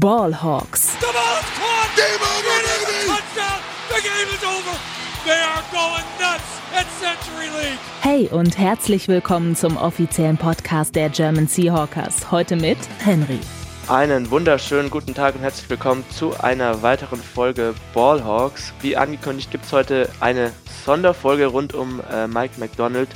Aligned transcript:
Ballhawks. 0.00 0.98
The 1.00 1.06
ball 1.12 1.36
is 1.38 1.50
caught. 1.58 1.90
Game 1.96 2.22
over, 2.22 2.56
baby. 2.64 3.08
Touchdown. 3.08 3.60
The 3.90 4.00
game 4.00 4.34
is 4.34 4.42
over. 4.42 4.78
They 5.26 5.38
are 5.38 5.62
going 5.70 6.06
nuts 6.18 6.60
at 6.74 6.86
Century 6.98 7.48
League. 7.60 7.78
Hey 8.00 8.26
und 8.28 8.56
herzlich 8.56 9.08
willkommen 9.08 9.54
zum 9.54 9.76
offiziellen 9.76 10.38
Podcast 10.38 10.94
der 10.96 11.10
German 11.10 11.46
Seahawkers. 11.46 12.30
Heute 12.30 12.56
mit 12.56 12.78
Henry. 13.00 13.38
Einen 13.86 14.30
wunderschönen 14.30 14.88
guten 14.88 15.12
Tag 15.12 15.34
und 15.34 15.42
herzlich 15.42 15.68
willkommen 15.68 16.04
zu 16.08 16.40
einer 16.40 16.80
weiteren 16.80 17.20
Folge 17.20 17.74
Ballhawks. 17.92 18.72
Wie 18.80 18.96
angekündigt 18.96 19.50
gibt 19.50 19.66
es 19.66 19.74
heute 19.74 20.08
eine 20.20 20.52
Sonderfolge 20.86 21.48
rund 21.48 21.74
um 21.74 22.00
äh, 22.10 22.26
Mike 22.28 22.54
McDonald, 22.58 23.10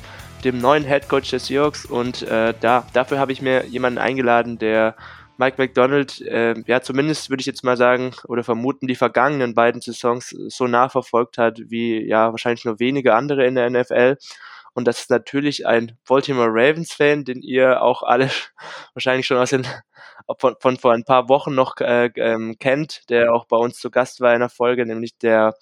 dem 0.45 0.59
neuen 0.59 0.85
Head 0.85 1.09
Coach 1.09 1.31
des 1.31 1.47
Seahawks. 1.47 1.87
Und 1.87 2.21
äh, 2.21 2.53
da, 2.61 2.85
dafür 2.93 3.19
habe 3.19 3.33
ich 3.33 3.41
mir 3.41 3.65
jemanden 3.65 3.99
eingeladen, 3.99 4.59
der 4.59 4.95
Mike 5.39 5.57
McDonald, 5.59 6.21
äh, 6.23 6.55
ja 6.67 6.81
zumindest 6.81 7.31
würde 7.31 7.41
ich 7.41 7.47
jetzt 7.47 7.65
mal 7.65 7.77
sagen 7.77 8.15
oder 8.27 8.45
vermuten, 8.45 8.87
die 8.87 8.95
vergangenen 8.95 9.55
beiden 9.55 9.81
Saisons 9.81 10.31
so 10.31 10.67
nachverfolgt 10.67 11.39
hat 11.39 11.61
wie 11.67 12.07
ja 12.07 12.31
wahrscheinlich 12.31 12.65
nur 12.65 12.81
wenige 12.81 13.15
andere 13.15 13.47
in 13.47 13.55
der 13.55 13.71
NFL. 13.71 14.17
Und 14.77 14.87
das 14.87 15.01
ist 15.01 15.11
natürlich 15.11 15.67
ein 15.67 15.97
Baltimore 16.07 16.51
Ravens-Fan, 16.51 17.25
den 17.25 17.41
ihr 17.41 17.81
auch 17.81 18.03
alle 18.03 18.31
wahrscheinlich 18.95 19.27
schon 19.27 19.39
aus 19.39 19.49
den 19.51 19.67
von, 20.39 20.57
von 20.61 20.77
vor 20.77 20.93
ein 20.93 21.05
paar 21.05 21.29
Wochen 21.29 21.55
noch 21.55 21.77
äh, 21.81 22.11
ähm, 22.17 22.57
kennt, 22.59 23.09
der 23.09 23.33
auch 23.33 23.47
bei 23.47 23.57
uns 23.57 23.79
zu 23.79 23.91
Gast 23.91 24.21
war 24.21 24.35
in 24.35 24.41
der 24.41 24.49
Folge, 24.49 24.85
nämlich 24.85 25.17
der 25.19 25.55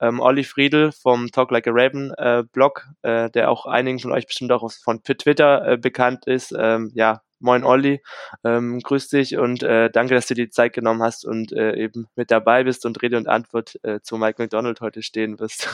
ähm, 0.00 0.20
Olli 0.20 0.44
Friedel 0.44 0.92
vom 0.92 1.30
Talk 1.30 1.50
Like 1.50 1.66
a 1.66 1.70
Raven 1.72 2.12
äh, 2.14 2.44
Blog, 2.50 2.86
äh, 3.02 3.30
der 3.30 3.50
auch 3.50 3.66
einigen 3.66 3.98
von 3.98 4.12
euch 4.12 4.26
bestimmt 4.26 4.52
auch 4.52 4.70
von 4.70 5.02
Twitter 5.02 5.72
äh, 5.72 5.76
bekannt 5.76 6.26
ist. 6.26 6.54
Ähm, 6.56 6.92
ja, 6.94 7.20
moin 7.42 7.64
Olli, 7.64 8.02
ähm, 8.44 8.80
grüß 8.80 9.08
dich 9.08 9.36
und 9.36 9.62
äh, 9.62 9.90
danke, 9.90 10.14
dass 10.14 10.26
du 10.26 10.34
dir 10.34 10.46
die 10.46 10.50
Zeit 10.50 10.72
genommen 10.72 11.02
hast 11.02 11.24
und 11.24 11.52
äh, 11.52 11.74
eben 11.76 12.06
mit 12.16 12.30
dabei 12.30 12.64
bist 12.64 12.86
und 12.86 13.02
Rede 13.02 13.16
und 13.16 13.28
Antwort 13.28 13.78
äh, 13.82 14.00
zu 14.00 14.16
Mike 14.16 14.40
McDonald 14.40 14.80
heute 14.80 15.02
stehen 15.02 15.38
wirst. 15.38 15.68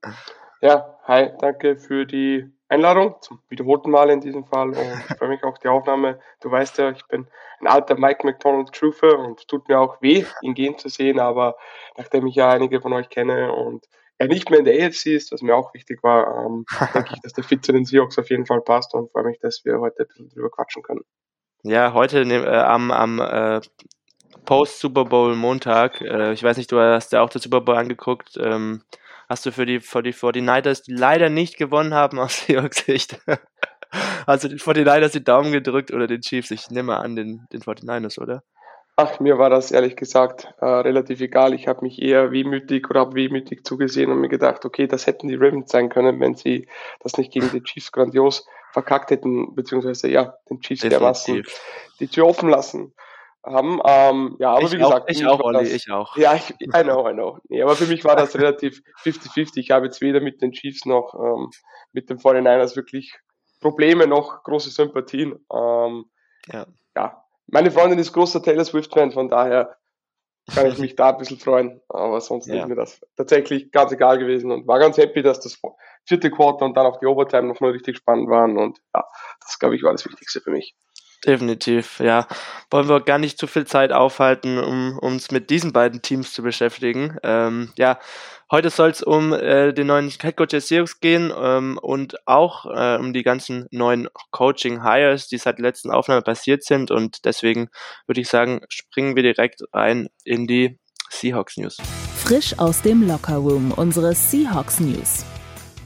ja, 0.60 0.98
hi, 1.04 1.30
danke 1.38 1.76
für 1.76 2.06
die 2.06 2.50
Einladung, 2.68 3.16
zum 3.20 3.40
wiederholten 3.48 3.90
Mal 3.90 4.10
in 4.10 4.20
diesem 4.20 4.44
Fall 4.44 4.68
und 4.68 4.76
ich 4.76 5.16
freue 5.16 5.28
mich 5.28 5.44
auch 5.44 5.58
die 5.58 5.68
Aufnahme. 5.68 6.20
Du 6.40 6.50
weißt 6.50 6.78
ja, 6.78 6.90
ich 6.90 7.06
bin 7.08 7.26
ein 7.60 7.66
alter 7.66 7.96
Mike 7.96 8.24
McDonald 8.24 8.72
Truther 8.72 9.18
und 9.18 9.40
es 9.40 9.46
tut 9.46 9.68
mir 9.68 9.80
auch 9.80 10.00
weh, 10.00 10.24
ihn 10.42 10.54
gehen 10.54 10.78
zu 10.78 10.88
sehen, 10.88 11.18
aber 11.18 11.56
nachdem 11.96 12.26
ich 12.26 12.36
ja 12.36 12.48
einige 12.48 12.80
von 12.80 12.92
euch 12.92 13.08
kenne 13.08 13.52
und 13.52 13.86
er 14.20 14.28
nicht 14.28 14.50
mehr 14.50 14.58
in 14.58 14.66
der 14.66 14.86
AFC 14.86 15.06
ist, 15.06 15.32
was 15.32 15.40
mir 15.40 15.56
auch 15.56 15.72
wichtig 15.72 16.02
war, 16.02 16.44
ähm, 16.44 16.66
denke 16.94 17.14
ich, 17.14 17.20
dass 17.22 17.32
der 17.32 17.42
Fit 17.42 17.64
zu 17.64 17.72
den 17.72 17.86
Seahawks 17.86 18.18
auf 18.18 18.28
jeden 18.28 18.44
Fall 18.44 18.60
passt 18.60 18.94
und 18.94 19.10
freue 19.10 19.24
mich, 19.24 19.38
dass 19.40 19.64
wir 19.64 19.80
heute 19.80 20.02
ein 20.02 20.08
bisschen 20.08 20.28
drüber 20.28 20.50
quatschen 20.50 20.82
können. 20.82 21.00
Ja, 21.62 21.94
heute 21.94 22.20
äh, 22.20 22.46
am, 22.46 22.90
am 22.90 23.18
äh, 23.18 23.62
Post-Super 24.44 25.06
Bowl 25.06 25.34
Montag, 25.36 26.02
äh, 26.02 26.34
ich 26.34 26.42
weiß 26.42 26.58
nicht, 26.58 26.70
du 26.70 26.78
hast 26.78 27.12
ja 27.12 27.22
auch 27.22 27.30
den 27.30 27.40
Super 27.40 27.62
Bowl 27.62 27.76
angeguckt, 27.76 28.36
ähm, 28.38 28.82
hast 29.26 29.46
du 29.46 29.52
für 29.52 29.64
die, 29.64 29.80
für 29.80 30.02
die 30.02 30.12
49ers, 30.12 30.84
die 30.84 30.92
leider 30.92 31.30
nicht 31.30 31.56
gewonnen 31.56 31.94
haben 31.94 32.18
aus 32.18 32.40
Seahawks 32.46 32.84
Sicht, 32.84 33.18
also 34.26 34.48
die 34.48 34.56
49ers 34.56 35.12
die 35.12 35.24
Daumen 35.24 35.50
gedrückt 35.50 35.94
oder 35.94 36.06
den 36.06 36.20
Chiefs? 36.20 36.50
Ich 36.50 36.70
nehme 36.70 36.98
an 36.98 37.16
den, 37.16 37.46
den 37.54 37.62
49ers, 37.62 38.20
oder? 38.20 38.42
Ach, 38.96 39.18
mir 39.18 39.38
war 39.38 39.48
das 39.48 39.70
ehrlich 39.70 39.96
gesagt 39.96 40.52
äh, 40.60 40.66
relativ 40.66 41.20
egal. 41.20 41.54
Ich 41.54 41.68
habe 41.68 41.82
mich 41.82 42.02
eher 42.02 42.32
wehmütig 42.32 42.90
oder 42.90 43.00
habe 43.00 43.14
wehmütig 43.14 43.64
zugesehen 43.64 44.10
und 44.10 44.20
mir 44.20 44.28
gedacht, 44.28 44.64
okay, 44.64 44.86
das 44.86 45.06
hätten 45.06 45.28
die 45.28 45.36
Ravens 45.36 45.70
sein 45.70 45.88
können, 45.88 46.20
wenn 46.20 46.34
sie 46.34 46.68
das 47.00 47.16
nicht 47.16 47.32
gegen 47.32 47.50
die 47.50 47.62
Chiefs 47.62 47.92
grandios 47.92 48.46
verkackt 48.72 49.10
hätten, 49.10 49.54
beziehungsweise 49.54 50.08
ja, 50.08 50.34
den 50.50 50.60
Chiefs 50.60 50.82
dermaßen 50.82 51.42
die 51.98 52.08
Tür 52.08 52.26
offen 52.26 52.50
lassen 52.50 52.92
haben. 53.44 53.80
Ähm, 53.84 54.36
ja, 54.38 54.52
aber 54.52 54.62
ich 54.62 54.72
wie 54.72 54.78
gesagt, 54.78 55.02
auch, 55.02 55.08
ich 55.08 55.26
auch, 55.26 55.40
Olli, 55.40 55.60
das, 55.60 55.72
ich 55.72 55.90
auch. 55.90 56.16
Ja, 56.16 56.34
ich, 56.34 56.50
I 56.60 56.82
know, 56.82 57.08
I 57.08 57.12
know. 57.12 57.38
Nee, 57.48 57.62
aber 57.62 57.76
für 57.76 57.86
mich 57.86 58.04
war 58.04 58.16
das 58.16 58.36
relativ 58.36 58.82
50-50. 59.02 59.52
Ich 59.56 59.70
habe 59.70 59.86
jetzt 59.86 60.00
weder 60.00 60.20
mit 60.20 60.42
den 60.42 60.52
Chiefs 60.52 60.84
noch 60.84 61.14
ähm, 61.14 61.50
mit 61.92 62.10
den 62.10 62.18
49ers 62.18 62.76
wirklich 62.76 63.18
Probleme 63.60 64.06
noch 64.06 64.42
große 64.42 64.70
Sympathien. 64.70 65.44
Ähm, 65.52 66.04
ja. 66.52 66.66
ja, 66.96 67.24
meine 67.50 67.70
Freundin 67.70 67.98
ist 67.98 68.12
großer 68.12 68.42
Taylor 68.42 68.64
Swift-Fan, 68.64 69.12
von 69.12 69.28
daher 69.28 69.76
kann 70.54 70.66
ich 70.66 70.78
mich 70.78 70.96
da 70.96 71.10
ein 71.10 71.18
bisschen 71.18 71.38
freuen. 71.38 71.80
Aber 71.88 72.20
sonst 72.20 72.46
ja. 72.46 72.62
ist 72.62 72.68
mir 72.68 72.74
das 72.74 73.00
tatsächlich 73.16 73.70
ganz 73.70 73.92
egal 73.92 74.18
gewesen 74.18 74.50
und 74.50 74.66
war 74.66 74.78
ganz 74.78 74.96
happy, 74.96 75.22
dass 75.22 75.40
das 75.40 75.60
vierte 76.06 76.30
Quarter 76.30 76.64
und 76.64 76.76
dann 76.76 76.86
auch 76.86 76.98
die 76.98 77.06
Overtime 77.06 77.48
nochmal 77.48 77.72
richtig 77.72 77.98
spannend 77.98 78.28
waren. 78.28 78.56
Und 78.56 78.80
ja, 78.94 79.04
das 79.40 79.58
glaube 79.58 79.76
ich 79.76 79.82
war 79.82 79.92
das 79.92 80.04
Wichtigste 80.04 80.40
für 80.40 80.50
mich. 80.50 80.74
Definitiv, 81.26 82.00
ja. 82.00 82.26
Wollen 82.70 82.88
wir 82.88 83.00
gar 83.00 83.18
nicht 83.18 83.38
zu 83.38 83.46
viel 83.46 83.66
Zeit 83.66 83.92
aufhalten, 83.92 84.58
um 84.58 84.98
uns 84.98 85.30
mit 85.30 85.50
diesen 85.50 85.72
beiden 85.72 86.00
Teams 86.00 86.32
zu 86.32 86.42
beschäftigen. 86.42 87.18
Ähm, 87.22 87.72
ja, 87.76 87.98
heute 88.50 88.70
soll 88.70 88.88
es 88.88 89.02
um 89.02 89.34
äh, 89.34 89.74
den 89.74 89.88
neuen 89.88 90.08
Headcoach 90.08 90.48
der 90.48 90.62
Seahawks 90.62 91.00
gehen 91.00 91.30
ähm, 91.36 91.78
und 91.82 92.26
auch 92.26 92.64
äh, 92.64 92.96
um 92.96 93.12
die 93.12 93.22
ganzen 93.22 93.66
neuen 93.70 94.08
Coaching-Hires, 94.30 95.28
die 95.28 95.36
seit 95.36 95.58
der 95.58 95.64
letzten 95.64 95.90
Aufnahme 95.90 96.22
passiert 96.22 96.64
sind. 96.64 96.90
Und 96.90 97.26
deswegen 97.26 97.68
würde 98.06 98.22
ich 98.22 98.28
sagen, 98.28 98.62
springen 98.70 99.14
wir 99.14 99.22
direkt 99.22 99.62
rein 99.74 100.08
in 100.24 100.46
die 100.46 100.78
Seahawks 101.10 101.58
News. 101.58 101.76
Frisch 102.16 102.58
aus 102.58 102.80
dem 102.80 103.06
Locker 103.06 103.36
Room, 103.36 103.72
unsere 103.72 104.14
Seahawks 104.14 104.80
News. 104.80 105.24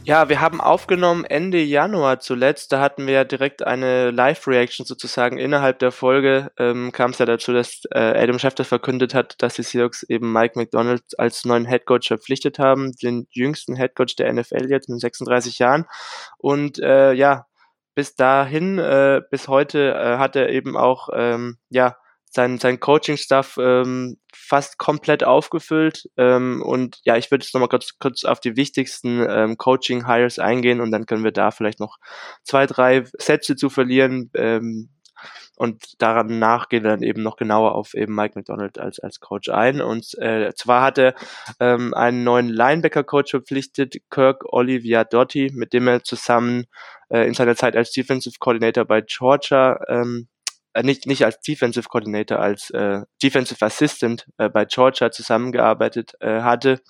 Ja, 0.07 0.29
wir 0.29 0.43
haben 0.43 0.61
aufgenommen 0.61 1.25
Ende 1.25 1.63
Januar 1.63 2.21
zuletzt. 2.21 2.73
Da 2.73 2.81
hatten 2.81 3.07
wir 3.07 3.15
ja 3.15 3.25
direkt 3.25 3.67
eine 3.67 4.11
Live-Reaction 4.11 4.85
sozusagen. 4.85 5.39
Innerhalb 5.39 5.79
der 5.79 5.93
Folge 5.93 6.53
ähm, 6.59 6.93
kam 6.93 7.13
es 7.13 7.19
ja 7.19 7.25
dazu, 7.25 7.55
dass 7.55 7.85
äh, 7.91 7.99
Adam 7.99 8.39
Schefter 8.39 8.67
verkündet 8.67 9.15
hat, 9.15 9.37
dass 9.39 9.55
die 9.55 9.63
Seahawks 9.63 10.03
eben 10.03 10.31
Mike 10.31 10.59
McDonald 10.59 11.03
als 11.17 11.47
neuen 11.47 11.65
Headcoach 11.65 12.09
verpflichtet 12.09 12.59
haben. 12.59 12.93
Den 12.93 13.27
jüngsten 13.31 13.77
Headcoach 13.77 14.15
der 14.19 14.31
NFL 14.31 14.69
jetzt 14.69 14.91
mit 14.91 15.01
36 15.01 15.59
Jahren. 15.59 15.87
Und 16.37 16.79
äh, 16.81 17.15
ja, 17.15 17.47
bis 17.95 18.15
dahin, 18.15 18.79
äh, 18.79 19.23
bis 19.31 19.49
heute 19.49 19.95
äh, 19.95 20.19
hat 20.19 20.37
er 20.37 20.51
eben 20.51 20.77
auch 20.77 21.09
ähm, 21.15 21.57
ja 21.71 21.97
sein, 22.35 22.59
sein 22.59 22.81
Coaching-Stuff 22.81 23.59
ähm, 23.61 24.17
fast 24.35 24.79
komplett 24.79 25.25
aufgefüllt. 25.25 26.09
Ähm, 26.17 26.63
und 26.63 27.01
ja, 27.05 27.17
ich 27.17 27.31
würde 27.31 27.45
jetzt 27.45 27.55
nochmal 27.55 27.69
kurz, 27.69 27.99
kurz 27.99 28.25
auf 28.25 28.41
die 28.41 28.57
wichtigsten 28.57 29.25
ähm, 29.29 29.57
Coaching-Hires 29.57 30.39
eingehen 30.39 30.81
und 30.81 30.91
dann 30.91 31.07
können 31.07 31.25
wir 31.25 31.33
da 31.33 31.51
vielleicht 31.53 31.81
noch 31.81 31.99
zwei, 32.43 32.67
drei 32.67 33.05
Sätze 33.19 33.57
zu 33.57 33.71
verlieren. 33.71 34.31
Ähm, 34.35 34.91
und 35.57 36.03
daran 36.03 36.41
nachgehen 36.41 36.83
dann 36.83 37.05
eben 37.05 37.23
noch 37.23 37.37
genauer 37.37 37.77
auf 37.77 37.95
eben 37.95 38.13
Mike 38.13 38.33
McDonald 38.37 38.79
als, 38.79 38.99
als 38.99 39.21
Coach 39.21 39.51
ein. 39.51 39.81
Und 39.81 40.19
äh, 40.19 40.53
zwar 40.57 40.83
hat 40.83 40.99
er 40.99 41.15
ähm, 41.61 41.95
einen 41.95 42.25
neuen 42.25 42.49
Linebacker-Coach 42.49 43.31
verpflichtet, 43.31 43.95
Kirk 44.11 44.53
Olivia 44.53 45.05
Dotti, 45.05 45.53
mit 45.55 45.73
dem 45.73 45.87
er 45.87 46.03
zusammen 46.03 46.65
äh, 47.09 47.29
in 47.29 47.35
seiner 47.35 47.55
Zeit 47.55 47.77
als 47.77 47.93
Defensive 47.93 48.35
Coordinator 48.41 48.85
bei 48.85 49.03
Georgia 49.03 49.79
ähm, 49.87 50.27
äh, 50.75 50.83
nicht, 50.83 51.07
nicht 51.07 51.25
als 51.25 51.41
Defensive 51.41 51.89
Coordinator, 51.89 52.39
als 52.39 52.71
äh, 52.71 53.03
Defensive 53.23 53.65
Assistant 53.65 54.27
äh, 54.39 54.49
bei 54.49 54.65
Georgia 54.65 55.11
zusammengearbeitet 55.11 56.13
äh, 56.21 56.43
hatte. 56.43 56.81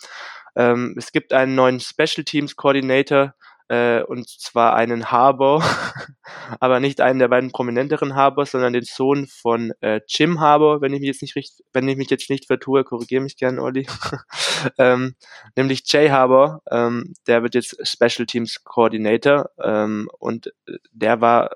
Ähm, 0.57 0.95
es 0.99 1.13
gibt 1.13 1.33
einen 1.33 1.55
neuen 1.55 1.81
Special 1.81 2.25
Teams 2.25 2.57
Coordinator, 2.57 3.35
äh, 3.69 4.03
und 4.03 4.29
zwar 4.29 4.75
einen 4.75 5.11
Harbour, 5.11 5.63
aber 6.61 6.81
nicht 6.81 7.01
einen 7.01 7.19
der 7.19 7.29
beiden 7.29 7.51
prominenteren 7.51 8.15
Harbours, 8.15 8.51
sondern 8.51 8.73
den 8.73 8.85
Sohn 8.85 9.27
von 9.27 9.73
äh, 9.81 10.01
Jim 10.07 10.41
Harbour, 10.41 10.81
wenn 10.81 10.93
ich 10.93 11.01
mich 11.01 11.09
jetzt 11.09 11.23
nicht 11.23 11.37
richtig, 11.37 11.65
wenn 11.73 11.89
ich 11.89 11.97
mich 11.97 12.11
jetzt 12.11 12.29
nicht 12.29 12.47
vertue, 12.47 12.85
korrigiere 12.85 13.23
mich 13.23 13.37
gerne, 13.37 13.63
Olli. 13.63 13.87
ähm, 14.79 15.15
nämlich 15.57 15.83
Jay 15.87 16.11
Harbour, 16.11 16.63
ähm, 16.71 17.15
der 17.27 17.43
wird 17.43 17.55
jetzt 17.55 17.77
Special 17.87 18.27
Teams 18.27 18.65
Coordinator 18.65 19.51
ähm, 19.63 20.09
und 20.19 20.49
äh, 20.67 20.79
der 20.93 21.21
war 21.21 21.51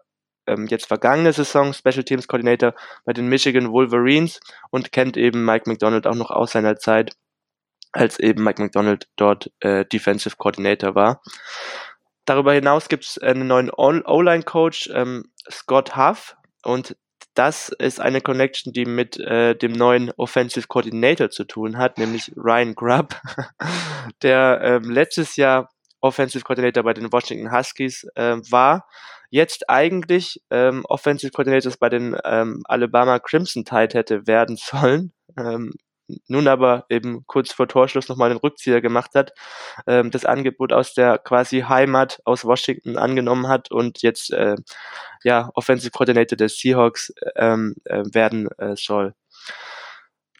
ähm, 0.49 0.67
jetzt 0.67 0.87
vergangene 0.87 1.33
Saison 1.33 1.73
Special 1.73 2.05
Teams 2.05 2.27
Coordinator 2.27 2.75
bei 3.05 3.13
den 3.13 3.29
Michigan 3.29 3.71
Wolverines 3.71 4.41
und 4.71 4.93
kennt 4.93 5.17
eben 5.17 5.45
Mike 5.45 5.69
McDonald 5.69 6.07
auch 6.07 6.15
noch 6.15 6.31
aus 6.31 6.53
seiner 6.53 6.77
Zeit, 6.77 7.17
als 7.93 8.19
eben 8.19 8.43
Mike 8.43 8.63
McDonald 8.63 9.09
dort 9.17 9.51
äh, 9.61 9.85
Defensive 9.85 10.37
Coordinator 10.37 10.95
war. 10.95 11.23
Darüber 12.25 12.53
hinaus 12.53 12.89
gibt 12.89 13.05
es 13.05 13.19
einen 13.19 13.47
neuen 13.47 13.71
O-Line-Coach, 13.71 14.91
ähm, 14.93 15.31
Scott 15.51 15.97
Huff, 15.97 16.37
und 16.63 16.97
das 17.35 17.69
ist 17.69 18.01
eine 18.01 18.21
Connection, 18.21 18.73
die 18.73 18.85
mit 18.85 19.19
äh, 19.19 19.55
dem 19.55 19.73
neuen 19.73 20.11
Offensive 20.17 20.67
Coordinator 20.67 21.31
zu 21.31 21.45
tun 21.45 21.79
hat, 21.79 21.97
nämlich 21.97 22.33
Ryan 22.37 22.75
Grubb, 22.75 23.15
der 24.23 24.61
ähm, 24.63 24.91
letztes 24.91 25.37
Jahr 25.37 25.71
Offensive 26.01 26.45
Coordinator 26.45 26.83
bei 26.83 26.95
den 26.95 27.13
Washington 27.13 27.53
Huskies 27.53 28.07
äh, 28.15 28.37
war 28.51 28.87
jetzt 29.31 29.69
eigentlich 29.69 30.41
ähm, 30.51 30.85
Offensive 30.89 31.33
Coordinators 31.33 31.77
bei 31.77 31.89
den 31.89 32.17
ähm, 32.25 32.63
Alabama 32.65 33.19
Crimson 33.19 33.65
Tide 33.65 33.99
hätte 33.99 34.27
werden 34.27 34.57
sollen. 34.61 35.13
Ähm, 35.37 35.75
nun 36.27 36.49
aber 36.49 36.87
eben 36.89 37.27
kurz 37.27 37.53
vor 37.53 37.69
Torschluss 37.69 38.09
nochmal 38.09 38.31
den 38.31 38.39
Rückzieher 38.39 38.81
gemacht 38.81 39.15
hat, 39.15 39.33
ähm, 39.87 40.11
das 40.11 40.25
Angebot 40.25 40.73
aus 40.73 40.95
der 40.95 41.19
quasi 41.19 41.61
Heimat 41.61 42.21
aus 42.25 42.45
Washington 42.45 42.97
angenommen 42.97 43.49
hat 43.49 43.71
und 43.71 44.03
jetzt 44.03 44.33
äh, 44.33 44.57
ja 45.23 45.51
Offensive 45.55 45.91
Coordinator 45.91 46.37
des 46.37 46.59
Seahawks 46.59 47.13
ähm, 47.37 47.75
äh, 47.85 48.05
werden 48.13 48.49
äh, 48.59 48.75
soll. 48.77 49.15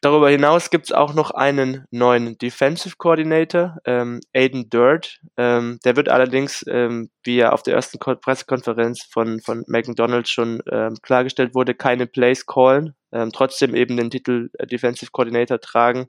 Darüber 0.01 0.31
hinaus 0.31 0.71
gibt 0.71 0.87
es 0.87 0.93
auch 0.93 1.15
noch 1.15 1.31
einen 1.31 1.85
neuen 1.91 2.39
Defensive 2.39 2.97
Coordinator, 2.97 3.77
ähm, 3.85 4.21
Aiden 4.35 4.71
Dirt. 4.71 5.21
Ähm, 5.37 5.79
der 5.85 5.97
wird 5.97 6.09
allerdings, 6.09 6.65
ähm, 6.69 7.11
wie 7.23 7.39
er 7.39 7.53
auf 7.53 7.63
der 7.63 7.75
ersten 7.75 7.99
Ko 7.99 8.15
Pressekonferenz 8.15 9.03
von, 9.03 9.41
von 9.41 9.65
McDonald's 9.67 10.31
schon 10.31 10.63
ähm, 10.71 10.97
klargestellt 11.03 11.55
wurde, 11.55 11.75
keine 11.75 12.07
Plays 12.07 12.47
callen, 12.47 12.95
ähm, 13.13 13.31
trotzdem 13.33 13.75
eben 13.75 13.97
den 13.97 14.11
Titel 14.11 14.51
äh, 14.59 14.67
Defensive 14.67 15.11
Coordinator 15.11 15.61
tragen. 15.61 16.07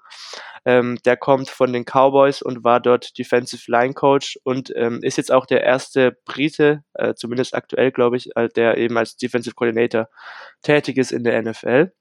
Ähm, 0.66 0.98
der 1.06 1.18
kommt 1.18 1.50
von 1.50 1.72
den 1.72 1.86
Cowboys 1.86 2.42
und 2.42 2.64
war 2.64 2.80
dort 2.80 3.18
Defensive 3.18 3.72
Line 3.72 3.94
Coach 3.94 4.38
und 4.44 4.74
ähm, 4.76 5.00
ist 5.02 5.18
jetzt 5.18 5.32
auch 5.32 5.46
der 5.46 5.64
erste 5.64 6.18
Brite, 6.26 6.84
äh, 6.94 7.14
zumindest 7.16 7.56
aktuell 7.56 7.92
glaube 7.92 8.18
ich, 8.18 8.36
äh, 8.36 8.50
der 8.50 8.78
eben 8.78 8.98
als 8.98 9.16
Defensive 9.16 9.56
Coordinator 9.56 10.10
tätig 10.62 10.98
ist 10.98 11.12
in 11.12 11.24
der 11.24 11.42
NFL. 11.42 11.92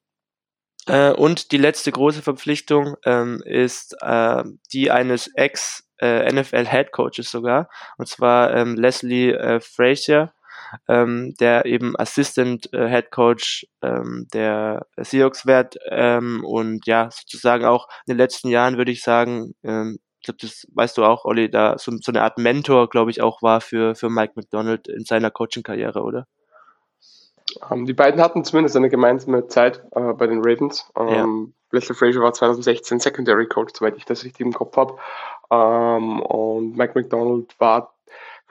Äh, 0.86 1.12
und 1.12 1.52
die 1.52 1.58
letzte 1.58 1.92
große 1.92 2.22
Verpflichtung 2.22 2.96
ähm, 3.04 3.42
ist 3.44 3.96
äh, 4.00 4.44
die 4.72 4.90
eines 4.90 5.28
Ex- 5.34 5.84
äh, 6.00 6.30
sogar, 7.30 7.68
und 7.96 8.08
zwar 8.08 8.54
ähm, 8.54 8.76
Leslie 8.76 9.32
äh, 9.32 9.60
Frazier, 9.60 10.32
ähm, 10.88 11.34
der 11.40 11.66
eben 11.66 11.98
Assistant 11.98 12.72
äh, 12.72 13.02
ähm, 13.82 14.26
der 14.32 14.86
Seahawks 14.96 15.46
wird 15.46 15.76
ähm, 15.90 16.44
und 16.44 16.86
ja, 16.86 17.10
sozusagen 17.10 17.64
auch 17.64 17.88
in 18.06 18.12
den 18.12 18.18
letzten 18.18 18.48
Jahren 18.48 18.76
würde 18.76 18.92
ich 18.92 19.02
sagen, 19.02 19.54
ähm, 19.62 19.98
ich 20.20 20.24
glaube, 20.26 20.38
das 20.42 20.66
weißt 20.74 20.98
du 20.98 21.04
auch, 21.04 21.24
Olli, 21.24 21.50
da 21.50 21.78
so, 21.78 21.92
so 22.00 22.12
eine 22.12 22.22
Art 22.22 22.38
Mentor, 22.38 22.88
glaube 22.90 23.10
ich, 23.10 23.22
auch 23.22 23.40
war 23.42 23.60
für, 23.60 23.94
für 23.94 24.10
Mike 24.10 24.32
McDonald 24.36 24.88
in 24.88 25.04
seiner 25.04 25.30
Coaching-Karriere, 25.30 26.02
oder? 26.02 26.26
Ähm, 27.70 27.86
die 27.86 27.94
beiden 27.94 28.20
hatten 28.20 28.44
zumindest 28.44 28.76
eine 28.76 28.88
gemeinsame 28.90 29.46
Zeit 29.48 29.82
äh, 29.92 30.12
bei 30.12 30.26
den 30.26 30.40
Ravens. 30.40 30.90
Um, 30.94 31.08
ja. 31.08 31.24
Ähm, 31.24 31.54
Leslie 31.70 31.94
Frazier 31.94 32.22
war 32.22 32.32
2016 32.32 33.00
Secondary 33.00 33.46
Coach, 33.46 33.74
soweit 33.76 33.96
ich 33.96 34.04
das 34.04 34.24
richtig 34.24 34.40
im 34.40 34.52
Kopf 34.52 34.76
habe. 34.76 34.96
Ähm, 35.50 36.20
und 36.20 36.76
Mike 36.76 36.92
McDonald 36.94 37.54
war, 37.58 37.94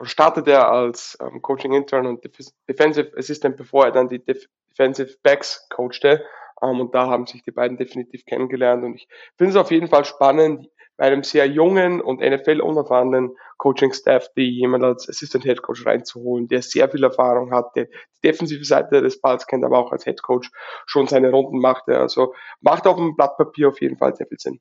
startete 0.02 0.52
er 0.52 0.70
als 0.70 1.18
Coaching 1.42 1.72
Intern 1.72 2.06
und 2.06 2.24
Defensive 2.68 3.12
Assistant, 3.16 3.56
bevor 3.56 3.86
er 3.86 3.92
dann 3.92 4.08
die 4.08 4.24
Def 4.24 4.46
Defensive 4.70 5.16
Backs 5.24 5.66
coachte. 5.70 6.24
und 6.60 6.94
da 6.94 7.08
haben 7.08 7.26
sich 7.26 7.42
die 7.42 7.50
beiden 7.50 7.76
definitiv 7.76 8.24
kennengelernt. 8.24 8.84
Und 8.84 8.94
ich 8.94 9.08
finde 9.36 9.50
es 9.50 9.56
auf 9.56 9.72
jeden 9.72 9.88
Fall 9.88 10.04
spannend, 10.04 10.68
einem 10.98 11.22
sehr 11.22 11.46
jungen 11.46 12.00
und 12.00 12.20
NFL-unerfahrenen 12.20 13.36
Coaching-Staff, 13.56 14.28
die 14.36 14.50
jemand 14.50 14.84
als 14.84 15.08
Assistant 15.08 15.44
Head 15.44 15.62
Coach 15.62 15.86
reinzuholen, 15.86 16.48
der 16.48 16.62
sehr 16.62 16.88
viel 16.88 17.04
Erfahrung 17.04 17.52
hat, 17.52 17.74
der 17.76 17.86
die 17.86 18.20
defensive 18.24 18.64
Seite 18.64 19.00
des 19.00 19.20
Balls 19.20 19.46
kennt, 19.46 19.64
aber 19.64 19.78
auch 19.78 19.92
als 19.92 20.04
Head 20.04 20.22
Coach 20.22 20.50
schon 20.86 21.06
seine 21.06 21.30
Runden 21.30 21.58
machte. 21.60 21.98
Also 21.98 22.34
macht 22.60 22.86
auf 22.86 22.96
dem 22.96 23.16
Blatt 23.16 23.36
Papier 23.36 23.68
auf 23.68 23.80
jeden 23.80 23.96
Fall 23.96 24.14
sehr 24.14 24.26
viel 24.26 24.38
Sinn. 24.38 24.60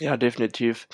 Ja, 0.00 0.16
definitiv. 0.16 0.88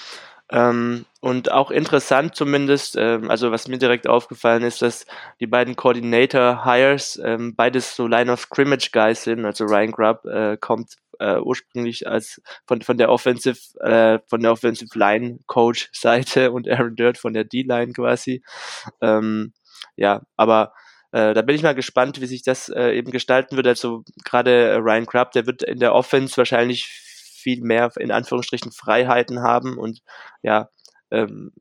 Ähm, 0.52 1.06
und 1.20 1.52
auch 1.52 1.70
interessant 1.70 2.34
zumindest, 2.34 2.96
ähm, 2.98 3.30
also 3.30 3.52
was 3.52 3.68
mir 3.68 3.78
direkt 3.78 4.08
aufgefallen 4.08 4.64
ist, 4.64 4.82
dass 4.82 5.06
die 5.38 5.46
beiden 5.46 5.76
Coordinator 5.76 6.64
Hires 6.64 7.20
ähm, 7.24 7.54
beides 7.54 7.94
so 7.94 8.08
Line 8.08 8.32
of 8.32 8.40
Scrimmage 8.40 8.90
Guys 8.92 9.24
sind. 9.24 9.44
Also 9.44 9.64
Ryan 9.64 9.92
Grubb 9.92 10.24
äh, 10.26 10.56
kommt 10.56 10.96
äh, 11.20 11.38
ursprünglich 11.38 12.08
als 12.08 12.40
von, 12.66 12.82
von 12.82 12.98
der 12.98 13.10
Offensive, 13.10 13.58
äh, 13.80 14.18
von 14.28 14.40
der 14.40 14.52
Offensive 14.52 14.98
Line 14.98 15.38
Coach 15.46 15.88
Seite 15.92 16.50
und 16.52 16.68
Aaron 16.68 16.96
Dirt 16.96 17.18
von 17.18 17.32
der 17.32 17.44
D-Line 17.44 17.92
quasi. 17.92 18.42
Ähm, 19.00 19.52
ja, 19.96 20.22
aber 20.36 20.72
äh, 21.12 21.34
da 21.34 21.42
bin 21.42 21.56
ich 21.56 21.62
mal 21.62 21.74
gespannt, 21.74 22.20
wie 22.20 22.26
sich 22.26 22.42
das 22.42 22.68
äh, 22.68 22.92
eben 22.92 23.10
gestalten 23.10 23.56
wird. 23.56 23.66
Also 23.66 24.04
gerade 24.24 24.78
Ryan 24.78 25.06
Crabb, 25.06 25.32
der 25.32 25.46
wird 25.46 25.62
in 25.62 25.78
der 25.78 25.94
Offense 25.94 26.36
wahrscheinlich 26.36 26.86
viel 26.86 27.62
mehr 27.62 27.90
in 27.98 28.10
Anführungsstrichen 28.10 28.72
Freiheiten 28.72 29.42
haben 29.42 29.78
und 29.78 30.00
ja, 30.42 30.68
ähm, 31.10 31.52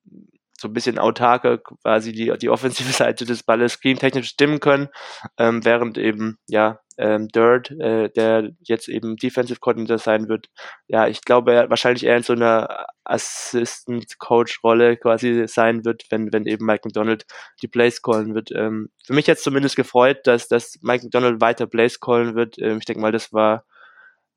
so 0.60 0.68
ein 0.68 0.74
bisschen 0.74 1.00
autarker 1.00 1.58
quasi 1.58 2.12
die, 2.12 2.34
die 2.38 2.50
offensive 2.50 2.92
Seite 2.92 3.26
des 3.26 3.44
Balles 3.44 3.74
screamtechnisch 3.74 4.28
stimmen 4.28 4.60
können, 4.60 4.90
ähm, 5.38 5.64
während 5.64 5.98
eben, 5.98 6.38
ja, 6.48 6.80
ähm, 7.00 7.30
Dirt, 7.30 7.72
äh, 7.72 8.10
der 8.10 8.52
jetzt 8.60 8.88
eben 8.88 9.16
Defensive 9.16 9.60
Coordinator 9.60 9.98
sein 9.98 10.28
wird, 10.30 10.50
ja, 10.88 11.08
ich 11.08 11.22
glaube, 11.22 11.54
er 11.54 11.70
wahrscheinlich 11.70 12.06
eher 12.06 12.18
in 12.18 12.24
so 12.24 12.34
einer 12.34 12.88
Assistant-Coach-Rolle 13.06 14.98
quasi 14.98 15.48
sein 15.48 15.86
wird, 15.86 16.04
wenn, 16.10 16.32
wenn 16.34 16.46
eben 16.46 16.66
Mike 16.66 16.82
McDonald 16.86 17.26
die 17.62 17.68
Plays 17.68 18.02
callen 18.02 18.36
wird. 18.36 18.52
Ähm, 18.52 18.90
für 19.06 19.14
mich 19.14 19.28
jetzt 19.28 19.44
zumindest 19.44 19.76
gefreut, 19.76 20.28
dass, 20.28 20.48
dass 20.48 20.78
Mike 20.82 21.06
McDonald 21.06 21.42
weiter 21.42 21.68
Plays 21.68 22.00
callen 22.00 22.36
wird. 22.36 22.60
Ähm, 22.60 22.78
ich 22.80 22.86
denke 22.86 23.02
mal, 23.02 23.12
das 23.12 23.34
war 23.34 23.66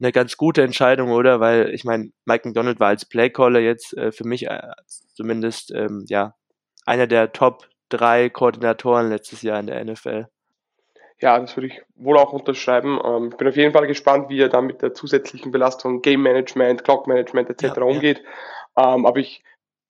eine 0.01 0.13
ganz 0.13 0.37
gute 0.37 0.63
Entscheidung, 0.63 1.11
oder? 1.11 1.41
Weil 1.41 1.71
ich 1.75 1.85
meine, 1.85 2.11
Mike 2.25 2.49
McDonald 2.49 2.81
war 2.81 2.89
als 2.89 3.05
Playcaller 3.05 3.61
jetzt 3.61 3.97
äh, 3.97 4.13
für 4.13 4.27
mich 4.27 4.47
äh, 4.49 4.61
zumindest 5.15 5.73
ähm, 5.75 6.05
ja 6.09 6.35
einer 6.87 7.07
der 7.07 7.33
Top 7.33 7.69
drei 7.89 8.31
Koordinatoren 8.31 9.11
letztes 9.11 9.43
Jahr 9.43 9.61
in 9.61 9.67
der 9.67 9.85
NFL. 9.85 10.27
Ja, 11.23 11.39
das 11.39 11.57
würde 11.57 11.69
ich 11.69 11.81
wohl 11.95 12.19
auch 12.19 12.33
unterschreiben. 12.33 13.01
Ähm, 13.03 13.29
ich 13.31 13.37
bin 13.37 13.49
auf 13.49 13.57
jeden 13.57 13.73
Fall 13.73 13.87
gespannt, 13.87 14.29
wie 14.29 14.41
er 14.41 14.49
dann 14.49 14.67
mit 14.67 14.83
der 14.83 14.93
zusätzlichen 14.93 15.53
Belastung 15.53 16.03
Game 16.03 16.23
Management, 16.23 16.83
Clock 16.83 17.07
Management 17.07 17.49
etc. 17.49 17.77
Ja, 17.77 17.83
umgeht. 17.85 18.23
Ja. 18.77 18.95
Ähm, 18.95 19.07
aber 19.07 19.21
ich 19.21 19.45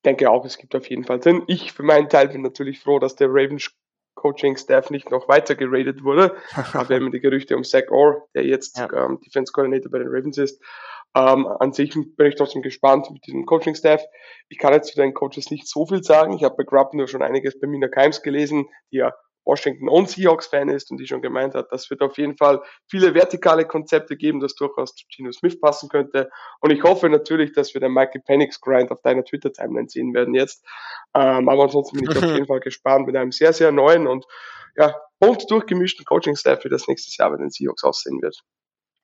denke 0.04 0.30
auch, 0.30 0.44
es 0.44 0.58
gibt 0.58 0.74
auf 0.74 0.88
jeden 0.90 1.04
Fall 1.04 1.22
Sinn. 1.22 1.42
Ich 1.46 1.72
für 1.72 1.82
meinen 1.82 2.10
Teil 2.10 2.28
bin 2.28 2.42
natürlich 2.42 2.80
froh, 2.80 2.98
dass 2.98 3.16
der 3.16 3.28
Ravens 3.28 3.74
Coaching-Staff 4.14 4.90
nicht 4.90 5.10
noch 5.10 5.26
weiter 5.26 5.54
geradet 5.54 6.04
wurde. 6.04 6.36
Aber 6.74 6.88
wir 6.90 6.96
haben 6.96 7.10
die 7.10 7.20
Gerüchte 7.20 7.56
um 7.56 7.64
Zach 7.64 7.90
Orr, 7.90 8.28
der 8.34 8.44
jetzt 8.44 8.78
ja. 8.78 8.92
ähm, 8.92 9.18
Defense 9.24 9.52
Coordinator 9.52 9.90
bei 9.90 10.00
den 10.00 10.08
Ravens 10.08 10.36
ist. 10.36 10.62
Ähm, 11.14 11.46
an 11.46 11.72
sich 11.72 11.94
bin 11.94 12.26
ich 12.26 12.34
trotzdem 12.34 12.60
gespannt 12.60 13.10
mit 13.10 13.26
diesem 13.26 13.46
Coaching-Staff. 13.46 14.02
Ich 14.50 14.58
kann 14.58 14.74
jetzt 14.74 14.92
zu 14.92 15.00
den 15.00 15.14
Coaches 15.14 15.50
nicht 15.50 15.66
so 15.66 15.86
viel 15.86 16.02
sagen. 16.02 16.34
Ich 16.34 16.44
habe 16.44 16.56
bei 16.56 16.64
Grubb 16.64 16.92
nur 16.92 17.08
schon 17.08 17.22
einiges 17.22 17.58
bei 17.58 17.66
Mina 17.66 17.88
Kimes 17.88 18.22
gelesen, 18.22 18.66
die 18.90 18.98
ja 18.98 19.12
Washington 19.44 19.88
und 19.88 20.08
Seahawks 20.08 20.46
Fan 20.46 20.68
ist 20.68 20.90
und 20.90 20.98
die 20.98 21.06
schon 21.06 21.22
gemeint 21.22 21.54
hat, 21.54 21.72
das 21.72 21.90
wird 21.90 22.00
auf 22.00 22.16
jeden 22.18 22.36
Fall 22.36 22.62
viele 22.88 23.14
vertikale 23.14 23.66
Konzepte 23.66 24.16
geben, 24.16 24.40
das 24.40 24.54
durchaus 24.54 24.94
zu 24.94 25.06
Gino 25.08 25.32
Smith 25.32 25.60
passen 25.60 25.88
könnte. 25.88 26.30
Und 26.60 26.70
ich 26.70 26.82
hoffe 26.82 27.08
natürlich, 27.08 27.52
dass 27.52 27.74
wir 27.74 27.80
den 27.80 27.92
Michael 27.92 28.22
Penix 28.24 28.60
Grind 28.60 28.90
auf 28.90 29.00
deiner 29.02 29.24
Twitter-Timeline 29.24 29.88
sehen 29.88 30.14
werden 30.14 30.34
jetzt. 30.34 30.64
Ähm, 31.14 31.48
aber 31.48 31.64
ansonsten 31.64 31.98
bin 31.98 32.10
ich 32.10 32.16
auf 32.16 32.22
jeden 32.34 32.46
Fall 32.46 32.60
gespannt 32.60 33.06
mit 33.06 33.16
einem 33.16 33.32
sehr, 33.32 33.52
sehr 33.52 33.72
neuen 33.72 34.06
und 34.06 34.26
ja, 34.76 34.94
bunt 35.18 35.50
durchgemischten 35.50 36.04
Coaching-Staff, 36.04 36.64
wie 36.64 36.68
das 36.68 36.88
nächstes 36.88 37.16
Jahr 37.16 37.30
bei 37.30 37.36
den 37.36 37.50
Seahawks 37.50 37.84
aussehen 37.84 38.22
wird. 38.22 38.42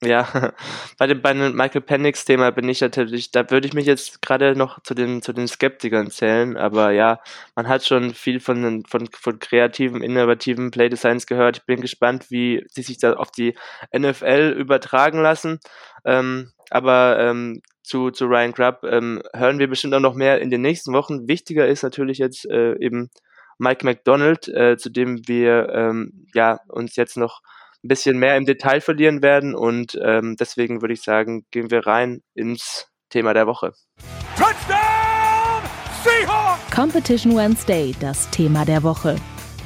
Ja, 0.00 0.28
bei 0.98 1.08
dem, 1.08 1.22
bei 1.22 1.32
dem 1.32 1.56
Michael 1.56 1.80
Penix 1.80 2.24
Thema 2.24 2.52
bin 2.52 2.68
ich 2.68 2.80
natürlich, 2.80 3.32
da 3.32 3.50
würde 3.50 3.66
ich 3.66 3.74
mich 3.74 3.86
jetzt 3.86 4.22
gerade 4.22 4.54
noch 4.54 4.80
zu 4.82 4.94
den, 4.94 5.22
zu 5.22 5.32
den 5.32 5.48
Skeptikern 5.48 6.10
zählen, 6.10 6.56
aber 6.56 6.92
ja, 6.92 7.20
man 7.56 7.66
hat 7.66 7.84
schon 7.84 8.14
viel 8.14 8.38
von, 8.38 8.84
von, 8.86 9.08
von 9.12 9.38
kreativen, 9.40 10.00
innovativen 10.00 10.70
Playdesigns 10.70 11.26
gehört. 11.26 11.58
Ich 11.58 11.66
bin 11.66 11.80
gespannt, 11.80 12.30
wie 12.30 12.64
sie 12.68 12.82
sich 12.82 12.98
da 12.98 13.14
auf 13.14 13.32
die 13.32 13.56
NFL 13.96 14.54
übertragen 14.56 15.20
lassen. 15.20 15.58
Ähm, 16.04 16.52
aber 16.70 17.18
ähm, 17.18 17.60
zu, 17.82 18.10
zu 18.12 18.26
Ryan 18.26 18.52
Grubb 18.52 18.84
ähm, 18.84 19.20
hören 19.34 19.58
wir 19.58 19.68
bestimmt 19.68 19.94
auch 19.94 20.00
noch 20.00 20.14
mehr 20.14 20.40
in 20.40 20.50
den 20.50 20.60
nächsten 20.60 20.92
Wochen. 20.92 21.26
Wichtiger 21.26 21.66
ist 21.66 21.82
natürlich 21.82 22.18
jetzt 22.18 22.48
äh, 22.48 22.76
eben 22.78 23.10
Mike 23.58 23.84
McDonald, 23.84 24.46
äh, 24.46 24.76
zu 24.76 24.90
dem 24.90 25.26
wir 25.26 25.70
ähm, 25.70 26.26
ja 26.34 26.60
uns 26.68 26.94
jetzt 26.94 27.16
noch 27.16 27.40
ein 27.84 27.88
bisschen 27.88 28.18
mehr 28.18 28.36
im 28.36 28.46
Detail 28.46 28.80
verlieren 28.80 29.22
werden. 29.22 29.54
Und 29.54 29.98
ähm, 30.02 30.36
deswegen 30.38 30.80
würde 30.82 30.94
ich 30.94 31.02
sagen, 31.02 31.44
gehen 31.50 31.70
wir 31.70 31.86
rein 31.86 32.22
ins 32.34 32.88
Thema 33.10 33.34
der 33.34 33.46
Woche. 33.46 33.72
Touchdown! 34.36 35.62
Seahawks! 36.04 36.74
Competition 36.74 37.36
Wednesday, 37.36 37.94
das 38.00 38.28
Thema 38.30 38.64
der 38.64 38.82
Woche. 38.82 39.16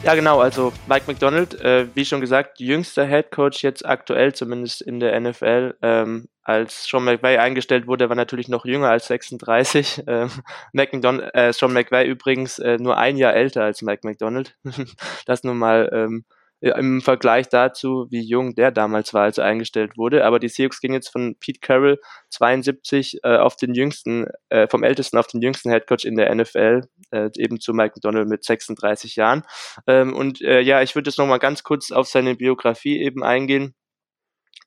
Ja, 0.04 0.16
genau. 0.16 0.40
Also 0.40 0.73
Mike 0.88 1.04
McDonald, 1.07 1.61
äh, 1.61 1.87
wie 1.95 2.04
schon 2.04 2.21
gesagt, 2.21 2.59
jüngster 2.59 3.07
Head 3.07 3.31
Coach 3.31 3.62
jetzt 3.62 3.87
aktuell, 3.87 4.35
zumindest 4.35 4.83
in 4.83 4.99
der 4.99 5.19
NFL. 5.21 5.76
Ähm, 5.81 6.28
als 6.42 6.85
Sean 6.88 7.04
McVay 7.04 7.38
eingestellt 7.38 7.87
wurde, 7.87 8.09
war 8.09 8.16
natürlich 8.16 8.49
noch 8.49 8.64
jünger 8.64 8.90
als 8.90 9.07
36. 9.07 10.02
Ähm, 10.09 10.31
McDonald, 10.73 11.31
äh, 11.35 11.52
Sean 11.52 11.73
McVay 11.73 12.07
übrigens 12.09 12.59
äh, 12.59 12.78
nur 12.78 12.99
ein 12.99 13.16
Jahr 13.16 13.35
älter 13.35 13.62
als 13.62 13.83
Mike 13.83 14.00
McDonald. 14.02 14.57
das 15.26 15.45
nun 15.45 15.57
mal 15.57 15.88
ähm, 15.92 16.25
im 16.62 17.00
Vergleich 17.00 17.49
dazu, 17.49 18.07
wie 18.11 18.21
jung 18.21 18.54
der 18.54 18.71
damals 18.71 19.12
war, 19.12 19.25
als 19.25 19.38
er 19.38 19.45
eingestellt 19.45 19.97
wurde. 19.97 20.25
Aber 20.25 20.38
die 20.38 20.49
Seahawks 20.49 20.81
gingen 20.81 20.95
jetzt 20.95 21.09
von 21.09 21.35
Pete 21.40 21.59
Carroll 21.61 21.99
72 22.31 23.19
äh, 23.25 23.37
auf 23.37 23.57
den 23.57 23.75
jüngsten, 23.75 24.26
äh, 24.49 24.69
vom 24.69 24.85
ältesten 24.85 25.19
auf 25.19 25.26
den 25.26 25.42
jüngsten 25.42 25.71
Headcoach 25.71 26.04
in 26.04 26.14
der 26.14 26.33
NFL, 26.33 26.83
äh, 27.11 27.31
eben 27.37 27.61
zu 27.61 27.75
Mike 27.75 27.95
McDonald 27.97 28.28
mit 28.28 28.45
36 28.45 29.16
Jahren. 29.16 29.42
Ähm, 29.88 30.14
und 30.14 30.40
äh, 30.40 30.61
ja, 30.61 30.83
ich 30.83 30.95
würde 30.95 31.11
jetzt 31.11 31.19
nochmal 31.19 31.40
ganz 31.40 31.64
kurz 31.64 31.90
auf 31.90 32.07
seine 32.07 32.37
Biografie 32.37 33.00
eben 33.00 33.25
eingehen. 33.25 33.75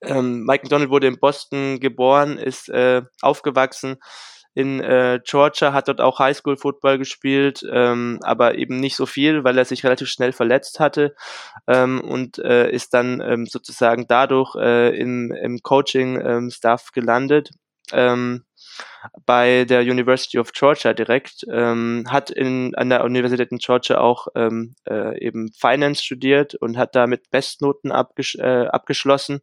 Ähm, 0.02 0.44
Mike 0.44 0.64
McDonald 0.64 0.90
wurde 0.90 1.08
in 1.08 1.18
Boston 1.18 1.80
geboren, 1.80 2.38
ist 2.38 2.68
äh, 2.68 3.04
aufgewachsen 3.22 3.98
in 4.56 4.80
äh, 4.80 5.20
Georgia, 5.24 5.74
hat 5.74 5.88
dort 5.90 6.02
auch 6.02 6.20
Highschool-Football 6.20 6.98
gespielt, 6.98 7.64
ähm, 7.72 8.20
aber 8.24 8.56
eben 8.56 8.80
nicht 8.80 8.96
so 8.96 9.06
viel, 9.06 9.44
weil 9.44 9.58
er 9.58 9.66
sich 9.66 9.84
relativ 9.84 10.08
schnell 10.08 10.32
verletzt 10.32 10.80
hatte 10.80 11.14
ähm, 11.68 12.02
und 12.02 12.40
äh, 12.40 12.72
ist 12.72 12.94
dann 12.94 13.22
ähm, 13.22 13.46
sozusagen 13.46 14.08
dadurch 14.08 14.56
äh, 14.56 14.98
im, 14.98 15.32
im 15.32 15.60
Coaching-Staff 15.62 16.86
ähm, 16.88 17.02
gelandet 17.02 17.52
ähm, 17.92 18.46
bei 19.26 19.66
der 19.66 19.82
University 19.82 20.40
of 20.40 20.52
Georgia 20.52 20.94
direkt, 20.94 21.46
ähm, 21.52 22.06
hat 22.08 22.30
in, 22.30 22.76
an 22.76 22.90
der 22.90 23.04
Universität 23.04 23.52
in 23.52 23.58
Georgia 23.58 24.00
auch 24.00 24.28
ähm, 24.36 24.76
äh, 24.90 25.20
eben 25.24 25.52
Finance 25.54 26.04
studiert 26.04 26.56
und 26.56 26.78
hat 26.78 26.96
da 26.96 27.08
mit 27.08 27.30
Bestnoten 27.30 27.92
abgesch 27.92 28.36
äh, 28.36 28.68
abgeschlossen. 28.68 29.42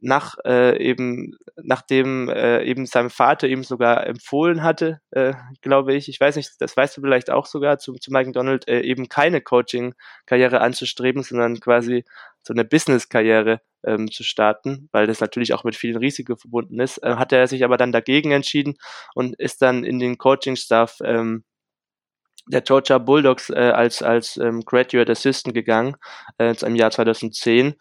Nach 0.00 0.36
äh, 0.44 0.76
eben 0.82 1.36
nachdem 1.62 2.28
äh, 2.28 2.62
eben 2.64 2.86
seinem 2.86 3.10
Vater 3.10 3.48
ihm 3.48 3.64
sogar 3.64 4.06
empfohlen 4.06 4.62
hatte, 4.62 5.00
äh, 5.10 5.32
glaube 5.62 5.94
ich, 5.94 6.08
ich 6.08 6.20
weiß 6.20 6.36
nicht, 6.36 6.52
das 6.60 6.76
weißt 6.76 6.96
du 6.96 7.00
vielleicht 7.00 7.30
auch 7.30 7.46
sogar 7.46 7.78
zu, 7.78 7.94
zu 7.94 8.12
Mike 8.12 8.32
Donald, 8.32 8.68
äh, 8.68 8.80
eben 8.82 9.08
keine 9.08 9.40
Coaching-Karriere 9.40 10.60
anzustreben, 10.60 11.22
sondern 11.22 11.58
quasi 11.60 12.04
so 12.42 12.52
eine 12.52 12.64
Business-Karriere 12.64 13.60
ähm, 13.84 14.10
zu 14.10 14.22
starten, 14.22 14.88
weil 14.92 15.06
das 15.06 15.20
natürlich 15.20 15.54
auch 15.54 15.64
mit 15.64 15.76
vielen 15.76 15.96
Risiken 15.96 16.36
verbunden 16.36 16.78
ist, 16.78 16.98
äh, 16.98 17.16
hat 17.16 17.32
er 17.32 17.46
sich 17.46 17.64
aber 17.64 17.76
dann 17.76 17.92
dagegen 17.92 18.32
entschieden 18.32 18.76
und 19.14 19.34
ist 19.38 19.62
dann 19.62 19.84
in 19.84 19.98
den 19.98 20.18
Coaching-Staff 20.18 20.98
ähm, 21.04 21.44
der 22.46 22.60
Georgia 22.60 22.98
Bulldogs 22.98 23.50
äh, 23.50 23.72
als, 23.74 24.02
als 24.02 24.36
ähm, 24.36 24.62
Graduate 24.64 25.10
Assistant 25.10 25.54
gegangen 25.54 25.96
äh, 26.38 26.54
im 26.64 26.76
Jahr 26.76 26.90
2010 26.90 27.74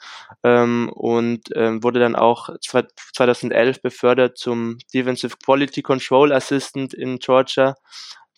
ähm, 0.43 0.89
und 0.93 1.49
ähm, 1.55 1.83
wurde 1.83 1.99
dann 1.99 2.15
auch 2.15 2.49
2011 2.59 3.81
befördert 3.81 4.37
zum 4.37 4.77
Defensive 4.93 5.37
Quality 5.43 5.81
Control 5.81 6.31
Assistant 6.31 6.93
in 6.93 7.19
Georgia 7.19 7.75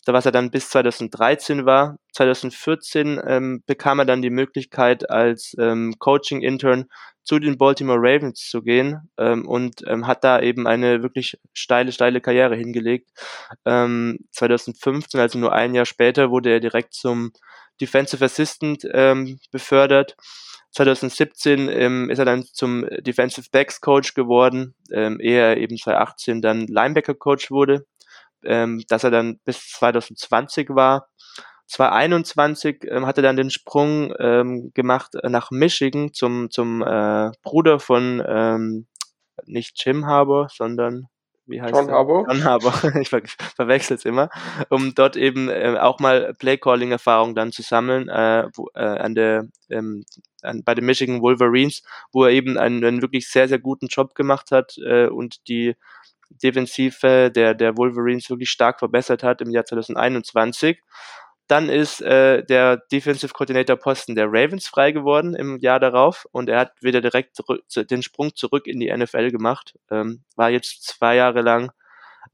da 0.08 0.14
was 0.14 0.24
er 0.24 0.32
dann 0.32 0.50
bis 0.50 0.70
2013 0.70 1.66
war. 1.66 1.98
2014 2.14 3.20
ähm, 3.26 3.62
bekam 3.66 3.98
er 3.98 4.06
dann 4.06 4.22
die 4.22 4.30
Möglichkeit, 4.30 5.10
als 5.10 5.54
ähm, 5.58 5.96
Coaching-Intern 5.98 6.86
zu 7.24 7.38
den 7.38 7.58
Baltimore 7.58 7.98
Ravens 8.00 8.48
zu 8.48 8.62
gehen 8.62 9.10
ähm, 9.18 9.46
und 9.46 9.82
ähm, 9.86 10.06
hat 10.06 10.24
da 10.24 10.40
eben 10.40 10.66
eine 10.66 11.02
wirklich 11.02 11.38
steile, 11.52 11.92
steile 11.92 12.22
Karriere 12.22 12.56
hingelegt. 12.56 13.10
Ähm, 13.66 14.20
2015, 14.32 15.20
also 15.20 15.38
nur 15.38 15.52
ein 15.52 15.74
Jahr 15.74 15.84
später, 15.84 16.30
wurde 16.30 16.52
er 16.52 16.60
direkt 16.60 16.94
zum 16.94 17.32
Defensive 17.78 18.24
Assistant 18.24 18.88
ähm, 18.90 19.38
befördert. 19.50 20.16
2017 20.70 21.68
ähm, 21.68 22.08
ist 22.08 22.18
er 22.18 22.24
dann 22.24 22.44
zum 22.44 22.86
Defensive 23.00 23.48
Backs 23.52 23.82
Coach 23.82 24.14
geworden, 24.14 24.74
ähm, 24.90 25.20
ehe 25.20 25.38
er 25.38 25.58
eben 25.58 25.76
2018 25.76 26.40
dann 26.40 26.66
Linebacker 26.66 27.14
Coach 27.14 27.50
wurde 27.50 27.84
ähm, 28.44 28.82
dass 28.88 29.04
er 29.04 29.10
dann 29.10 29.38
bis 29.44 29.70
2020 29.70 30.70
war. 30.70 31.08
2021 31.66 32.84
ähm, 32.88 33.06
hat 33.06 33.18
er 33.18 33.22
dann 33.22 33.36
den 33.36 33.50
Sprung 33.50 34.14
ähm, 34.18 34.72
gemacht 34.74 35.12
nach 35.22 35.50
Michigan 35.50 36.12
zum, 36.14 36.50
zum 36.50 36.82
äh, 36.82 37.30
Bruder 37.42 37.78
von 37.78 38.22
ähm, 38.26 38.86
nicht 39.44 39.82
Jim 39.84 40.06
Harbour, 40.06 40.48
sondern 40.50 41.08
wie 41.48 41.62
heißt 41.62 41.74
John 41.74 41.90
Harbour. 41.90 42.26
John 42.28 42.44
Harbour, 42.44 42.72
ich 43.00 43.08
ver 43.08 43.22
verwechsel 43.56 43.96
es 43.96 44.04
immer, 44.04 44.28
um 44.68 44.94
dort 44.94 45.16
eben 45.16 45.48
äh, 45.48 45.76
auch 45.80 45.98
mal 45.98 46.34
Playcalling-Erfahrung 46.38 47.34
dann 47.34 47.52
zu 47.52 47.62
sammeln 47.62 48.08
äh, 48.08 48.48
wo, 48.54 48.68
äh, 48.74 48.80
an 48.80 49.14
der 49.14 49.48
ähm, 49.70 50.04
an, 50.42 50.62
bei 50.62 50.74
den 50.74 50.84
Michigan 50.84 51.22
Wolverines, 51.22 51.82
wo 52.12 52.24
er 52.24 52.30
eben 52.30 52.58
einen, 52.58 52.84
einen 52.84 53.02
wirklich 53.02 53.28
sehr 53.28 53.48
sehr 53.48 53.58
guten 53.58 53.86
Job 53.86 54.14
gemacht 54.14 54.50
hat 54.52 54.76
äh, 54.86 55.06
und 55.08 55.48
die 55.48 55.74
Defensive 56.30 57.30
der, 57.30 57.54
der 57.54 57.76
Wolverines 57.76 58.30
wirklich 58.30 58.50
stark 58.50 58.78
verbessert 58.78 59.22
hat 59.22 59.40
im 59.40 59.50
Jahr 59.50 59.64
2021. 59.64 60.80
Dann 61.48 61.70
ist 61.70 62.02
äh, 62.02 62.44
der 62.44 62.76
Defensive 62.92 63.32
Coordinator 63.32 63.76
Posten 63.76 64.14
der 64.14 64.26
Ravens 64.28 64.68
frei 64.68 64.92
geworden 64.92 65.34
im 65.34 65.58
Jahr 65.58 65.80
darauf 65.80 66.26
und 66.30 66.50
er 66.50 66.60
hat 66.60 66.72
wieder 66.82 67.00
direkt 67.00 67.38
den 67.90 68.02
Sprung 68.02 68.34
zurück 68.34 68.66
in 68.66 68.80
die 68.80 68.94
NFL 68.94 69.30
gemacht. 69.30 69.74
Ähm, 69.90 70.24
war 70.36 70.50
jetzt 70.50 70.84
zwei 70.86 71.16
Jahre 71.16 71.40
lang 71.40 71.72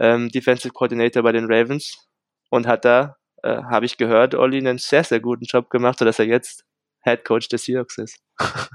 ähm, 0.01 0.31
Defensive 0.31 0.75
Coordinator 0.75 1.23
bei 1.23 1.31
den 1.31 1.47
Ravens 1.47 2.09
und 2.51 2.67
hat 2.67 2.85
da, 2.85 3.17
äh, 3.45 3.63
habe 3.63 3.87
ich 3.87 3.97
gehört, 3.97 4.35
Olli 4.35 4.59
einen 4.59 4.79
sehr, 4.79 5.05
sehr 5.05 5.21
guten 5.21 5.45
Job 5.45 5.71
gemacht, 5.71 6.01
sodass 6.01 6.19
er 6.19 6.27
jetzt 6.27 6.65
Head 7.05 7.25
Coach 7.25 7.49
des 7.49 7.65
Seahawks 7.65 7.99
ist. 7.99 8.19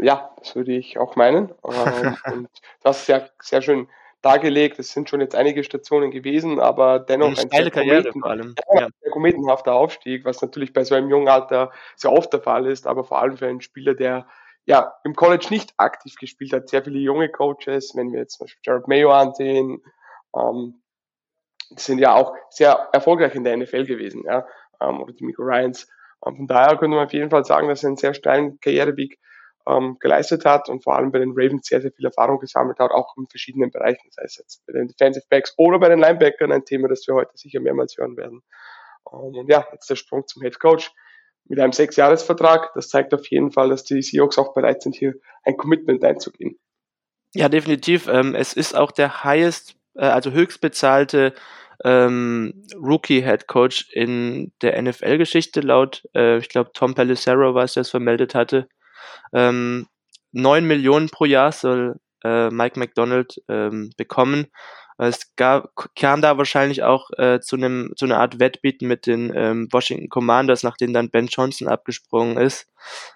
ja, 0.00 0.30
das 0.38 0.56
würde 0.56 0.72
ich 0.72 0.98
auch 0.98 1.16
meinen. 1.16 1.52
Ähm, 1.64 2.16
und 2.32 2.48
das 2.82 3.02
ist 3.02 3.08
ja 3.08 3.28
sehr 3.42 3.60
schön 3.60 3.88
dargelegt. 4.22 4.78
Es 4.78 4.92
sind 4.92 5.08
schon 5.08 5.20
jetzt 5.20 5.34
einige 5.34 5.64
Stationen 5.64 6.10
gewesen, 6.10 6.60
aber 6.60 6.98
dennoch 6.98 7.28
ein 7.28 7.50
sehr, 7.50 7.70
Karriere 7.70 8.12
vor 8.12 8.26
allem. 8.26 8.54
Ja. 8.72 8.88
sehr 9.00 9.10
kometenhafter 9.10 9.74
Aufstieg, 9.74 10.24
was 10.24 10.42
natürlich 10.42 10.72
bei 10.72 10.84
so 10.84 10.94
einem 10.94 11.08
jungen 11.08 11.28
Alter 11.28 11.72
sehr 11.96 12.12
oft 12.12 12.32
der 12.32 12.40
Fall 12.40 12.66
ist, 12.66 12.86
aber 12.86 13.04
vor 13.04 13.20
allem 13.20 13.36
für 13.36 13.46
einen 13.46 13.60
Spieler, 13.60 13.94
der 13.94 14.26
ja 14.66 14.94
im 15.04 15.14
College 15.14 15.46
nicht 15.50 15.72
aktiv 15.78 16.14
gespielt 16.16 16.52
hat. 16.52 16.68
Sehr 16.68 16.84
viele 16.84 16.98
junge 16.98 17.28
Coaches, 17.28 17.92
wenn 17.96 18.12
wir 18.12 18.20
jetzt 18.20 18.38
zum 18.38 18.44
Beispiel 18.44 18.62
Jared 18.64 18.88
Mayo 18.88 19.10
ansehen, 19.10 19.82
ähm, 20.36 20.82
sind 21.76 21.98
ja 21.98 22.14
auch 22.14 22.34
sehr 22.50 22.88
erfolgreich 22.92 23.34
in 23.34 23.44
der 23.44 23.56
NFL 23.56 23.86
gewesen, 23.86 24.24
ja, 24.26 24.46
ähm, 24.80 25.00
oder 25.00 25.12
die 25.12 25.24
Miko 25.24 25.42
Ryans. 25.42 25.88
Ähm, 26.26 26.36
von 26.36 26.46
daher 26.46 26.76
könnte 26.76 26.96
man 26.96 27.06
auf 27.06 27.12
jeden 27.12 27.30
Fall 27.30 27.44
sagen, 27.44 27.68
dass 27.68 27.82
er 27.82 27.88
einen 27.88 27.96
sehr 27.96 28.14
steilen 28.14 28.60
Karriereweg 28.60 29.18
ähm, 29.70 29.96
geleistet 30.00 30.44
hat 30.44 30.68
und 30.68 30.82
vor 30.82 30.96
allem 30.96 31.12
bei 31.12 31.18
den 31.18 31.32
Ravens 31.32 31.66
sehr, 31.66 31.80
sehr 31.80 31.92
viel 31.92 32.06
Erfahrung 32.06 32.38
gesammelt 32.38 32.78
hat, 32.78 32.90
auch 32.90 33.16
in 33.16 33.26
verschiedenen 33.28 33.70
Bereichen, 33.70 34.08
sei 34.10 34.22
es 34.24 34.36
jetzt 34.36 34.64
bei 34.66 34.72
den 34.72 34.88
Defensive 34.88 35.26
Backs 35.28 35.54
oder 35.56 35.78
bei 35.78 35.88
den 35.88 35.98
Linebackern, 35.98 36.52
ein 36.52 36.64
Thema, 36.64 36.88
das 36.88 37.06
wir 37.06 37.14
heute 37.14 37.32
sicher 37.34 37.60
mehrmals 37.60 37.96
hören 37.96 38.16
werden. 38.16 38.42
Ähm, 39.12 39.36
und 39.36 39.48
ja, 39.48 39.66
jetzt 39.72 39.88
der 39.88 39.96
Sprung 39.96 40.26
zum 40.26 40.42
Head 40.42 40.58
Coach 40.58 40.92
mit 41.44 41.58
einem 41.58 41.72
Sechsjahresvertrag. 41.72 42.72
Das 42.74 42.88
zeigt 42.88 43.12
auf 43.14 43.26
jeden 43.28 43.52
Fall, 43.52 43.70
dass 43.70 43.84
die 43.84 44.02
Seahawks 44.02 44.38
auch 44.38 44.54
bereit 44.54 44.82
sind, 44.82 44.94
hier 44.94 45.14
ein 45.44 45.56
Commitment 45.56 46.04
einzugehen. 46.04 46.58
Ja, 47.34 47.48
definitiv. 47.48 48.08
Ähm, 48.08 48.34
es 48.34 48.52
ist 48.52 48.74
auch 48.74 48.90
der 48.90 49.24
highest, 49.24 49.76
äh, 49.94 50.06
also 50.06 50.32
höchst 50.32 50.60
bezahlte 50.60 51.34
ähm, 51.84 52.64
Rookie-Head 52.76 53.46
Coach 53.46 53.88
in 53.92 54.52
der 54.62 54.80
NFL-Geschichte 54.80 55.60
laut, 55.60 56.06
äh, 56.14 56.38
ich 56.38 56.48
glaube, 56.48 56.70
Tom 56.74 56.94
Pelissero 56.94 57.54
der 57.54 57.76
es 57.76 57.90
vermeldet 57.90 58.34
hatte. 58.34 58.68
Ähm, 59.32 59.86
9 60.32 60.66
Millionen 60.66 61.08
pro 61.08 61.24
Jahr 61.24 61.52
soll 61.52 61.96
äh, 62.24 62.50
Mike 62.50 62.78
McDonald 62.78 63.42
ähm, 63.48 63.90
bekommen. 63.96 64.46
Es 64.98 65.34
gab, 65.34 65.70
kam 65.96 66.20
da 66.20 66.36
wahrscheinlich 66.36 66.82
auch 66.82 67.08
äh, 67.16 67.40
zu 67.40 67.56
einem 67.56 67.92
zu 67.96 68.04
einer 68.04 68.18
Art 68.18 68.38
Wettbieten 68.38 68.86
mit 68.86 69.06
den 69.06 69.32
ähm, 69.34 69.68
Washington 69.72 70.10
Commanders, 70.10 70.62
nachdem 70.62 70.92
dann 70.92 71.10
Ben 71.10 71.26
Johnson 71.26 71.68
abgesprungen 71.68 72.36
ist. 72.36 72.66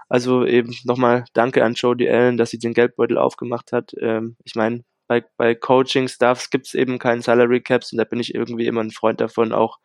Also 0.09 0.47
eben 0.47 0.75
nochmal 0.85 1.25
Danke 1.35 1.63
an 1.63 1.75
Jody 1.75 2.09
Allen, 2.09 2.39
dass 2.39 2.51
sie 2.51 2.59
den 2.59 2.73
Geldbeutel 2.73 3.19
aufgemacht 3.19 3.73
hat. 3.73 3.93
Ähm, 4.01 4.37
ich 4.45 4.55
meine, 4.55 4.83
bei, 5.07 5.25
bei 5.37 5.55
Coaching-Staffs 5.55 6.49
gibt 6.49 6.69
es 6.69 6.75
eben 6.75 6.99
keinen 6.99 7.21
Salary 7.21 7.61
Caps 7.61 7.93
und 7.93 7.99
da 7.99 8.05
bin 8.05 8.19
ich 8.19 8.35
irgendwie 8.35 8.67
immer 8.67 8.83
ein 8.83 8.91
Freund 8.91 9.21
davon, 9.21 9.53
auch 9.53 9.79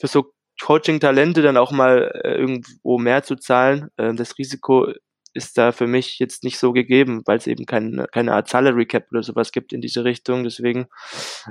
für 0.00 0.06
so 0.06 0.32
Coaching-Talente 0.62 1.42
dann 1.42 1.58
auch 1.58 1.70
mal 1.70 2.10
äh, 2.24 2.34
irgendwo 2.34 2.96
mehr 2.98 3.24
zu 3.24 3.36
zahlen. 3.36 3.90
Äh, 3.98 4.14
das 4.14 4.38
Risiko 4.38 4.90
ist 5.34 5.58
da 5.58 5.72
für 5.72 5.86
mich 5.86 6.18
jetzt 6.18 6.44
nicht 6.44 6.58
so 6.58 6.72
gegeben, 6.72 7.22
weil 7.26 7.38
es 7.38 7.46
eben 7.46 7.66
kein, 7.66 8.06
keine 8.12 8.34
Art 8.34 8.48
Salary 8.48 8.86
Cap 8.86 9.06
oder 9.10 9.22
sowas 9.22 9.52
gibt 9.52 9.72
in 9.72 9.80
diese 9.80 10.04
Richtung. 10.04 10.44
Deswegen, 10.44 10.86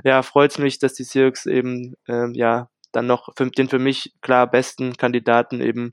ja, 0.04 0.22
freut 0.22 0.52
es 0.52 0.58
mich, 0.58 0.78
dass 0.78 0.94
die 0.94 1.04
Seahawks 1.04 1.46
eben, 1.46 1.94
ähm, 2.08 2.32
ja, 2.34 2.68
dann 2.92 3.06
noch 3.06 3.30
für, 3.36 3.50
den 3.50 3.68
für 3.68 3.78
mich 3.78 4.14
klar 4.20 4.50
besten 4.50 4.96
Kandidaten 4.96 5.60
eben 5.60 5.92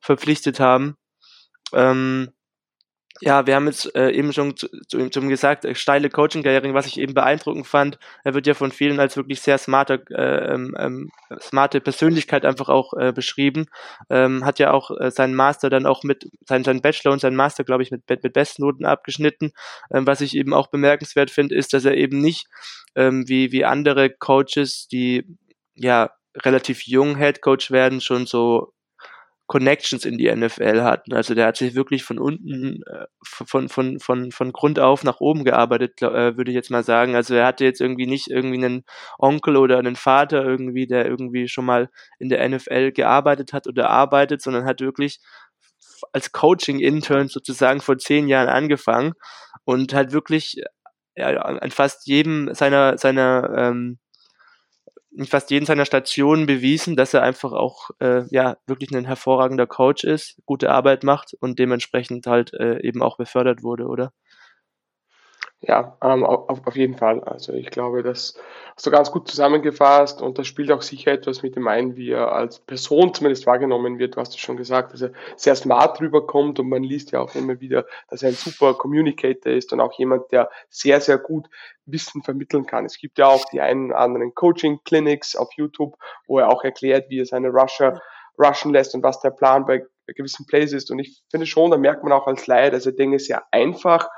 verpflichtet 0.00 0.60
haben. 0.60 0.96
Ähm, 1.72 2.30
ja, 3.20 3.46
wir 3.46 3.54
haben 3.54 3.66
jetzt 3.66 3.94
äh, 3.94 4.10
eben 4.10 4.32
schon 4.32 4.56
zu, 4.56 4.68
zu, 4.88 5.08
zu 5.08 5.20
ihm 5.20 5.28
gesagt, 5.28 5.64
äh, 5.64 5.74
steile 5.74 6.10
Coaching-Karriere, 6.10 6.74
was 6.74 6.86
ich 6.86 6.98
eben 6.98 7.14
beeindruckend 7.14 7.66
fand. 7.66 7.98
Er 8.24 8.34
wird 8.34 8.46
ja 8.46 8.54
von 8.54 8.72
vielen 8.72 8.98
als 8.98 9.16
wirklich 9.16 9.40
sehr 9.40 9.58
smarter, 9.58 10.00
äh, 10.10 10.52
ähm, 10.52 10.74
ähm, 10.78 11.10
smarte 11.40 11.80
Persönlichkeit 11.80 12.44
einfach 12.44 12.68
auch 12.68 12.92
äh, 12.94 13.12
beschrieben. 13.12 13.66
Ähm, 14.10 14.44
hat 14.44 14.58
ja 14.58 14.72
auch 14.72 14.90
äh, 14.98 15.10
seinen 15.12 15.34
Master 15.34 15.70
dann 15.70 15.86
auch 15.86 16.02
mit, 16.02 16.28
seinen, 16.46 16.64
seinen 16.64 16.82
Bachelor 16.82 17.12
und 17.12 17.20
seinen 17.20 17.36
Master, 17.36 17.62
glaube 17.62 17.84
ich, 17.84 17.92
mit, 17.92 18.02
mit 18.08 18.32
Bestnoten 18.32 18.84
abgeschnitten. 18.84 19.52
Ähm, 19.92 20.06
was 20.06 20.20
ich 20.20 20.36
eben 20.36 20.52
auch 20.52 20.66
bemerkenswert 20.66 21.30
finde, 21.30 21.54
ist, 21.54 21.72
dass 21.72 21.84
er 21.84 21.96
eben 21.96 22.20
nicht 22.20 22.46
ähm, 22.96 23.28
wie, 23.28 23.52
wie 23.52 23.64
andere 23.64 24.10
Coaches, 24.10 24.88
die 24.88 25.24
ja 25.76 26.10
relativ 26.36 26.82
jung 26.86 27.16
Head 27.16 27.42
Coach 27.42 27.70
werden, 27.70 28.00
schon 28.00 28.26
so 28.26 28.72
Connections 29.46 30.06
in 30.06 30.16
die 30.16 30.34
NFL 30.34 30.82
hatten. 30.82 31.12
Also 31.12 31.34
der 31.34 31.46
hat 31.46 31.56
sich 31.58 31.74
wirklich 31.74 32.02
von 32.02 32.18
unten, 32.18 32.82
äh, 32.86 33.06
von, 33.22 33.68
von, 33.68 34.00
von, 34.00 34.32
von 34.32 34.52
Grund 34.52 34.78
auf 34.78 35.04
nach 35.04 35.20
oben 35.20 35.44
gearbeitet, 35.44 36.00
äh, 36.00 36.36
würde 36.36 36.50
ich 36.50 36.54
jetzt 36.54 36.70
mal 36.70 36.82
sagen. 36.82 37.14
Also 37.14 37.34
er 37.34 37.46
hatte 37.46 37.64
jetzt 37.64 37.80
irgendwie 37.80 38.06
nicht 38.06 38.30
irgendwie 38.30 38.64
einen 38.64 38.84
Onkel 39.18 39.56
oder 39.56 39.78
einen 39.78 39.96
Vater 39.96 40.42
irgendwie, 40.44 40.86
der 40.86 41.06
irgendwie 41.06 41.48
schon 41.48 41.66
mal 41.66 41.90
in 42.18 42.30
der 42.30 42.48
NFL 42.48 42.92
gearbeitet 42.92 43.52
hat 43.52 43.66
oder 43.66 43.90
arbeitet, 43.90 44.40
sondern 44.40 44.64
hat 44.64 44.80
wirklich 44.80 45.20
als 46.12 46.32
Coaching-Intern 46.32 47.28
sozusagen 47.28 47.80
vor 47.80 47.98
zehn 47.98 48.28
Jahren 48.28 48.48
angefangen 48.48 49.12
und 49.64 49.92
hat 49.94 50.12
wirklich 50.12 50.56
ja, 51.16 51.28
an 51.28 51.70
fast 51.70 52.06
jedem 52.06 52.54
seiner, 52.54 52.98
seiner 52.98 53.52
ähm, 53.56 53.98
in 55.16 55.26
fast 55.26 55.50
jeden 55.50 55.66
seiner 55.66 55.84
Stationen 55.84 56.46
bewiesen, 56.46 56.96
dass 56.96 57.14
er 57.14 57.22
einfach 57.22 57.52
auch 57.52 57.90
äh, 58.00 58.24
ja 58.30 58.56
wirklich 58.66 58.90
ein 58.90 59.04
hervorragender 59.04 59.66
Coach 59.66 60.04
ist, 60.04 60.40
gute 60.46 60.70
Arbeit 60.70 61.04
macht 61.04 61.34
und 61.40 61.58
dementsprechend 61.58 62.26
halt 62.26 62.52
äh, 62.54 62.80
eben 62.82 63.02
auch 63.02 63.16
befördert 63.16 63.62
wurde, 63.62 63.86
oder? 63.86 64.12
Ja, 65.66 65.96
ähm, 66.02 66.24
auf, 66.24 66.66
auf 66.66 66.76
jeden 66.76 66.96
Fall. 66.96 67.22
Also 67.24 67.54
ich 67.54 67.70
glaube, 67.70 68.02
das 68.02 68.38
hast 68.76 68.86
du 68.86 68.90
ganz 68.90 69.10
gut 69.10 69.28
zusammengefasst 69.28 70.20
und 70.20 70.36
das 70.38 70.46
spielt 70.46 70.70
auch 70.70 70.82
sicher 70.82 71.12
etwas 71.12 71.42
mit 71.42 71.56
dem 71.56 71.68
ein, 71.68 71.96
wie 71.96 72.10
er 72.10 72.32
als 72.32 72.58
Person 72.58 73.14
zumindest 73.14 73.46
wahrgenommen 73.46 73.98
wird. 73.98 74.16
Du 74.16 74.20
hast 74.20 74.34
es 74.34 74.40
schon 74.40 74.58
gesagt, 74.58 74.92
dass 74.92 75.00
er 75.00 75.12
sehr 75.36 75.54
smart 75.54 76.00
rüberkommt 76.02 76.60
und 76.60 76.68
man 76.68 76.82
liest 76.82 77.12
ja 77.12 77.20
auch 77.20 77.34
immer 77.34 77.60
wieder, 77.60 77.86
dass 78.10 78.22
er 78.22 78.28
ein 78.28 78.34
super 78.34 78.74
Communicator 78.74 79.52
ist 79.52 79.72
und 79.72 79.80
auch 79.80 79.98
jemand, 79.98 80.30
der 80.32 80.50
sehr, 80.68 81.00
sehr 81.00 81.16
gut 81.16 81.48
Wissen 81.86 82.22
vermitteln 82.22 82.66
kann. 82.66 82.84
Es 82.84 82.98
gibt 82.98 83.16
ja 83.18 83.26
auch 83.26 83.44
die 83.46 83.62
einen 83.62 83.86
oder 83.86 84.00
anderen 84.00 84.34
Coaching-Clinics 84.34 85.34
auf 85.34 85.48
YouTube, 85.56 85.96
wo 86.26 86.40
er 86.40 86.50
auch 86.50 86.62
erklärt, 86.62 87.08
wie 87.08 87.20
er 87.20 87.26
seine 87.26 87.48
Rusher 87.48 88.02
rushen 88.38 88.72
lässt 88.72 88.94
und 88.94 89.02
was 89.02 89.20
der 89.20 89.30
Plan 89.30 89.64
bei 89.64 89.86
gewissen 90.06 90.44
Plays 90.44 90.72
ist. 90.72 90.90
Und 90.90 90.98
ich 90.98 91.22
finde 91.30 91.46
schon, 91.46 91.70
da 91.70 91.78
merkt 91.78 92.02
man 92.02 92.12
auch 92.12 92.26
als 92.26 92.46
Laie, 92.46 92.70
dass 92.70 92.84
er 92.84 92.92
Dinge 92.92 93.18
sehr 93.18 93.44
einfach 93.50 94.10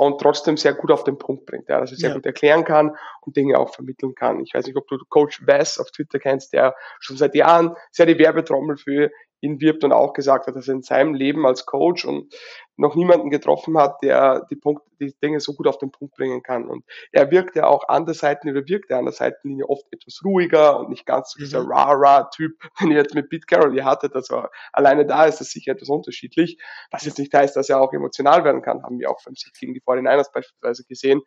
und 0.00 0.18
trotzdem 0.18 0.56
sehr 0.56 0.72
gut 0.72 0.90
auf 0.90 1.04
den 1.04 1.18
Punkt 1.18 1.44
bringt, 1.44 1.68
ja, 1.68 1.78
dass 1.78 1.90
er 1.90 1.98
sehr 1.98 2.08
ja. 2.08 2.14
gut 2.14 2.24
erklären 2.24 2.64
kann 2.64 2.96
und 3.20 3.36
Dinge 3.36 3.58
auch 3.58 3.74
vermitteln 3.74 4.14
kann. 4.14 4.40
Ich 4.40 4.54
weiß 4.54 4.66
nicht, 4.66 4.76
ob 4.76 4.88
du 4.88 4.96
Coach 5.10 5.46
Wes 5.46 5.78
auf 5.78 5.90
Twitter 5.90 6.18
kennst, 6.18 6.54
der 6.54 6.74
schon 7.00 7.18
seit 7.18 7.34
Jahren 7.34 7.76
sehr 7.90 8.06
die 8.06 8.18
Werbetrommel 8.18 8.78
für 8.78 9.10
ihn 9.40 9.60
wirbt 9.60 9.84
und 9.84 9.92
auch 9.92 10.12
gesagt 10.12 10.46
hat, 10.46 10.56
dass 10.56 10.68
er 10.68 10.74
in 10.74 10.82
seinem 10.82 11.14
Leben 11.14 11.46
als 11.46 11.66
Coach 11.66 12.04
und 12.04 12.32
noch 12.80 12.94
niemanden 12.94 13.30
getroffen 13.30 13.76
hat, 13.78 14.02
der 14.02 14.46
die, 14.50 14.56
Punkt, 14.56 14.82
die 15.00 15.14
Dinge 15.22 15.38
so 15.38 15.52
gut 15.54 15.68
auf 15.68 15.78
den 15.78 15.92
Punkt 15.92 16.14
bringen 16.14 16.42
kann. 16.42 16.66
Und 16.66 16.84
er 17.12 17.30
wirkt 17.30 17.54
ja 17.54 17.66
auch 17.66 17.88
an 17.88 18.06
der 18.06 18.14
Seitenlinie, 18.14 18.62
oder 18.62 18.68
wirkt 18.68 18.90
er 18.90 18.98
an 18.98 19.04
der 19.04 19.12
Seitenlinie 19.12 19.68
oft 19.68 19.84
etwas 19.90 20.20
ruhiger 20.24 20.80
und 20.80 20.88
nicht 20.88 21.04
ganz 21.04 21.32
so 21.32 21.38
dieser 21.38 21.62
mhm. 21.62 21.72
rah-rah-Typ, 21.72 22.52
den 22.80 22.90
ihr 22.90 22.96
jetzt 22.96 23.14
mit 23.14 23.28
Pete 23.28 23.46
Carroll 23.46 23.72
hier 23.72 23.84
hattet. 23.84 24.14
Also 24.14 24.44
alleine 24.72 25.04
da 25.04 25.26
ist 25.26 25.40
es 25.40 25.50
sicher 25.50 25.72
etwas 25.72 25.90
unterschiedlich. 25.90 26.58
Was 26.90 27.04
jetzt 27.04 27.18
nicht 27.18 27.32
heißt, 27.32 27.54
dass 27.54 27.68
er 27.68 27.80
auch 27.80 27.92
emotional 27.92 28.44
werden 28.44 28.62
kann, 28.62 28.82
haben 28.82 28.98
wir 28.98 29.10
auch 29.10 29.20
beim 29.24 29.34
Sieg 29.34 29.52
gegen 29.58 29.74
die 29.74 29.82
49ers 29.82 30.32
beispielsweise 30.32 30.84
gesehen. 30.84 31.20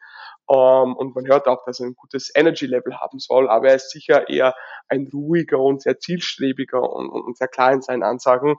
Ähm, 0.50 0.96
und 0.96 1.16
man 1.16 1.28
hört 1.28 1.48
auch, 1.48 1.64
dass 1.66 1.80
er 1.80 1.86
ein 1.86 1.96
gutes 1.96 2.32
Energy-Level 2.34 3.00
haben 3.00 3.20
soll, 3.20 3.48
aber 3.50 3.70
er 3.70 3.76
ist 3.76 3.92
sicher 3.92 4.28
eher 4.28 4.56
ein 4.88 5.10
ruhiger 5.14 5.60
und 5.60 5.82
sehr 5.82 6.00
zielstrebiger 6.00 6.82
und, 6.82 7.10
und 7.10 7.38
sehr 7.38 7.48
klar 7.48 7.74
in 7.74 7.82
seinen 7.82 8.04
Ansagen. 8.04 8.52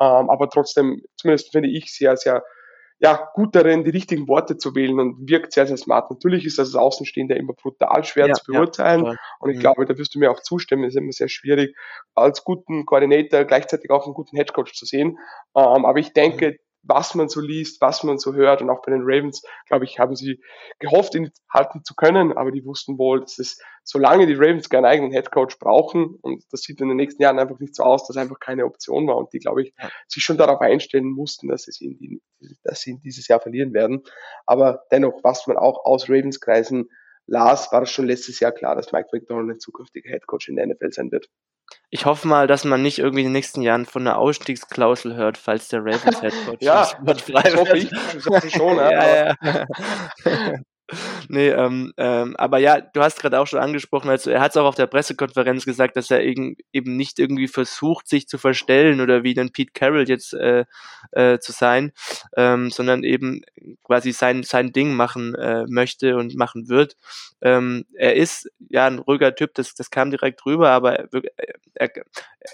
Ähm, 0.00 0.30
aber 0.30 0.48
trotzdem, 0.50 1.02
zumindest 1.16 1.52
finde 1.52 1.68
ich, 1.68 1.92
sehr, 1.94 2.16
sehr 2.16 2.42
ja, 2.98 3.28
gut 3.34 3.54
darin, 3.54 3.84
die 3.84 3.90
richtigen 3.90 4.26
Worte 4.26 4.56
zu 4.56 4.74
wählen 4.74 4.98
und 4.98 5.28
wirkt 5.28 5.52
sehr, 5.52 5.66
sehr 5.66 5.76
smart. 5.76 6.10
Natürlich 6.10 6.46
ist 6.46 6.58
das 6.58 6.68
als 6.68 6.76
Außenstehender 6.76 7.36
immer 7.36 7.52
brutal 7.52 8.04
schwer 8.04 8.28
ja, 8.28 8.34
zu 8.34 8.50
beurteilen. 8.50 9.04
Ja, 9.04 9.16
und 9.38 9.50
ich 9.50 9.56
mhm. 9.56 9.60
glaube, 9.60 9.84
da 9.84 9.98
wirst 9.98 10.14
du 10.14 10.18
mir 10.18 10.30
auch 10.30 10.40
zustimmen, 10.40 10.84
ist 10.84 10.96
immer 10.96 11.12
sehr 11.12 11.28
schwierig, 11.28 11.76
als 12.14 12.42
guten 12.42 12.86
Koordinator 12.86 13.44
gleichzeitig 13.44 13.90
auch 13.90 14.06
einen 14.06 14.14
guten 14.14 14.36
Headcoach 14.36 14.72
zu 14.72 14.86
sehen. 14.86 15.18
Ähm, 15.54 15.84
aber 15.84 15.98
ich 15.98 16.14
denke, 16.14 16.52
mhm 16.52 16.65
was 16.88 17.14
man 17.14 17.28
so 17.28 17.40
liest, 17.40 17.80
was 17.80 18.02
man 18.02 18.18
so 18.18 18.34
hört. 18.34 18.62
Und 18.62 18.70
auch 18.70 18.82
bei 18.82 18.92
den 18.92 19.02
Ravens, 19.02 19.42
glaube 19.66 19.84
ich, 19.84 19.98
haben 19.98 20.16
sie 20.16 20.40
gehofft, 20.78 21.14
ihn 21.14 21.30
halten 21.52 21.84
zu 21.84 21.94
können, 21.94 22.36
aber 22.36 22.50
die 22.50 22.64
wussten 22.64 22.98
wohl, 22.98 23.20
dass 23.20 23.38
es, 23.38 23.60
solange 23.84 24.26
die 24.26 24.34
Ravens 24.34 24.68
keinen 24.68 24.84
eigenen 24.84 25.12
Headcoach 25.12 25.58
brauchen, 25.58 26.16
und 26.22 26.44
das 26.50 26.62
sieht 26.62 26.80
in 26.80 26.88
den 26.88 26.96
nächsten 26.96 27.22
Jahren 27.22 27.38
einfach 27.38 27.58
nicht 27.58 27.74
so 27.74 27.82
aus, 27.82 28.06
dass 28.06 28.16
einfach 28.16 28.40
keine 28.40 28.64
Option 28.64 29.06
war 29.06 29.16
und 29.16 29.32
die, 29.32 29.38
glaube 29.38 29.62
ich, 29.62 29.74
sich 30.08 30.22
schon 30.22 30.38
darauf 30.38 30.60
einstellen 30.60 31.10
mussten, 31.10 31.48
dass, 31.48 31.68
es 31.68 31.80
ihn, 31.80 32.20
dass 32.62 32.80
sie 32.80 32.90
ihn 32.90 33.00
dieses 33.00 33.28
Jahr 33.28 33.40
verlieren 33.40 33.72
werden. 33.72 34.02
Aber 34.46 34.84
dennoch, 34.90 35.22
was 35.22 35.46
man 35.46 35.56
auch 35.56 35.84
aus 35.84 36.08
Ravens-Kreisen 36.08 36.88
las, 37.26 37.72
war 37.72 37.82
es 37.82 37.90
schon 37.90 38.06
letztes 38.06 38.40
Jahr 38.40 38.52
klar, 38.52 38.76
dass 38.76 38.92
Mike 38.92 39.08
McDonald 39.12 39.56
ein 39.56 39.60
zukünftiger 39.60 40.10
Headcoach 40.10 40.48
in 40.48 40.56
der 40.56 40.66
NFL 40.66 40.92
sein 40.92 41.10
wird. 41.10 41.28
Ich 41.90 42.04
hoffe 42.04 42.28
mal, 42.28 42.46
dass 42.46 42.64
man 42.64 42.82
nicht 42.82 42.98
irgendwie 42.98 43.20
in 43.20 43.26
den 43.26 43.32
nächsten 43.32 43.62
Jahren 43.62 43.86
von 43.86 44.02
einer 44.02 44.18
Ausstiegsklausel 44.18 45.14
hört, 45.14 45.38
falls 45.38 45.68
der 45.68 45.80
Ravens 45.80 46.20
Headcoach 46.22 46.60
ja, 46.60 46.90
wird 47.00 47.20
frei 47.20 47.42
das 47.42 47.56
hoffe 47.56 47.78
ich, 47.78 47.90
ich 48.44 48.54
schon. 48.54 48.76
ja, 48.76 49.34
ja. 49.44 49.66
nee, 51.28 51.48
ähm, 51.48 51.92
ähm, 51.96 52.36
aber 52.36 52.58
ja, 52.58 52.80
du 52.80 53.00
hast 53.00 53.20
gerade 53.20 53.40
auch 53.40 53.46
schon 53.46 53.58
angesprochen, 53.58 54.08
also 54.08 54.30
er 54.30 54.40
hat 54.40 54.52
es 54.52 54.56
auch 54.56 54.66
auf 54.66 54.74
der 54.74 54.86
Pressekonferenz 54.86 55.64
gesagt, 55.64 55.96
dass 55.96 56.10
er 56.10 56.22
eben, 56.22 56.56
eben 56.72 56.96
nicht 56.96 57.18
irgendwie 57.18 57.48
versucht, 57.48 58.08
sich 58.08 58.28
zu 58.28 58.38
verstellen 58.38 59.00
oder 59.00 59.22
wie 59.22 59.34
dann 59.34 59.50
Pete 59.50 59.72
Carroll 59.72 60.08
jetzt 60.08 60.34
äh, 60.34 60.64
äh, 61.12 61.38
zu 61.38 61.52
sein, 61.52 61.92
ähm, 62.36 62.70
sondern 62.70 63.02
eben 63.02 63.42
quasi 63.82 64.12
sein, 64.12 64.42
sein 64.42 64.72
Ding 64.72 64.94
machen 64.94 65.34
äh, 65.34 65.64
möchte 65.68 66.16
und 66.16 66.36
machen 66.36 66.68
wird. 66.68 66.96
Ähm, 67.40 67.84
er 67.94 68.14
ist 68.14 68.50
ja 68.68 68.86
ein 68.86 68.98
ruhiger 68.98 69.34
Typ, 69.34 69.54
das, 69.54 69.74
das 69.74 69.90
kam 69.90 70.10
direkt 70.10 70.44
rüber, 70.46 70.70
aber 70.70 70.98
er, 71.00 71.08
er, 71.74 71.90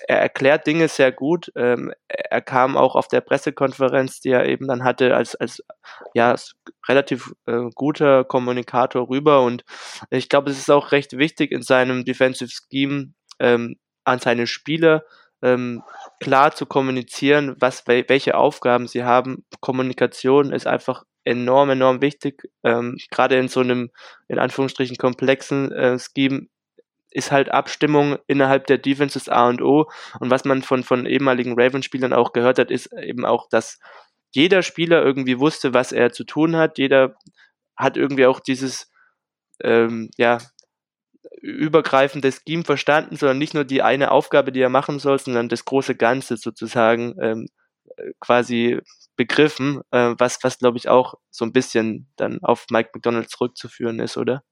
er 0.08 0.20
erklärt 0.20 0.66
Dinge 0.66 0.88
sehr 0.88 1.12
gut. 1.12 1.52
Ähm, 1.54 1.92
er 2.08 2.40
kam 2.40 2.76
auch 2.76 2.96
auf 2.96 3.08
der 3.08 3.20
Pressekonferenz, 3.20 4.20
die 4.20 4.30
er 4.30 4.46
eben 4.46 4.66
dann 4.68 4.84
hatte, 4.84 5.14
als, 5.14 5.34
als 5.34 5.62
ja, 6.14 6.34
relativ 6.88 7.32
äh, 7.46 7.68
guter 7.74 8.21
Kommunikator 8.24 9.08
rüber 9.08 9.42
und 9.42 9.64
ich 10.10 10.28
glaube, 10.28 10.50
es 10.50 10.58
ist 10.58 10.70
auch 10.70 10.92
recht 10.92 11.16
wichtig 11.18 11.52
in 11.52 11.62
seinem 11.62 12.04
Defensive 12.04 12.50
Scheme 12.50 13.12
ähm, 13.38 13.76
an 14.04 14.18
seine 14.18 14.46
Spieler 14.46 15.04
ähm, 15.42 15.82
klar 16.20 16.54
zu 16.54 16.66
kommunizieren, 16.66 17.56
was 17.58 17.86
welche 17.86 18.36
Aufgaben 18.36 18.86
sie 18.86 19.04
haben. 19.04 19.44
Kommunikation 19.60 20.52
ist 20.52 20.66
einfach 20.66 21.04
enorm, 21.24 21.70
enorm 21.70 22.00
wichtig. 22.00 22.48
Ähm, 22.62 22.96
Gerade 23.10 23.38
in 23.38 23.48
so 23.48 23.60
einem, 23.60 23.90
in 24.28 24.38
Anführungsstrichen, 24.38 24.96
komplexen 24.96 25.72
äh, 25.72 25.98
Scheme 25.98 26.46
ist 27.10 27.30
halt 27.30 27.50
Abstimmung 27.50 28.16
innerhalb 28.26 28.66
der 28.66 28.78
Defense 28.78 29.18
das 29.18 29.28
A 29.28 29.48
und 29.48 29.60
O. 29.60 29.90
Und 30.18 30.30
was 30.30 30.44
man 30.44 30.62
von, 30.62 30.82
von 30.82 31.06
ehemaligen 31.06 31.60
Ravens-Spielern 31.60 32.12
auch 32.12 32.32
gehört 32.32 32.58
hat, 32.58 32.70
ist 32.70 32.92
eben 32.92 33.26
auch, 33.26 33.48
dass 33.50 33.78
jeder 34.30 34.62
Spieler 34.62 35.02
irgendwie 35.02 35.38
wusste, 35.38 35.74
was 35.74 35.92
er 35.92 36.12
zu 36.12 36.24
tun 36.24 36.56
hat. 36.56 36.78
Jeder 36.78 37.16
hat 37.76 37.96
irgendwie 37.96 38.26
auch 38.26 38.40
dieses, 38.40 38.90
ähm, 39.62 40.10
ja, 40.16 40.38
übergreifende 41.40 42.30
Scheme 42.32 42.64
verstanden, 42.64 43.16
sondern 43.16 43.38
nicht 43.38 43.54
nur 43.54 43.64
die 43.64 43.82
eine 43.82 44.10
Aufgabe, 44.12 44.52
die 44.52 44.60
er 44.60 44.68
machen 44.68 44.98
soll, 44.98 45.18
sondern 45.18 45.48
das 45.48 45.64
große 45.64 45.96
Ganze 45.96 46.36
sozusagen 46.36 47.14
ähm, 47.20 47.48
quasi 48.20 48.80
begriffen, 49.16 49.82
äh, 49.90 50.14
was, 50.18 50.38
was 50.42 50.58
glaube 50.58 50.78
ich 50.78 50.88
auch 50.88 51.14
so 51.30 51.44
ein 51.44 51.52
bisschen 51.52 52.08
dann 52.16 52.38
auf 52.42 52.66
Mike 52.70 52.90
McDonald 52.94 53.28
zurückzuführen 53.28 53.98
ist, 54.00 54.16
oder? 54.16 54.42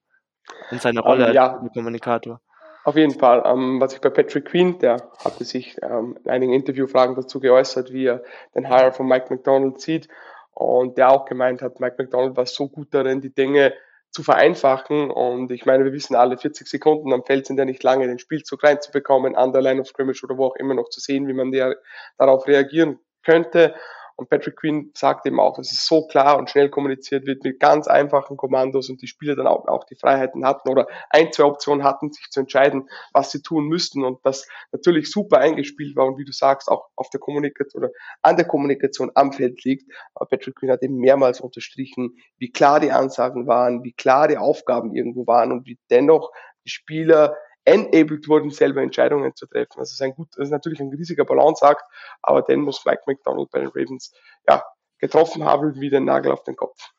In 0.70 0.78
seiner 0.78 1.02
Rolle 1.02 1.28
um, 1.28 1.33
ja. 1.33 1.59
als 1.59 1.72
Kommunikator. 1.72 2.40
Auf 2.85 2.96
jeden 2.96 3.18
Fall. 3.18 3.42
Ähm, 3.44 3.80
was 3.80 3.94
ich 3.94 4.00
bei 4.00 4.11
Patrick 4.11 4.46
Queen, 4.46 4.78
der 4.78 5.11
hatte 5.24 5.44
sich 5.44 5.76
ähm, 5.83 6.18
in 6.24 6.30
einigen 6.30 6.52
Interviewfragen 6.54 7.14
dazu 7.14 7.38
geäußert, 7.38 7.92
wie 7.92 8.06
er 8.06 8.22
den 8.54 8.66
Hire 8.66 8.92
von 8.92 9.06
Mike 9.06 9.26
McDonald 9.30 9.80
sieht 9.80 10.09
und 10.54 10.98
der 10.98 11.10
auch 11.10 11.24
gemeint 11.24 11.62
hat, 11.62 11.80
Mike 11.80 11.96
McDonald 11.98 12.36
war 12.36 12.46
so 12.46 12.68
gut 12.68 12.88
darin, 12.92 13.20
die 13.20 13.34
Dinge 13.34 13.72
zu 14.10 14.22
vereinfachen. 14.22 15.10
Und 15.10 15.50
ich 15.50 15.66
meine, 15.66 15.84
wir 15.84 15.92
wissen 15.92 16.16
alle, 16.16 16.36
40 16.36 16.66
Sekunden 16.66 17.12
am 17.12 17.24
Feld 17.24 17.46
sind 17.46 17.58
ja 17.58 17.64
nicht 17.64 17.82
lange, 17.82 18.06
den 18.06 18.18
Spielzug 18.18 18.62
reinzubekommen, 18.62 19.36
an 19.36 19.52
der 19.52 19.62
Line 19.62 19.80
of 19.80 19.86
Scrimmage 19.86 20.24
oder 20.24 20.36
wo 20.36 20.46
auch 20.46 20.56
immer 20.56 20.74
noch 20.74 20.88
zu 20.88 21.00
sehen, 21.00 21.28
wie 21.28 21.32
man 21.32 21.52
der, 21.52 21.76
darauf 22.18 22.46
reagieren 22.46 22.98
könnte. 23.24 23.74
Und 24.20 24.28
Patrick 24.28 24.56
Quinn 24.56 24.90
sagt 24.94 25.24
eben 25.24 25.40
auch, 25.40 25.56
dass 25.56 25.72
es 25.72 25.87
so 25.87 26.06
klar 26.06 26.37
und 26.37 26.50
schnell 26.50 26.68
kommuniziert 26.68 27.24
wird 27.24 27.42
mit 27.42 27.59
ganz 27.59 27.88
einfachen 27.88 28.37
Kommandos 28.37 28.90
und 28.90 29.00
die 29.00 29.06
Spieler 29.06 29.35
dann 29.35 29.46
auch, 29.46 29.66
auch 29.66 29.85
die 29.85 29.94
Freiheiten 29.94 30.44
hatten 30.44 30.68
oder 30.68 30.88
ein, 31.09 31.33
zwei 31.33 31.44
Optionen 31.44 31.85
hatten, 31.85 32.12
sich 32.12 32.28
zu 32.28 32.40
entscheiden, 32.40 32.90
was 33.14 33.30
sie 33.30 33.40
tun 33.40 33.64
müssten 33.64 34.04
und 34.04 34.18
das 34.22 34.46
natürlich 34.72 35.11
super 35.11 35.38
eingespielt 35.38 35.96
war 35.96 36.04
und 36.04 36.18
wie 36.18 36.26
du 36.26 36.33
sagst, 36.33 36.68
auch 36.68 36.90
auf 36.96 37.09
der 37.09 37.18
Kommunikation 37.18 37.85
oder 37.85 37.94
an 38.20 38.37
der 38.37 38.46
Kommunikation 38.46 39.11
am 39.14 39.33
Feld 39.33 39.64
liegt. 39.64 39.90
Aber 40.14 40.26
Patrick 40.26 40.56
Quinn 40.56 40.70
hat 40.70 40.83
eben 40.83 40.96
mehrmals 40.96 41.40
unterstrichen, 41.40 42.18
wie 42.37 42.52
klar 42.52 42.78
die 42.78 42.92
Ansagen 42.92 43.46
waren, 43.46 43.85
wie 43.85 43.94
klar 43.94 44.28
die 44.28 44.37
Aufgaben 44.37 44.94
irgendwo 44.94 45.26
waren 45.26 45.50
und 45.50 45.64
wie 45.64 45.78
dennoch 45.88 46.30
die 46.66 46.70
Spieler 46.70 47.38
enabled 47.70 48.28
wurden, 48.28 48.50
selber 48.50 48.83
Entscheidungen 48.83 49.35
zu 49.35 49.46
treffen. 49.46 49.78
Also 49.78 49.92
ist, 49.92 50.02
ein 50.02 50.14
gut, 50.14 50.28
das 50.37 50.46
ist 50.46 50.50
natürlich 50.50 50.80
ein 50.80 50.90
riesiger 50.90 51.24
Balanceakt, 51.24 51.83
aber 52.22 52.42
den 52.42 52.61
muss 52.61 52.85
Mike 52.85 53.02
McDonald 53.06 53.50
bei 53.50 53.61
den 53.61 53.68
Ravens 53.68 54.12
ja, 54.48 54.62
getroffen 54.98 55.44
haben 55.44 55.80
wie 55.80 55.90
den 55.90 56.04
Nagel 56.04 56.33
auf 56.33 56.42
den 56.42 56.56
Kopf. 56.56 56.90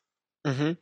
Mhm. 0.44 0.76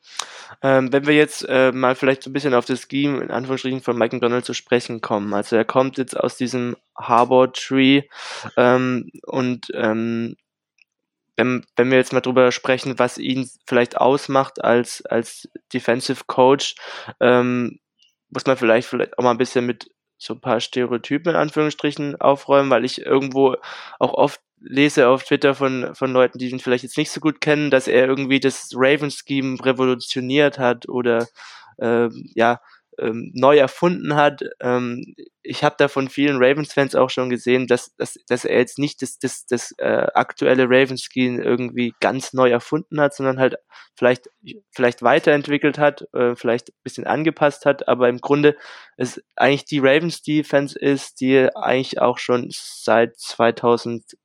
Ähm, 0.62 0.92
wenn 0.92 1.06
wir 1.06 1.14
jetzt 1.14 1.46
äh, 1.46 1.70
mal 1.70 1.94
vielleicht 1.94 2.22
so 2.22 2.30
ein 2.30 2.32
bisschen 2.32 2.54
auf 2.54 2.64
das 2.64 2.86
Scheme 2.90 3.22
in 3.22 3.30
Anführungsstrichen 3.30 3.82
von 3.82 3.96
Mike 3.96 4.16
McDonald 4.16 4.44
zu 4.46 4.54
sprechen 4.54 5.02
kommen. 5.02 5.34
Also 5.34 5.56
er 5.56 5.66
kommt 5.66 5.98
jetzt 5.98 6.18
aus 6.18 6.36
diesem 6.36 6.76
Harbor 6.96 7.52
Tree 7.52 8.04
ähm, 8.56 9.10
und 9.26 9.66
ähm, 9.74 10.36
wenn, 11.36 11.64
wenn 11.76 11.90
wir 11.90 11.98
jetzt 11.98 12.12
mal 12.12 12.20
drüber 12.20 12.52
sprechen, 12.52 12.98
was 12.98 13.18
ihn 13.18 13.50
vielleicht 13.66 13.96
ausmacht 13.98 14.62
als, 14.62 15.04
als 15.06 15.48
Defensive 15.72 16.24
Coach, 16.26 16.74
ähm, 17.20 17.80
muss 18.30 18.46
man 18.46 18.56
vielleicht, 18.56 18.88
vielleicht 18.88 19.18
auch 19.18 19.24
mal 19.24 19.32
ein 19.32 19.38
bisschen 19.38 19.66
mit 19.66 19.90
so 20.18 20.34
ein 20.34 20.40
paar 20.40 20.60
Stereotypen 20.60 21.30
in 21.30 21.36
Anführungsstrichen 21.36 22.20
aufräumen, 22.20 22.70
weil 22.70 22.84
ich 22.84 23.04
irgendwo 23.04 23.56
auch 23.98 24.14
oft 24.14 24.40
lese 24.60 25.08
auf 25.08 25.24
Twitter 25.24 25.54
von, 25.54 25.94
von 25.94 26.12
Leuten, 26.12 26.38
die 26.38 26.50
ihn 26.50 26.58
vielleicht 26.58 26.84
jetzt 26.84 26.98
nicht 26.98 27.10
so 27.10 27.20
gut 27.20 27.40
kennen, 27.40 27.70
dass 27.70 27.88
er 27.88 28.06
irgendwie 28.06 28.40
das 28.40 28.70
Raven-Scheme 28.74 29.64
revolutioniert 29.64 30.58
hat 30.58 30.88
oder 30.88 31.26
äh, 31.78 32.08
ja, 32.34 32.60
ähm, 33.00 33.32
neu 33.34 33.56
erfunden 33.56 34.14
hat. 34.14 34.42
Ähm, 34.60 35.14
ich 35.42 35.64
habe 35.64 35.74
da 35.78 35.88
von 35.88 36.08
vielen 36.08 36.36
Ravens-Fans 36.36 36.94
auch 36.94 37.10
schon 37.10 37.30
gesehen, 37.30 37.66
dass, 37.66 37.94
dass, 37.96 38.18
dass 38.28 38.44
er 38.44 38.58
jetzt 38.58 38.78
nicht 38.78 39.02
das, 39.02 39.18
das, 39.18 39.46
das 39.46 39.72
äh, 39.78 40.06
aktuelle 40.14 40.64
Ravens-Scheme 40.64 41.42
irgendwie 41.42 41.94
ganz 42.00 42.32
neu 42.32 42.50
erfunden 42.50 43.00
hat, 43.00 43.14
sondern 43.14 43.38
halt 43.38 43.56
vielleicht, 43.96 44.28
vielleicht 44.70 45.02
weiterentwickelt 45.02 45.78
hat, 45.78 46.06
äh, 46.12 46.36
vielleicht 46.36 46.70
ein 46.70 46.82
bisschen 46.82 47.06
angepasst 47.06 47.64
hat, 47.64 47.88
aber 47.88 48.08
im 48.08 48.20
Grunde 48.20 48.56
es 48.96 49.22
eigentlich 49.36 49.64
die 49.64 49.78
Ravens-Defense 49.78 50.78
ist, 50.78 51.20
die 51.20 51.48
eigentlich 51.54 52.00
auch 52.00 52.18
schon 52.18 52.48
seit 52.50 53.18
2012, 53.18 54.16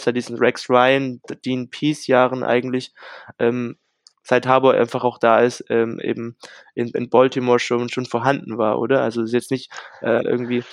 seit 0.00 0.16
diesen 0.16 0.38
Rex 0.38 0.70
Ryan, 0.70 1.20
Dean 1.44 1.68
Peace 1.70 2.06
Jahren 2.06 2.42
eigentlich 2.42 2.92
ähm, 3.38 3.76
seit 4.24 4.46
Harbour 4.46 4.74
einfach 4.74 5.04
auch 5.04 5.18
da 5.18 5.40
ist, 5.40 5.64
ähm, 5.68 6.00
eben 6.00 6.36
in, 6.74 6.88
in 6.88 7.10
Baltimore 7.10 7.58
schon, 7.58 7.88
schon 7.90 8.06
vorhanden 8.06 8.58
war, 8.58 8.80
oder? 8.80 9.02
Also 9.02 9.22
es 9.22 9.28
ist 9.28 9.34
jetzt 9.34 9.50
nicht 9.50 9.70
äh, 10.02 10.24
irgendwie 10.24 10.64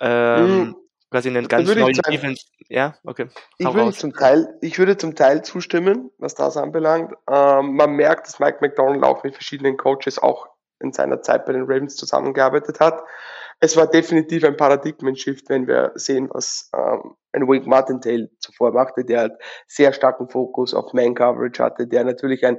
ähm, 0.00 0.58
mhm. 0.58 0.76
quasi 1.10 1.28
einen 1.28 1.48
ganz 1.48 1.74
neuen 1.74 1.98
Defense. 2.08 2.46
Ja, 2.68 2.94
okay. 3.04 3.28
Ich 3.58 3.66
würde, 3.66 3.92
zum 3.92 4.14
Teil, 4.14 4.54
ich 4.60 4.78
würde 4.78 4.96
zum 4.96 5.16
Teil 5.16 5.42
zustimmen, 5.42 6.10
was 6.18 6.36
das 6.36 6.56
anbelangt. 6.56 7.12
Ähm, 7.28 7.74
man 7.74 7.92
merkt, 7.92 8.28
dass 8.28 8.38
Mike 8.38 8.58
McDonald 8.60 9.02
auch 9.02 9.24
mit 9.24 9.34
verschiedenen 9.34 9.76
Coaches 9.76 10.18
auch 10.18 10.48
in 10.78 10.92
seiner 10.92 11.20
Zeit 11.20 11.44
bei 11.46 11.52
den 11.52 11.64
Ravens 11.64 11.96
zusammengearbeitet 11.96 12.80
hat 12.80 13.02
es 13.60 13.76
war 13.76 13.86
definitiv 13.86 14.42
ein 14.44 14.56
Paradigmen-Shift, 14.56 15.48
wenn 15.50 15.66
wir 15.66 15.92
sehen, 15.94 16.28
was 16.32 16.70
ähm, 16.74 17.14
ein 17.32 17.46
Wink 17.46 17.66
Martindale 17.66 18.30
zuvor 18.38 18.72
machte, 18.72 19.04
der 19.04 19.20
halt 19.20 19.32
sehr 19.66 19.92
starken 19.92 20.28
Fokus 20.28 20.74
auf 20.74 20.94
Man-Coverage 20.94 21.62
hatte, 21.62 21.86
der 21.86 22.04
natürlich 22.04 22.44
ein, 22.44 22.58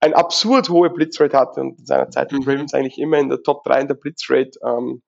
ein 0.00 0.14
absurd 0.14 0.68
hohe 0.68 0.90
Blitzrate 0.90 1.36
hatte 1.36 1.60
und 1.60 1.80
in 1.80 1.86
seiner 1.86 2.08
Zeit 2.10 2.30
mhm. 2.30 2.42
Ravens 2.44 2.72
eigentlich 2.72 2.98
immer 2.98 3.18
in 3.18 3.28
der 3.28 3.42
Top 3.42 3.64
3 3.64 3.80
in 3.82 3.88
der 3.88 3.96
Blitzrate 3.96 4.58
ähm, 4.64 5.02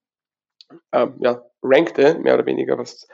ähm, 0.92 1.16
ja, 1.20 1.42
rankte, 1.62 2.18
mehr 2.18 2.34
oder 2.34 2.46
weniger, 2.46 2.76
was 2.76 3.06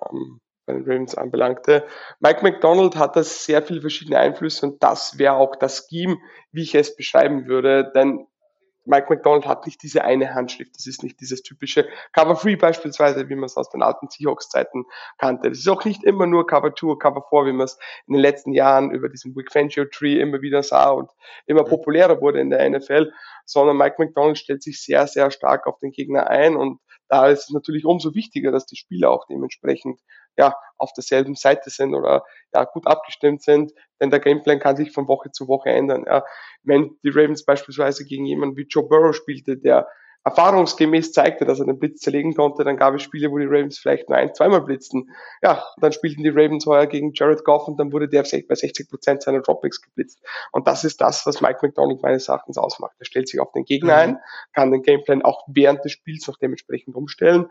ähm, 0.00 0.40
bei 0.64 0.72
den 0.72 0.84
Ravens 0.84 1.14
anbelangte. 1.16 1.84
Mike 2.20 2.42
McDonald 2.42 2.96
hat 2.96 3.16
da 3.16 3.22
sehr 3.22 3.62
viele 3.62 3.82
verschiedene 3.82 4.18
Einflüsse 4.18 4.66
und 4.66 4.82
das 4.82 5.18
wäre 5.18 5.34
auch 5.34 5.56
das 5.56 5.86
Scheme, 5.88 6.16
wie 6.50 6.62
ich 6.62 6.74
es 6.74 6.96
beschreiben 6.96 7.46
würde, 7.46 7.92
denn 7.94 8.26
Mike 8.84 9.06
McDonald 9.08 9.46
hat 9.46 9.66
nicht 9.66 9.82
diese 9.82 10.04
eine 10.04 10.34
Handschrift. 10.34 10.74
Das 10.74 10.86
ist 10.86 11.02
nicht 11.02 11.20
dieses 11.20 11.42
typische 11.42 11.88
Cover 12.12 12.34
3 12.34 12.56
beispielsweise, 12.56 13.28
wie 13.28 13.34
man 13.34 13.44
es 13.44 13.56
aus 13.56 13.70
den 13.70 13.82
alten 13.82 14.08
Seahawks-Zeiten 14.08 14.84
kannte. 15.18 15.50
Das 15.50 15.58
ist 15.58 15.68
auch 15.68 15.84
nicht 15.84 16.02
immer 16.02 16.26
nur 16.26 16.46
Cover 16.46 16.74
2 16.74 16.86
oder 16.86 16.98
Cover 16.98 17.24
4, 17.28 17.46
wie 17.46 17.52
man 17.52 17.64
es 17.64 17.78
in 18.06 18.14
den 18.14 18.20
letzten 18.20 18.52
Jahren 18.52 18.90
über 18.90 19.08
diesen 19.08 19.34
Big 19.34 19.52
Fangio 19.52 19.84
Tree 19.84 20.20
immer 20.20 20.42
wieder 20.42 20.62
sah 20.62 20.90
und 20.90 21.10
immer 21.46 21.64
populärer 21.64 22.20
wurde 22.20 22.40
in 22.40 22.50
der 22.50 22.68
NFL, 22.68 23.12
sondern 23.44 23.76
Mike 23.76 23.96
McDonald 23.98 24.38
stellt 24.38 24.62
sich 24.62 24.82
sehr, 24.82 25.06
sehr 25.06 25.30
stark 25.30 25.66
auf 25.66 25.78
den 25.78 25.92
Gegner 25.92 26.28
ein 26.28 26.56
und 26.56 26.80
da 27.12 27.26
ist 27.26 27.42
es 27.42 27.50
natürlich 27.50 27.84
umso 27.84 28.14
wichtiger, 28.14 28.52
dass 28.52 28.64
die 28.64 28.76
Spieler 28.76 29.10
auch 29.10 29.26
dementsprechend 29.26 30.00
ja, 30.38 30.54
auf 30.78 30.94
derselben 30.94 31.34
Seite 31.34 31.68
sind 31.68 31.94
oder 31.94 32.24
ja, 32.54 32.64
gut 32.64 32.86
abgestimmt 32.86 33.42
sind, 33.42 33.70
denn 34.00 34.08
der 34.08 34.18
Gameplan 34.18 34.58
kann 34.60 34.76
sich 34.76 34.92
von 34.92 35.08
Woche 35.08 35.30
zu 35.30 35.46
Woche 35.46 35.68
ändern. 35.68 36.04
Ja. 36.06 36.24
Wenn 36.62 36.96
die 37.04 37.10
Ravens 37.10 37.44
beispielsweise 37.44 38.06
gegen 38.06 38.24
jemanden 38.24 38.56
wie 38.56 38.66
Joe 38.66 38.88
Burrow 38.88 39.14
spielte, 39.14 39.58
der 39.58 39.86
erfahrungsgemäß 40.24 41.12
zeigte, 41.12 41.44
dass 41.44 41.58
er 41.58 41.66
den 41.66 41.78
Blitz 41.78 42.00
zerlegen 42.00 42.34
konnte, 42.34 42.64
dann 42.64 42.76
gab 42.76 42.94
es 42.94 43.02
Spiele, 43.02 43.30
wo 43.30 43.38
die 43.38 43.46
Ravens 43.46 43.78
vielleicht 43.78 44.08
nur 44.08 44.18
ein, 44.18 44.34
zweimal 44.34 44.60
blitzten. 44.60 45.10
Ja, 45.42 45.64
dann 45.78 45.92
spielten 45.92 46.22
die 46.22 46.28
Ravens 46.28 46.64
heuer 46.66 46.86
gegen 46.86 47.12
Jared 47.12 47.44
Goff 47.44 47.66
und 47.66 47.78
dann 47.78 47.92
wurde 47.92 48.08
der 48.08 48.22
bei 48.22 48.54
60 48.54 48.88
Prozent 48.88 49.22
seiner 49.22 49.40
Dropbacks 49.40 49.82
geblitzt. 49.82 50.20
Und 50.52 50.68
das 50.68 50.84
ist 50.84 51.00
das, 51.00 51.26
was 51.26 51.40
Mike 51.40 51.58
McDonald 51.62 52.02
meines 52.02 52.28
Erachtens 52.28 52.56
ausmacht. 52.56 52.94
Er 52.98 53.04
stellt 53.04 53.28
sich 53.28 53.40
auf 53.40 53.52
den 53.52 53.64
Gegner 53.64 53.94
mhm. 53.94 54.00
ein, 54.00 54.18
kann 54.54 54.70
den 54.70 54.82
Gameplan 54.82 55.22
auch 55.22 55.44
während 55.48 55.84
des 55.84 55.92
Spiels 55.92 56.26
noch 56.28 56.36
dementsprechend 56.38 56.94
umstellen 56.94 57.48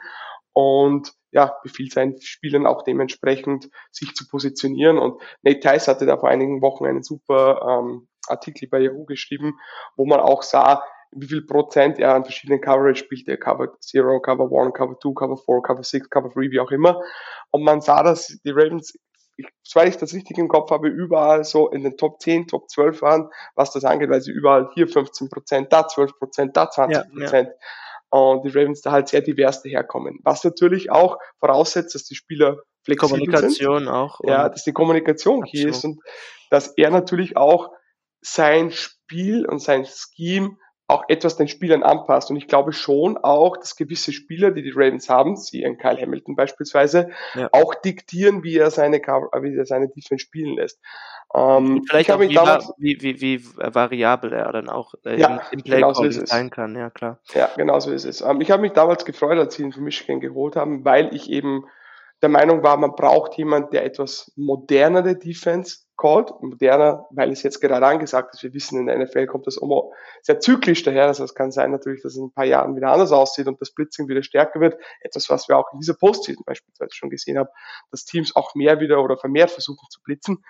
und 0.54 1.14
ja, 1.32 1.58
befiehlt 1.64 1.94
seinen 1.94 2.22
Spielern 2.22 2.66
auch 2.66 2.84
dementsprechend, 2.84 3.70
sich 3.92 4.14
zu 4.16 4.28
positionieren. 4.28 4.98
Und 4.98 5.22
Nate 5.44 5.60
Tice 5.60 5.88
hatte 5.88 6.06
da 6.06 6.18
vor 6.18 6.30
einigen 6.30 6.62
Wochen 6.62 6.86
einen 6.86 7.04
super 7.04 7.82
ähm, 7.82 8.08
Artikel 8.28 8.68
bei 8.68 8.80
Yahoo 8.80 9.06
geschrieben, 9.06 9.58
wo 9.96 10.06
man 10.06 10.20
auch 10.20 10.44
sah, 10.44 10.84
wie 11.12 11.28
viel 11.28 11.46
Prozent 11.46 12.00
er 12.00 12.16
an 12.16 12.24
verschiedenen 12.24 12.62
Coverage 12.62 13.04
spielt. 13.04 13.28
Er 13.28 13.38
Cover 13.38 13.80
Zero, 13.80 14.20
Cover 14.22 14.52
One, 14.52 14.72
Cover 14.72 14.98
Two, 15.00 15.14
Cover 15.14 15.38
Four, 15.38 15.62
Cover 15.62 15.84
Six, 15.84 16.10
Cover 16.10 16.32
Three, 16.32 16.52
wie 16.52 16.60
auch 16.60 16.72
immer. 16.72 17.02
Und 17.52 17.64
man 17.64 17.82
sah, 17.82 18.04
dass 18.04 18.28
die 18.28 18.52
Ravens, 18.52 18.98
ich, 19.38 19.48
soweit 19.64 19.90
ich 19.90 19.98
das 19.98 20.14
richtig 20.14 20.38
im 20.38 20.48
Kopf 20.48 20.72
habe, 20.72 20.88
überall 20.88 21.44
so 21.44 21.70
in 21.70 21.84
den 21.84 21.98
Top 21.98 22.22
10, 22.22 22.48
Top 22.48 22.70
12 22.70 23.02
waren, 23.02 23.30
was 23.56 23.72
das 23.72 23.84
angeht, 23.84 24.10
weil 24.10 24.22
sie 24.22 24.32
überall 24.32 24.70
hier 24.74 24.88
15 24.88 25.30
Prozent, 25.30 25.74
da 25.74 25.88
12 25.88 26.18
Prozent, 26.18 26.58
da 26.58 26.70
20 26.70 27.12
Prozent. 27.12 27.48
Ja, 27.48 27.54
ja 27.54 27.58
und 28.12 28.44
die 28.44 28.50
Ravens 28.50 28.82
da 28.82 28.92
halt 28.92 29.08
sehr 29.08 29.22
divers 29.22 29.64
daherkommen. 29.64 30.20
Was 30.24 30.44
natürlich 30.44 30.92
auch 30.92 31.18
voraussetzt, 31.40 31.96
dass 31.96 32.04
die 32.04 32.16
Spieler 32.16 32.58
flexibel 32.84 33.20
Kommunikation 33.20 33.80
sind. 33.80 33.88
auch. 33.88 34.20
Ja, 34.24 34.50
dass 34.50 34.66
die 34.66 34.74
Kommunikation 34.74 35.46
hier 35.46 35.70
ist 35.70 35.86
und 35.86 36.02
dass 36.50 36.74
er 36.76 36.92
natürlich 36.92 37.38
auch 37.38 37.72
sein 38.20 38.72
Spiel 38.72 39.46
und 39.46 39.60
sein 39.60 39.86
Scheme 39.86 40.58
auch 40.92 41.06
etwas 41.08 41.38
den 41.38 41.48
Spielern 41.48 41.84
anpasst. 41.84 42.30
Und 42.30 42.38
ich 42.38 42.48
glaube 42.48 42.74
schon 42.74 43.18
auch, 43.18 43.58
dass 43.58 43.76
gewisse 43.76 44.12
Spieler, 44.12 44.52
die 44.52 44.62
die 44.62 44.72
Ravens 44.72 45.10
haben, 45.10 45.36
sie 45.36 45.66
ein 45.66 45.78
Kyle 45.78 46.00
Hamilton 46.00 46.36
beispielsweise, 46.36 47.10
ja. 47.34 47.50
auch 47.52 47.74
diktieren, 47.76 48.44
wie 48.44 48.58
er 48.58 48.72
seine, 48.72 48.98
wie 48.98 49.58
er 49.58 49.66
seine 49.66 49.88
Defense 49.90 50.24
spielen 50.24 50.56
lässt. 50.56 50.80
Ähm, 51.34 51.84
Vielleicht 51.88 52.12
auch 52.12 52.20
wie, 52.20 52.34
damals, 52.34 52.72
wie, 52.78 53.02
wie, 53.02 53.22
wie, 53.22 53.46
variabel 53.56 54.34
er 54.34 54.52
dann 54.52 54.70
auch 54.70 54.94
äh, 55.06 55.18
ja, 55.18 55.28
im, 55.52 55.60
im 55.60 55.64
Play 55.64 55.78
genau 55.78 55.94
so 55.94 56.10
sein 56.12 56.50
kann, 56.50 56.76
ja 56.76 56.90
klar. 56.90 57.20
Ja, 57.34 57.50
genau 57.56 57.80
so 57.80 57.92
ist 57.92 58.06
es. 58.06 58.22
Ähm, 58.22 58.42
ich 58.42 58.52
habe 58.52 58.62
mich 58.62 58.74
damals 58.74 59.06
gefreut, 59.06 59.38
als 59.38 59.56
sie 59.56 59.64
ihn 59.64 59.72
für 59.72 59.82
Michigan 59.82 60.20
geholt 60.20 60.58
haben, 60.58 60.84
weil 60.84 61.16
ich 61.16 61.30
eben 61.30 61.64
der 62.22 62.30
Meinung 62.30 62.64
war, 62.64 62.78
man 62.78 62.96
braucht 62.96 63.36
jemand, 63.36 63.74
der 63.74 63.86
etwas 63.86 64.32
modernere 64.36 65.16
Defense 65.16 65.80
called. 66.02 66.32
Moderner, 66.42 67.06
weil 67.12 67.32
es 67.32 67.44
jetzt 67.44 67.62
gerade 67.62 67.86
angesagt 67.86 68.34
ist. 68.34 68.42
Wir 68.42 68.54
wissen, 68.54 68.80
in 68.80 68.88
der 68.88 68.98
NFL 68.98 69.28
kommt 69.28 69.46
das 69.46 69.58
immer 69.58 69.84
sehr 70.24 70.40
zyklisch 70.40 70.82
daher. 70.84 71.06
Also 71.06 71.24
es 71.24 71.36
kann 71.36 71.52
sein 71.52 71.70
natürlich, 71.72 72.02
dass 72.02 72.14
es 72.14 72.18
in 72.18 72.26
ein 72.26 72.34
paar 72.34 72.46
Jahren 72.46 72.76
wieder 72.76 72.92
anders 72.92 73.12
aussieht 73.12 73.48
und 73.48 73.62
das 73.62 73.72
Blitzing 73.72 74.08
wieder 74.08 74.24
stärker 74.24 74.60
wird. 74.60 74.82
Etwas, 75.02 75.30
was 75.30 75.48
wir 75.48 75.58
auch 75.58 75.72
in 75.74 75.80
dieser 75.80 75.94
Postseason 75.94 76.44
beispielsweise 76.44 76.96
schon 76.96 77.12
gesehen 77.12 77.38
haben, 77.38 77.50
dass 77.92 78.06
Teams 78.06 78.36
auch 78.36 78.56
mehr 78.56 78.80
wieder 78.80 79.04
oder 79.04 79.16
vermehrt 79.16 79.52
versuchen 79.52 79.88
zu 79.92 80.02
blitzen. 80.02 80.44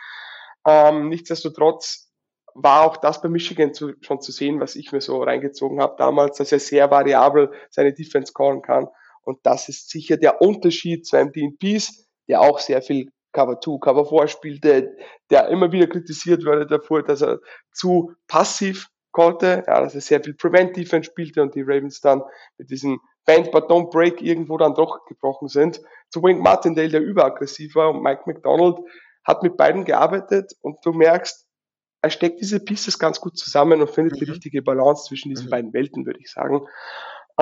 Ähm, 0.65 1.09
nichtsdestotrotz 1.09 2.09
war 2.53 2.83
auch 2.83 2.97
das 2.97 3.21
bei 3.21 3.27
Michigan 3.27 3.73
zu, 3.73 3.93
schon 4.01 4.21
zu 4.21 4.31
sehen, 4.31 4.59
was 4.59 4.75
ich 4.75 4.91
mir 4.91 5.01
so 5.01 5.21
reingezogen 5.21 5.81
habe 5.81 5.95
damals, 5.97 6.37
dass 6.37 6.51
er 6.51 6.59
sehr 6.59 6.89
variabel 6.91 7.51
seine 7.69 7.93
Defense 7.93 8.31
callen 8.33 8.61
kann. 8.61 8.87
Und 9.23 9.39
das 9.43 9.69
ist 9.69 9.89
sicher 9.89 10.17
der 10.17 10.41
Unterschied 10.41 11.05
zu 11.05 11.17
einem 11.17 11.57
Peace, 11.57 12.07
der 12.27 12.41
auch 12.41 12.59
sehr 12.59 12.81
viel 12.81 13.11
Cover 13.31 13.59
2, 13.59 13.79
Cover 13.79 14.05
4 14.05 14.27
spielte, 14.27 14.95
der 15.29 15.47
immer 15.49 15.71
wieder 15.71 15.87
kritisiert 15.87 16.45
wurde 16.45 16.65
davor, 16.65 17.03
dass 17.03 17.21
er 17.21 17.39
zu 17.71 18.13
passiv 18.27 18.87
konnte, 19.11 19.63
ja, 19.67 19.81
dass 19.81 19.95
er 19.95 20.01
sehr 20.01 20.23
viel 20.23 20.33
Prevent 20.33 20.75
Defense 20.75 21.09
spielte 21.09 21.41
und 21.41 21.55
die 21.55 21.61
Ravens 21.61 22.01
dann 22.01 22.23
mit 22.57 22.69
diesem 22.69 22.99
Band 23.25 23.51
but 23.51 23.65
don't 23.65 23.91
break 23.91 24.21
irgendwo 24.21 24.57
dann 24.57 24.73
doch 24.73 25.05
gebrochen 25.05 25.47
sind. 25.47 25.81
Zu 26.09 26.23
Wink 26.23 26.41
Martindale, 26.41 26.89
der 26.89 27.01
überaggressiv 27.01 27.75
war 27.75 27.91
und 27.91 28.01
Mike 28.01 28.23
McDonald 28.25 28.79
hat 29.23 29.43
mit 29.43 29.57
beiden 29.57 29.85
gearbeitet 29.85 30.53
und 30.61 30.77
du 30.83 30.93
merkst, 30.93 31.47
er 32.01 32.09
steckt 32.09 32.41
diese 32.41 32.59
Pieces 32.59 32.97
ganz 32.97 33.21
gut 33.21 33.37
zusammen 33.37 33.79
und 33.79 33.89
findet 33.91 34.13
mhm. 34.13 34.25
die 34.25 34.31
richtige 34.31 34.61
Balance 34.63 35.05
zwischen 35.07 35.29
diesen 35.29 35.45
mhm. 35.45 35.51
beiden 35.51 35.73
Welten, 35.73 36.05
würde 36.05 36.19
ich 36.19 36.31
sagen. 36.31 36.65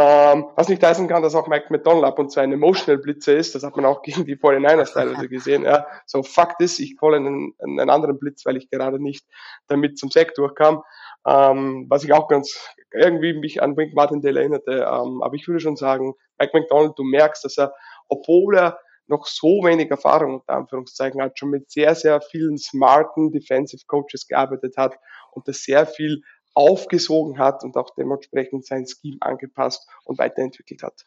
Ähm, 0.01 0.45
was 0.55 0.69
nicht 0.69 0.81
heißen 0.81 1.09
kann, 1.09 1.23
dass 1.23 1.35
auch 1.35 1.47
Mike 1.47 1.65
McDonald 1.71 2.05
ab 2.05 2.19
und 2.19 2.31
zu 2.31 2.39
ein 2.39 2.53
Emotional 2.53 3.01
Blitzer 3.01 3.35
ist. 3.35 3.53
Das 3.53 3.63
hat 3.63 3.75
man 3.75 3.85
auch 3.85 4.01
gegen 4.01 4.23
die 4.23 4.37
49ers 4.37 4.93
teilweise 4.93 5.27
gesehen. 5.27 5.63
Ja. 5.63 5.87
So, 6.05 6.23
Fakt 6.23 6.61
ist, 6.61 6.79
ich 6.79 6.97
call 6.97 7.15
einen, 7.15 7.53
einen 7.59 7.89
anderen 7.89 8.17
Blitz, 8.17 8.45
weil 8.45 8.55
ich 8.55 8.69
gerade 8.69 9.01
nicht 9.01 9.25
damit 9.67 9.97
zum 9.97 10.09
Sack 10.09 10.35
durchkam. 10.35 10.83
Ähm, 11.27 11.87
was 11.89 12.05
ich 12.05 12.13
auch 12.13 12.29
ganz 12.29 12.73
irgendwie 12.93 13.33
mich 13.33 13.61
an 13.61 13.75
Wink 13.75 13.93
Martindale 13.93 14.39
erinnerte. 14.39 14.71
Ähm, 14.71 15.21
aber 15.21 15.33
ich 15.33 15.45
würde 15.47 15.59
schon 15.59 15.75
sagen, 15.75 16.13
Mike 16.39 16.57
McDonald, 16.57 16.93
du 16.97 17.03
merkst, 17.03 17.43
dass 17.43 17.57
er, 17.57 17.73
obwohl 18.07 18.55
er 18.57 18.79
noch 19.07 19.25
so 19.25 19.63
wenig 19.63 19.91
Erfahrung 19.91 20.35
unter 20.35 20.53
Anführungszeichen 20.53 21.21
hat, 21.21 21.37
schon 21.37 21.49
mit 21.49 21.69
sehr, 21.69 21.93
sehr 21.95 22.21
vielen 22.21 22.57
smarten 22.57 23.31
Defensive 23.31 23.83
Coaches 23.85 24.27
gearbeitet 24.27 24.77
hat 24.77 24.95
und 25.31 25.47
das 25.47 25.63
sehr 25.63 25.85
viel 25.85 26.21
aufgesogen 26.59 27.39
hat 27.39 27.63
und 27.63 27.77
auch 27.77 27.89
dementsprechend 27.95 28.65
sein 28.65 28.85
Scheme 28.85 29.17
angepasst 29.21 29.87
und 30.03 30.19
weiterentwickelt 30.19 30.83
hat. 30.83 31.05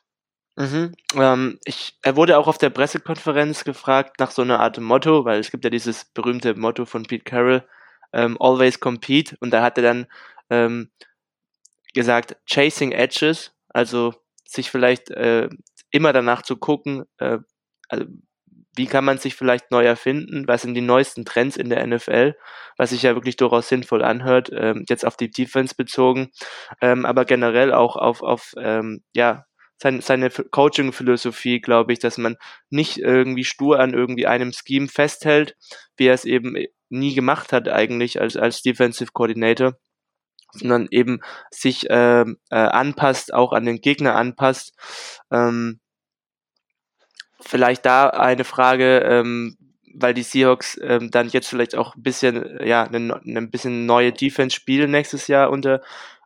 Mhm. 0.56 0.94
Ähm, 1.14 1.58
ich, 1.64 1.98
er 2.02 2.16
wurde 2.16 2.38
auch 2.38 2.46
auf 2.46 2.58
der 2.58 2.70
Pressekonferenz 2.70 3.64
gefragt 3.64 4.18
nach 4.18 4.30
so 4.30 4.42
einer 4.42 4.60
Art 4.60 4.78
Motto, 4.78 5.24
weil 5.24 5.40
es 5.40 5.50
gibt 5.50 5.64
ja 5.64 5.70
dieses 5.70 6.06
berühmte 6.06 6.54
Motto 6.54 6.84
von 6.86 7.04
Pete 7.04 7.24
Carroll, 7.24 7.66
ähm, 8.12 8.36
Always 8.40 8.80
Compete, 8.80 9.36
und 9.40 9.50
da 9.50 9.62
hat 9.62 9.78
er 9.78 9.84
dann 9.84 10.06
ähm, 10.50 10.90
gesagt, 11.94 12.36
Chasing 12.46 12.92
Edges, 12.92 13.52
also 13.68 14.14
sich 14.46 14.70
vielleicht 14.70 15.10
äh, 15.10 15.48
immer 15.90 16.12
danach 16.12 16.42
zu 16.42 16.56
gucken, 16.56 17.04
äh, 17.18 17.38
also 17.88 18.06
wie 18.76 18.86
kann 18.86 19.04
man 19.04 19.18
sich 19.18 19.34
vielleicht 19.34 19.70
neu 19.70 19.84
erfinden, 19.84 20.48
was 20.48 20.62
sind 20.62 20.74
die 20.74 20.80
neuesten 20.80 21.24
Trends 21.24 21.56
in 21.56 21.68
der 21.68 21.86
NFL, 21.86 22.34
was 22.76 22.90
sich 22.90 23.02
ja 23.02 23.14
wirklich 23.14 23.36
durchaus 23.36 23.68
sinnvoll 23.68 24.02
anhört, 24.02 24.50
ähm, 24.52 24.84
jetzt 24.88 25.04
auf 25.04 25.16
die 25.16 25.30
Defense 25.30 25.74
bezogen, 25.76 26.30
ähm, 26.80 27.04
aber 27.04 27.24
generell 27.24 27.72
auch 27.72 27.96
auf, 27.96 28.22
auf 28.22 28.52
ähm, 28.56 29.02
ja, 29.14 29.44
sein, 29.82 30.00
seine 30.00 30.30
Coaching-Philosophie, 30.30 31.60
glaube 31.60 31.92
ich, 31.92 31.98
dass 31.98 32.16
man 32.16 32.36
nicht 32.70 32.98
irgendwie 32.98 33.44
stur 33.44 33.80
an 33.80 33.94
irgendwie 33.94 34.26
einem 34.26 34.52
Scheme 34.52 34.88
festhält, 34.88 35.56
wie 35.96 36.06
er 36.06 36.14
es 36.14 36.24
eben 36.24 36.56
nie 36.88 37.14
gemacht 37.14 37.52
hat 37.52 37.68
eigentlich 37.68 38.20
als, 38.20 38.36
als 38.36 38.62
Defensive 38.62 39.10
Coordinator, 39.12 39.74
sondern 40.52 40.86
eben 40.90 41.20
sich 41.50 41.90
äh, 41.90 42.22
äh, 42.22 42.26
anpasst, 42.50 43.34
auch 43.34 43.52
an 43.52 43.64
den 43.64 43.80
Gegner 43.80 44.14
anpasst. 44.14 44.74
Ähm, 45.30 45.80
vielleicht 47.44 47.86
da 47.86 48.08
eine 48.08 48.44
Frage, 48.44 49.00
ähm, 49.00 49.56
weil 49.94 50.14
die 50.14 50.22
Seahawks 50.22 50.78
ähm, 50.82 51.10
dann 51.10 51.28
jetzt 51.28 51.48
vielleicht 51.48 51.76
auch 51.76 51.94
ein 51.96 52.02
bisschen, 52.02 52.58
ja, 52.64 52.84
eine, 52.84 53.20
eine 53.24 53.46
bisschen 53.48 53.86
neue 53.86 54.12
Defense 54.12 54.56
spielen 54.56 54.90
nächstes 54.90 55.26
Jahr 55.26 55.50
unter 55.50 55.82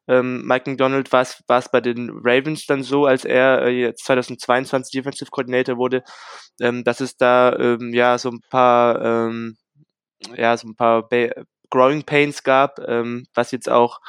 ähm, 0.08 0.46
Mike 0.46 0.70
McDonald. 0.70 1.12
War 1.12 1.22
es 1.22 1.68
bei 1.70 1.80
den 1.80 2.10
Ravens 2.22 2.66
dann 2.66 2.82
so, 2.82 3.06
als 3.06 3.24
er 3.24 3.62
äh, 3.62 3.70
jetzt 3.70 4.04
2022 4.04 4.92
Defensive 4.92 5.30
Coordinator 5.30 5.76
wurde, 5.76 6.04
ähm, 6.60 6.84
dass 6.84 7.00
es 7.00 7.16
da 7.16 7.54
ähm, 7.58 7.92
ja 7.92 8.18
so 8.18 8.30
ein 8.30 8.40
paar, 8.50 9.02
ähm, 9.02 9.56
ja, 10.36 10.56
so 10.56 10.68
ein 10.68 10.76
paar 10.76 11.08
ba 11.08 11.28
Growing 11.70 12.04
Pains 12.04 12.44
gab, 12.44 12.78
ähm, 12.86 13.26
was 13.34 13.50
jetzt 13.50 13.68
auch 13.68 14.00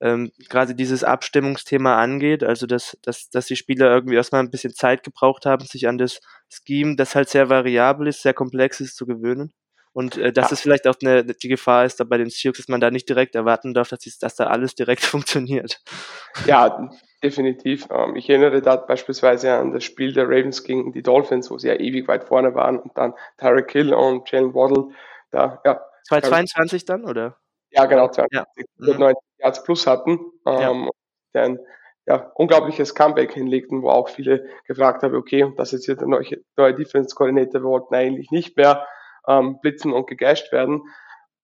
ähm, 0.00 0.30
gerade 0.48 0.74
dieses 0.74 1.04
Abstimmungsthema 1.04 1.96
angeht, 2.00 2.44
also 2.44 2.66
dass, 2.66 2.96
dass, 3.02 3.30
dass 3.30 3.46
die 3.46 3.56
Spieler 3.56 3.90
irgendwie 3.90 4.16
erstmal 4.16 4.42
ein 4.42 4.50
bisschen 4.50 4.74
Zeit 4.74 5.02
gebraucht 5.02 5.46
haben, 5.46 5.64
sich 5.64 5.88
an 5.88 5.98
das 5.98 6.20
Scheme, 6.48 6.96
das 6.96 7.14
halt 7.14 7.28
sehr 7.28 7.48
variabel 7.48 8.06
ist, 8.06 8.22
sehr 8.22 8.34
komplex 8.34 8.80
ist, 8.80 8.96
zu 8.96 9.06
gewöhnen. 9.06 9.52
Und 9.96 10.18
äh, 10.18 10.30
dass 10.30 10.50
ja. 10.50 10.54
es 10.54 10.60
vielleicht 10.60 10.86
auch 10.86 10.96
eine, 11.02 11.24
die 11.24 11.48
Gefahr 11.48 11.86
ist, 11.86 11.98
da 11.98 12.04
bei 12.04 12.18
den 12.18 12.28
Seahawks, 12.28 12.58
dass 12.58 12.68
man 12.68 12.82
da 12.82 12.90
nicht 12.90 13.08
direkt 13.08 13.34
erwarten 13.34 13.72
darf, 13.72 13.88
dass, 13.88 14.00
dass 14.18 14.36
da 14.36 14.48
alles 14.48 14.74
direkt 14.74 15.00
funktioniert. 15.04 15.80
Ja, 16.44 16.90
definitiv. 17.22 17.88
Ähm, 17.90 18.14
ich 18.14 18.28
erinnere 18.28 18.60
da 18.60 18.76
beispielsweise 18.76 19.54
an 19.54 19.72
das 19.72 19.84
Spiel 19.84 20.12
der 20.12 20.24
Ravens 20.24 20.64
gegen 20.64 20.92
die 20.92 21.02
Dolphins, 21.02 21.50
wo 21.50 21.56
sie 21.56 21.68
ja 21.68 21.76
ewig 21.76 22.08
weit 22.08 22.24
vorne 22.24 22.54
waren 22.54 22.78
und 22.78 22.98
dann 22.98 23.14
Tyreek 23.38 23.72
Hill 23.72 23.94
und 23.94 24.30
Jalen 24.30 24.52
Waddle 24.52 24.90
da, 25.30 25.62
ja. 25.64 25.80
2022 26.08 26.84
dann, 26.84 27.06
oder? 27.06 27.38
Ja, 27.76 27.84
genau, 27.84 28.08
2090 28.08 28.98
ja. 29.38 29.44
Yards 29.44 29.62
plus 29.62 29.86
hatten. 29.86 30.18
Ähm, 30.46 30.84
ja. 30.84 30.90
Dann 31.32 31.58
ja, 32.06 32.30
unglaubliches 32.34 32.94
Comeback 32.94 33.32
hinlegten, 33.32 33.82
wo 33.82 33.90
auch 33.90 34.08
viele 34.08 34.46
gefragt 34.66 35.02
haben, 35.02 35.14
okay, 35.14 35.52
das 35.56 35.72
ist 35.72 35.86
jetzt 35.86 36.00
der 36.00 36.08
neue, 36.08 36.24
neue 36.56 36.74
Defense 36.74 37.14
Coordinator, 37.14 37.62
wir 37.62 37.68
wollten 37.68 37.94
eigentlich 37.94 38.30
nicht 38.30 38.56
mehr 38.56 38.86
ähm, 39.26 39.58
blitzen 39.60 39.92
und 39.92 40.06
gegasht 40.06 40.52
werden. 40.52 40.82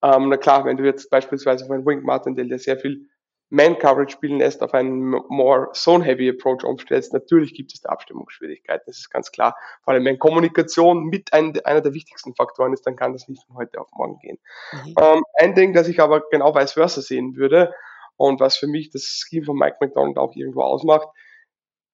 Ähm, 0.02 0.28
na 0.28 0.36
klar, 0.36 0.64
wenn 0.64 0.76
du 0.76 0.84
jetzt 0.84 1.10
beispielsweise 1.10 1.66
von 1.66 1.84
Wink 1.84 2.04
Martindale, 2.04 2.48
der 2.48 2.58
sehr 2.58 2.78
viel 2.78 3.08
Man-Coverage 3.52 4.12
spielen 4.12 4.38
lässt, 4.38 4.62
auf 4.62 4.72
einen 4.72 5.10
more 5.28 5.70
Zone-Heavy 5.74 6.30
Approach 6.30 6.64
umstellst, 6.64 7.12
natürlich 7.12 7.52
gibt 7.52 7.74
es 7.74 7.82
da 7.82 7.90
Abstimmungsschwierigkeiten, 7.90 8.84
das 8.86 8.96
ist 8.98 9.10
ganz 9.10 9.30
klar. 9.30 9.56
Vor 9.84 9.92
allem 9.92 10.06
wenn 10.06 10.18
Kommunikation 10.18 11.04
mit 11.04 11.34
ein, 11.34 11.60
einer 11.64 11.82
der 11.82 11.92
wichtigsten 11.92 12.34
Faktoren 12.34 12.72
ist, 12.72 12.86
dann 12.86 12.96
kann 12.96 13.12
das 13.12 13.28
nicht 13.28 13.44
von 13.46 13.56
heute 13.56 13.78
auf 13.78 13.88
morgen 13.92 14.18
gehen. 14.20 14.38
Mhm. 14.72 14.94
Ähm, 14.98 15.24
ein 15.34 15.54
Ding, 15.54 15.74
das 15.74 15.88
ich 15.88 16.00
aber 16.00 16.22
genau 16.30 16.54
vice 16.54 16.72
versa 16.72 17.02
sehen 17.02 17.36
würde 17.36 17.74
und 18.16 18.40
was 18.40 18.56
für 18.56 18.66
mich 18.66 18.88
das 18.88 19.02
Scheme 19.02 19.44
von 19.44 19.58
Mike 19.58 19.76
McDonald 19.82 20.16
auch 20.16 20.34
irgendwo 20.34 20.62
ausmacht, 20.62 21.08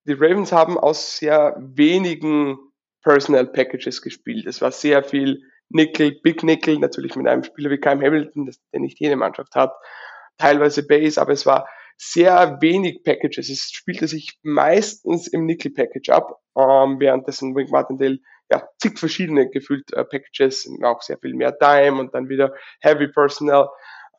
die 0.04 0.12
Ravens 0.12 0.52
haben 0.52 0.78
aus 0.78 1.16
sehr 1.16 1.56
wenigen 1.58 2.56
Personal 3.02 3.48
Packages 3.48 4.00
gespielt. 4.00 4.46
Es 4.46 4.60
war 4.60 4.70
sehr 4.70 5.02
viel 5.02 5.42
Nickel, 5.70 6.20
Big 6.22 6.44
Nickel, 6.44 6.78
natürlich 6.78 7.16
mit 7.16 7.26
einem 7.26 7.42
Spieler 7.42 7.70
wie 7.70 7.78
Kyle 7.78 8.00
Hamilton, 8.00 8.46
das, 8.46 8.60
der 8.72 8.78
nicht 8.78 9.00
jede 9.00 9.16
Mannschaft 9.16 9.56
hat 9.56 9.72
teilweise 10.38 10.86
Base, 10.86 11.20
aber 11.20 11.32
es 11.32 11.46
war 11.46 11.68
sehr 11.98 12.58
wenig 12.60 13.02
Packages. 13.02 13.50
Es 13.50 13.70
spielte 13.72 14.06
sich 14.06 14.38
meistens 14.42 15.26
im 15.26 15.44
Nickel-Package 15.46 16.10
ab, 16.10 16.40
ähm, 16.56 17.00
währenddessen 17.00 17.54
Wink 17.56 17.70
Martindale 17.70 18.18
ja, 18.50 18.66
zig 18.78 18.98
verschiedene 18.98 19.50
gefühlt 19.50 19.92
äh, 19.92 20.04
Packages, 20.04 20.70
auch 20.82 21.02
sehr 21.02 21.18
viel 21.18 21.34
mehr 21.34 21.58
Time 21.58 22.00
und 22.00 22.14
dann 22.14 22.28
wieder 22.28 22.54
Heavy 22.80 23.08
Personnel, 23.08 23.68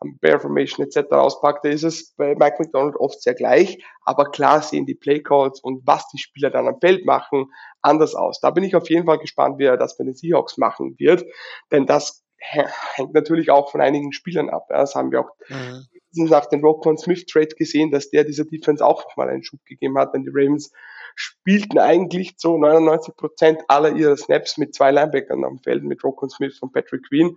ähm, 0.03 0.19
Bear 0.21 0.39
Formation 0.39 0.86
etc. 0.86 1.12
auspackte, 1.13 1.69
ist 1.69 1.84
es 1.84 2.13
bei 2.15 2.36
Mike 2.36 2.58
McDonald 2.60 2.95
oft 2.97 3.21
sehr 3.21 3.34
gleich, 3.34 3.84
aber 4.03 4.25
klar 4.25 4.62
sehen 4.62 4.86
die 4.86 4.93
Playcalls 4.93 5.62
und 5.62 5.82
was 5.88 6.08
die 6.10 6.19
Spieler 6.19 6.51
dann 6.51 6.67
am 6.67 6.79
Feld 6.79 7.05
machen, 7.05 7.51
anders 7.82 8.13
aus. 8.13 8.39
Da 8.39 8.51
bin 8.51 8.63
ich 8.63 8.75
auf 8.75 8.89
jeden 8.89 9.05
Fall 9.05 9.17
gespannt, 9.17 9.58
wie 9.58 9.65
er 9.65 9.77
das 9.77 9.97
bei 9.97 10.03
den 10.03 10.13
Seahawks 10.13 10.58
machen 10.58 10.95
wird, 10.99 11.25
denn 11.71 11.88
das 11.88 12.23
hängt 12.38 13.13
natürlich 13.13 13.49
auch 13.49 13.71
von 13.71 13.82
einigen 13.82 14.13
Spielern 14.13 14.49
ab. 14.49 14.67
Das 14.69 14.95
haben 14.95 15.12
wir 15.12 15.21
auch 15.21 15.32
mhm 15.49 15.88
nach 16.13 16.48
dem 16.48 16.63
Rockon 16.63 16.98
Smith 16.98 17.26
Trade 17.26 17.56
gesehen, 17.58 17.91
dass 17.91 18.10
der 18.10 18.24
dieser 18.24 18.45
Defense 18.45 18.86
auch 18.86 19.06
nochmal 19.06 19.30
einen 19.30 19.43
Schub 19.43 19.63
gegeben 19.65 19.98
hat, 19.98 20.13
denn 20.13 20.24
die 20.24 20.32
Ravens 20.34 20.72
spielten 21.15 21.80
eigentlich 21.80 22.36
so 22.38 22.58
99 22.58 23.15
Prozent 23.15 23.62
aller 23.67 23.95
ihrer 23.95 24.17
Snaps 24.17 24.58
mit 24.58 24.74
zwei 24.74 24.91
Linebackern 24.91 25.43
am 25.43 25.60
Feld, 25.60 25.84
mit 25.84 26.04
Rockon 26.04 26.30
Smith 26.30 26.60
und 26.62 26.74
Patrick 26.74 27.08
Queen. 27.08 27.36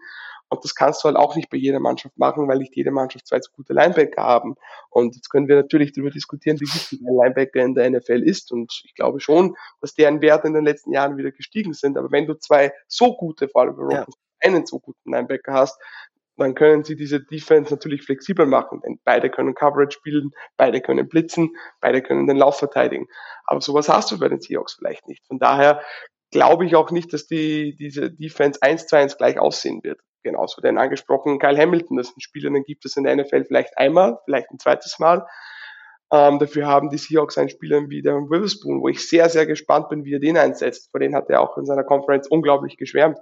Und 0.53 0.63
das 0.65 0.75
kannst 0.75 1.03
du 1.03 1.07
halt 1.07 1.17
auch 1.17 1.35
nicht 1.35 1.49
bei 1.49 1.57
jeder 1.57 1.81
Mannschaft 1.81 2.19
machen, 2.19 2.47
weil 2.47 2.59
nicht 2.59 2.77
jede 2.77 2.91
Mannschaft 2.91 3.27
zwei 3.27 3.41
so 3.41 3.51
gute 3.57 3.73
Linebacker 3.73 4.23
haben. 4.23 4.57
Und 4.91 5.17
jetzt 5.17 5.31
können 5.31 5.49
wir 5.49 5.57
natürlich 5.57 5.95
darüber 5.95 6.11
diskutieren, 6.11 6.61
wie 6.61 6.67
wichtig 6.67 7.01
ein 7.01 7.17
Linebacker 7.17 7.63
in 7.63 7.75
der 7.75 7.91
NFL 7.91 8.23
ist. 8.23 8.53
Und 8.53 8.83
ich 8.85 8.95
glaube 8.95 9.19
schon, 9.21 9.57
dass 9.81 9.95
deren 9.95 10.21
Werte 10.21 10.49
in 10.49 10.53
den 10.53 10.67
letzten 10.67 10.93
Jahren 10.93 11.17
wieder 11.17 11.31
gestiegen 11.31 11.73
sind. 11.73 11.97
Aber 11.97 12.13
wenn 12.13 12.27
du 12.27 12.35
zwei 12.35 12.71
so 12.87 13.17
gute, 13.17 13.49
vor 13.49 13.63
allem 13.63 13.91
ja. 13.91 14.05
einen 14.41 14.67
so 14.67 14.79
guten 14.79 15.11
Linebacker 15.11 15.55
hast, 15.55 15.81
dann 16.37 16.55
können 16.55 16.85
sie 16.85 16.97
diese 16.97 17.21
Defense 17.21 17.73
natürlich 17.73 18.03
flexibel 18.03 18.47
machen, 18.47 18.81
denn 18.85 18.99
beide 19.05 19.31
können 19.31 19.55
Coverage 19.55 19.97
spielen, 19.99 20.31
beide 20.57 20.81
können 20.81 21.09
blitzen, 21.09 21.51
beide 21.81 22.03
können 22.03 22.27
den 22.27 22.37
Lauf 22.37 22.59
verteidigen. 22.59 23.07
Aber 23.45 23.61
sowas 23.61 23.89
hast 23.89 24.11
du 24.11 24.19
bei 24.19 24.29
den 24.29 24.41
Seahawks 24.41 24.75
vielleicht 24.75 25.07
nicht. 25.09 25.27
Von 25.27 25.39
daher 25.39 25.83
glaube 26.31 26.65
ich 26.65 26.75
auch 26.75 26.91
nicht, 26.91 27.13
dass 27.13 27.27
die, 27.27 27.77
diese 27.77 28.11
Defense 28.11 28.61
1 28.63 28.87
zu 28.87 28.97
1 28.97 29.19
gleich 29.19 29.39
aussehen 29.39 29.83
wird. 29.83 30.01
Genauso 30.23 30.63
den 30.63 30.79
angesprochenen 30.79 31.39
Kyle 31.39 31.59
Hamilton, 31.59 31.97
das 31.97 32.09
sind 32.09 32.23
Spieler, 32.23 32.51
den 32.51 32.65
gibt 32.65 32.85
es 32.85 32.97
in 32.97 33.05
der 33.05 33.17
NFL 33.17 33.45
vielleicht 33.45 33.77
einmal, 33.77 34.19
vielleicht 34.25 34.51
ein 34.51 34.59
zweites 34.59 34.99
Mal. 34.99 35.27
Ähm, 36.13 36.39
dafür 36.39 36.67
haben 36.67 36.91
die 36.91 36.99
Seahawks 36.99 37.39
einen 37.39 37.49
Spieler 37.49 37.89
wie 37.89 38.03
der 38.03 38.15
Witherspoon, 38.15 38.83
wo 38.83 38.89
ich 38.89 39.09
sehr, 39.09 39.29
sehr 39.29 39.47
gespannt 39.47 39.89
bin, 39.89 40.05
wie 40.05 40.15
er 40.15 40.21
den 40.21 40.37
einsetzt. 40.37 40.91
Vor 40.91 41.01
den 41.01 41.15
hat 41.15 41.29
er 41.29 41.41
auch 41.41 41.57
in 41.57 41.65
seiner 41.65 41.85
Conference 41.85 42.29
unglaublich 42.29 42.77
geschwärmt. 42.77 43.19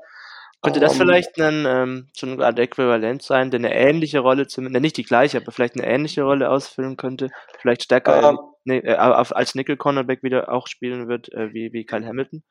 Könnte 0.62 0.80
das 0.80 0.92
um, 0.92 0.98
vielleicht 0.98 1.40
ein, 1.40 1.64
ähm, 1.66 2.08
so 2.12 2.26
eine 2.26 2.44
Art 2.44 2.58
Äquivalent 2.58 3.22
sein, 3.22 3.50
der 3.50 3.58
eine 3.58 3.74
ähnliche 3.74 4.20
Rolle, 4.20 4.46
zumindest 4.46 4.82
nicht 4.82 4.96
die 4.98 5.04
gleiche, 5.04 5.38
aber 5.38 5.52
vielleicht 5.52 5.74
eine 5.74 5.86
ähnliche 5.86 6.22
Rolle 6.22 6.50
ausfüllen 6.50 6.98
könnte, 6.98 7.30
vielleicht 7.58 7.84
stärker 7.84 8.30
ähm, 8.30 8.38
nee, 8.64 8.78
äh, 8.78 8.94
als 8.94 9.54
Nickel 9.54 9.78
Cornerback 9.78 10.22
wieder 10.22 10.52
auch 10.52 10.66
spielen 10.66 11.08
wird, 11.08 11.32
äh, 11.32 11.54
wie, 11.54 11.72
wie 11.72 11.84
Kyle 11.84 12.06
Hamilton? 12.06 12.42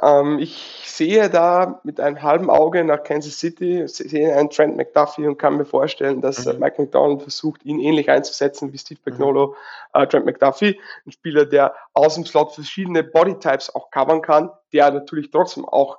Ähm, 0.00 0.38
ich 0.38 0.82
sehe 0.84 1.28
da 1.28 1.80
mit 1.84 2.00
einem 2.00 2.22
halben 2.22 2.50
Auge 2.50 2.84
nach 2.84 3.02
Kansas 3.02 3.38
City, 3.38 3.82
sehe 3.86 4.36
einen 4.36 4.50
Trent 4.50 4.76
McDuffie 4.76 5.26
und 5.26 5.38
kann 5.38 5.56
mir 5.56 5.64
vorstellen, 5.64 6.20
dass 6.20 6.46
äh, 6.46 6.52
mhm. 6.52 6.60
Mike 6.60 6.82
McDonald 6.82 7.22
versucht, 7.22 7.64
ihn 7.64 7.80
ähnlich 7.80 8.10
einzusetzen 8.10 8.72
wie 8.72 8.78
Steve 8.78 9.00
McNolo, 9.04 9.56
mhm. 9.94 10.02
äh, 10.02 10.06
Trent 10.06 10.26
McDuffie, 10.26 10.78
ein 11.06 11.12
Spieler, 11.12 11.46
der 11.46 11.74
aus 11.94 12.14
dem 12.14 12.24
Slot 12.24 12.54
verschiedene 12.54 13.02
Bodytypes 13.02 13.74
auch 13.74 13.90
covern 13.90 14.22
kann, 14.22 14.50
der 14.72 14.90
natürlich 14.90 15.30
trotzdem 15.30 15.64
auch 15.64 15.98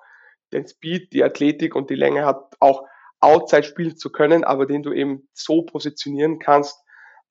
den 0.53 0.67
Speed, 0.67 1.13
die 1.13 1.23
Athletik 1.23 1.75
und 1.75 1.89
die 1.89 1.95
Länge 1.95 2.25
hat, 2.25 2.55
auch 2.59 2.83
outside 3.19 3.63
spielen 3.63 3.97
zu 3.97 4.11
können, 4.11 4.43
aber 4.43 4.65
den 4.65 4.83
du 4.83 4.91
eben 4.91 5.27
so 5.33 5.63
positionieren 5.63 6.39
kannst, 6.39 6.77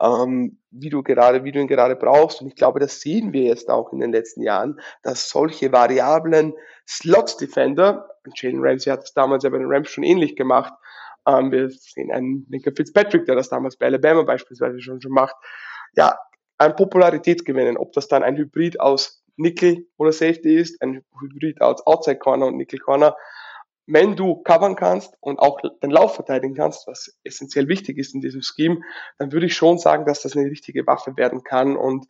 ähm, 0.00 0.58
wie 0.70 0.88
du 0.88 1.02
gerade, 1.02 1.44
wie 1.44 1.52
du 1.52 1.60
ihn 1.60 1.68
gerade 1.68 1.96
brauchst. 1.96 2.40
Und 2.40 2.48
ich 2.48 2.56
glaube, 2.56 2.80
das 2.80 3.00
sehen 3.00 3.32
wir 3.32 3.42
jetzt 3.42 3.68
auch 3.68 3.92
in 3.92 4.00
den 4.00 4.12
letzten 4.12 4.42
Jahren, 4.42 4.80
dass 5.02 5.28
solche 5.28 5.72
variablen 5.72 6.54
Slots 6.88 7.36
Defender, 7.36 8.08
Jalen 8.34 8.60
Ramsey 8.60 8.90
hat 8.90 9.02
das 9.02 9.12
damals 9.12 9.44
ja 9.44 9.50
bei 9.50 9.58
den 9.58 9.70
Rams 9.70 9.90
schon 9.90 10.04
ähnlich 10.04 10.34
gemacht, 10.36 10.72
ähm, 11.26 11.52
wir 11.52 11.70
sehen 11.70 12.10
einen 12.10 12.46
Linker 12.48 12.72
Fitzpatrick, 12.74 13.26
der 13.26 13.36
das 13.36 13.48
damals 13.48 13.76
bei 13.76 13.86
Alabama 13.86 14.22
beispielsweise 14.22 14.80
schon 14.80 15.00
schon 15.00 15.12
macht, 15.12 15.36
ja, 15.94 16.18
an 16.58 16.76
Popularität 16.76 17.44
gewinnen. 17.44 17.76
Ob 17.76 17.92
das 17.92 18.08
dann 18.08 18.22
ein 18.22 18.36
Hybrid 18.36 18.80
aus 18.80 19.21
Nickel 19.36 19.86
oder 19.96 20.12
Safety 20.12 20.56
ist, 20.56 20.80
ein 20.82 21.04
Hybrid 21.20 21.60
aus 21.60 21.86
Outside 21.86 22.18
Corner 22.18 22.46
und 22.46 22.56
Nickel 22.56 22.78
Corner. 22.78 23.16
Wenn 23.86 24.14
du 24.14 24.36
covern 24.42 24.76
kannst 24.76 25.14
und 25.20 25.38
auch 25.38 25.60
den 25.82 25.90
Lauf 25.90 26.14
verteidigen 26.14 26.54
kannst, 26.54 26.86
was 26.86 27.18
essentiell 27.24 27.68
wichtig 27.68 27.98
ist 27.98 28.14
in 28.14 28.20
diesem 28.20 28.42
Scheme, 28.42 28.80
dann 29.18 29.32
würde 29.32 29.46
ich 29.46 29.56
schon 29.56 29.78
sagen, 29.78 30.06
dass 30.06 30.22
das 30.22 30.36
eine 30.36 30.48
richtige 30.48 30.86
Waffe 30.86 31.16
werden 31.16 31.42
kann 31.42 31.76
und 31.76 32.06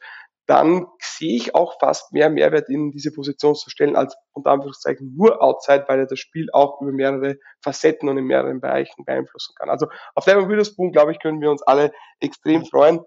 dann 0.46 0.86
sehe 0.98 1.36
ich 1.36 1.54
auch 1.54 1.78
fast 1.78 2.12
mehr 2.12 2.28
Mehrwert 2.28 2.68
in 2.68 2.90
diese 2.90 3.12
Position 3.12 3.54
zu 3.54 3.70
stellen, 3.70 3.94
als 3.94 4.16
unter 4.32 4.50
Anführungszeichen 4.50 5.14
nur 5.16 5.40
Outside, 5.40 5.84
weil 5.86 6.00
er 6.00 6.06
das 6.06 6.18
Spiel 6.18 6.48
auch 6.52 6.80
über 6.80 6.92
mehrere 6.92 7.36
Facetten 7.62 8.08
und 8.08 8.18
in 8.18 8.24
mehreren 8.24 8.60
Bereichen 8.60 9.04
beeinflussen 9.04 9.54
kann. 9.56 9.70
Also 9.70 9.86
auf 10.14 10.24
Devin 10.24 10.48
Witherspoon, 10.48 10.90
glaube 10.92 11.12
ich, 11.12 11.20
können 11.20 11.40
wir 11.40 11.50
uns 11.50 11.62
alle 11.62 11.92
extrem 12.20 12.64
freuen. 12.66 13.00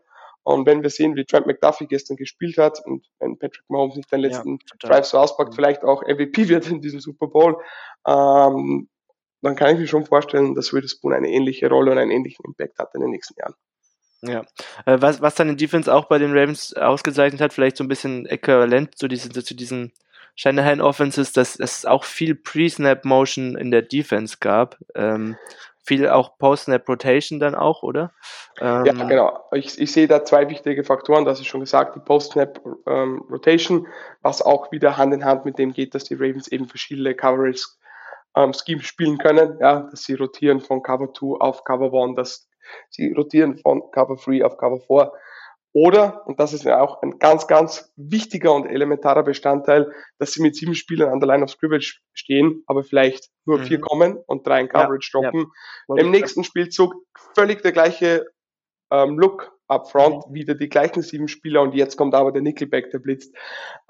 Und 0.46 0.68
wenn 0.68 0.84
wir 0.84 0.92
sehen, 0.92 1.16
wie 1.16 1.26
Trent 1.26 1.48
McDuffie 1.48 1.88
gestern 1.88 2.18
gespielt 2.18 2.60
hat 2.60 2.80
und 2.86 3.04
wenn 3.20 3.40
Patrick 3.40 3.64
Mahomes 3.68 3.96
nicht 3.96 4.12
den 4.12 4.20
letzten 4.20 4.60
ja, 4.60 4.90
Drive 4.90 5.06
so 5.06 5.18
auspackt, 5.18 5.52
mhm. 5.52 5.56
vielleicht 5.56 5.84
auch 5.84 6.04
MVP 6.04 6.48
wird 6.50 6.70
in 6.70 6.82
diesem 6.82 7.00
Super 7.00 7.28
Bowl, 7.28 7.58
ähm, 8.08 8.88
dann 9.42 9.56
kann 9.56 9.74
ich 9.74 9.80
mir 9.80 9.88
schon 9.88 10.06
vorstellen, 10.06 10.54
dass 10.54 10.72
Witherspoon 10.72 11.14
eine 11.14 11.30
ähnliche 11.30 11.68
Rolle 11.68 11.92
und 11.92 11.98
einen 11.98 12.12
ähnlichen 12.12 12.46
Impact 12.46 12.78
hat 12.78 12.94
in 12.94 13.02
den 13.02 13.10
nächsten 13.10 13.34
Jahren. 13.40 13.56
Ja, 14.22 14.42
äh, 14.86 15.02
was, 15.02 15.20
was 15.20 15.34
dann 15.34 15.50
in 15.50 15.58
Defense 15.58 15.92
auch 15.92 16.06
bei 16.06 16.20
den 16.20 16.32
Ravens 16.32 16.74
ausgezeichnet 16.74 17.42
hat, 17.42 17.52
vielleicht 17.52 17.78
so 17.78 17.84
ein 17.84 17.88
bisschen 17.88 18.28
äquivalent 18.28 18.96
zu 18.98 19.08
diesen, 19.08 19.32
zu 19.32 19.56
diesen 19.56 19.94
Shanahan 20.36 20.80
Offenses, 20.80 21.34
dass 21.34 21.60
es 21.60 21.86
auch 21.86 22.04
viel 22.04 22.36
Pre-Snap-Motion 22.36 23.56
in 23.56 23.72
der 23.72 23.82
Defense 23.82 24.38
gab. 24.40 24.78
Ähm, 24.94 25.38
viel 25.86 26.10
auch 26.10 26.38
Post-Snap-Rotation 26.38 27.40
dann 27.40 27.56
auch, 27.56 27.84
oder? 27.84 28.12
Ähm, 28.60 28.86
ja, 28.86 28.94
genau. 28.94 29.40
Ich, 29.52 29.80
ich 29.80 29.92
sehe 29.92 30.08
da 30.08 30.26
zwei 30.26 30.50
wichtige 30.50 30.84
Faktoren, 30.84 31.26
das 31.26 31.40
ist 31.40 31.48
schon 31.48 31.62
gesagt, 31.62 31.96
die 31.96 32.00
Post-Snap-Rotation, 32.00 33.78
ähm, 33.78 33.88
was 34.22 34.42
auch 34.42 34.72
wieder 34.72 34.98
Hand 34.98 35.14
in 35.14 35.24
Hand 35.24 35.46
mit 35.46 35.60
dem 35.60 35.74
geht, 35.74 35.94
dass 35.96 36.06
die 36.06 36.16
Ravens 36.16 36.48
eben 36.48 36.68
verschiedene 36.68 37.14
Coverage 37.14 37.68
ähm, 38.36 38.54
Schemes 38.54 38.86
spielen 38.86 39.18
können, 39.18 39.58
ja, 39.60 39.82
dass 39.92 40.04
sie 40.04 40.16
rotieren 40.16 40.60
von 40.60 40.82
Cover 40.82 41.14
2 41.14 41.40
auf 41.40 41.64
Cover 41.64 41.94
1, 42.04 42.16
dass 42.16 42.50
sie 42.90 43.14
rotieren 43.14 43.58
von 43.58 43.84
Cover 43.92 44.18
3 44.18 44.44
auf 44.44 44.58
Cover 44.58 44.80
4. 44.80 45.12
Oder, 45.76 46.26
und 46.26 46.40
das 46.40 46.54
ist 46.54 46.64
ja 46.64 46.80
auch 46.80 47.02
ein 47.02 47.20
ganz, 47.20 47.48
ganz 47.48 47.92
wichtiger 47.98 48.54
und 48.54 48.66
elementarer 48.66 49.24
Bestandteil, 49.24 49.92
dass 50.20 50.32
sie 50.32 50.42
mit 50.42 50.56
sieben 50.56 50.74
Spielern 50.74 51.12
an 51.12 51.20
der 51.20 51.28
Line 51.28 51.44
of 51.44 51.50
Scrimmage 51.50 52.00
stehen, 52.14 52.64
aber 52.66 52.86
vielleicht 52.86 53.30
nur 53.44 53.58
mhm. 53.58 53.64
vier 53.64 53.82
kommen 53.82 54.18
und 54.26 54.48
drei 54.48 54.62
in 54.62 54.70
Coverage 54.70 55.12
ja, 55.14 55.20
droppen. 55.20 55.52
Ja. 55.90 55.96
Im 55.98 56.12
nächsten 56.12 56.46
Spielzug 56.46 56.96
völlig 57.34 57.62
der 57.62 57.74
gleiche 57.74 58.26
ähm, 58.90 59.20
Look 59.20 59.52
up 59.68 59.92
front, 59.92 60.30
mhm. 60.30 60.34
wieder 60.34 60.56
die 60.56 60.70
gleichen 60.70 61.02
sieben 61.02 61.28
Spieler 61.28 61.62
und 61.62 61.76
jetzt 61.76 61.98
kommt 61.98 62.16
aber 62.16 62.32
der 62.32 62.42
Nickelback, 62.42 62.92
der 62.92 63.00
blitzt. 63.00 63.36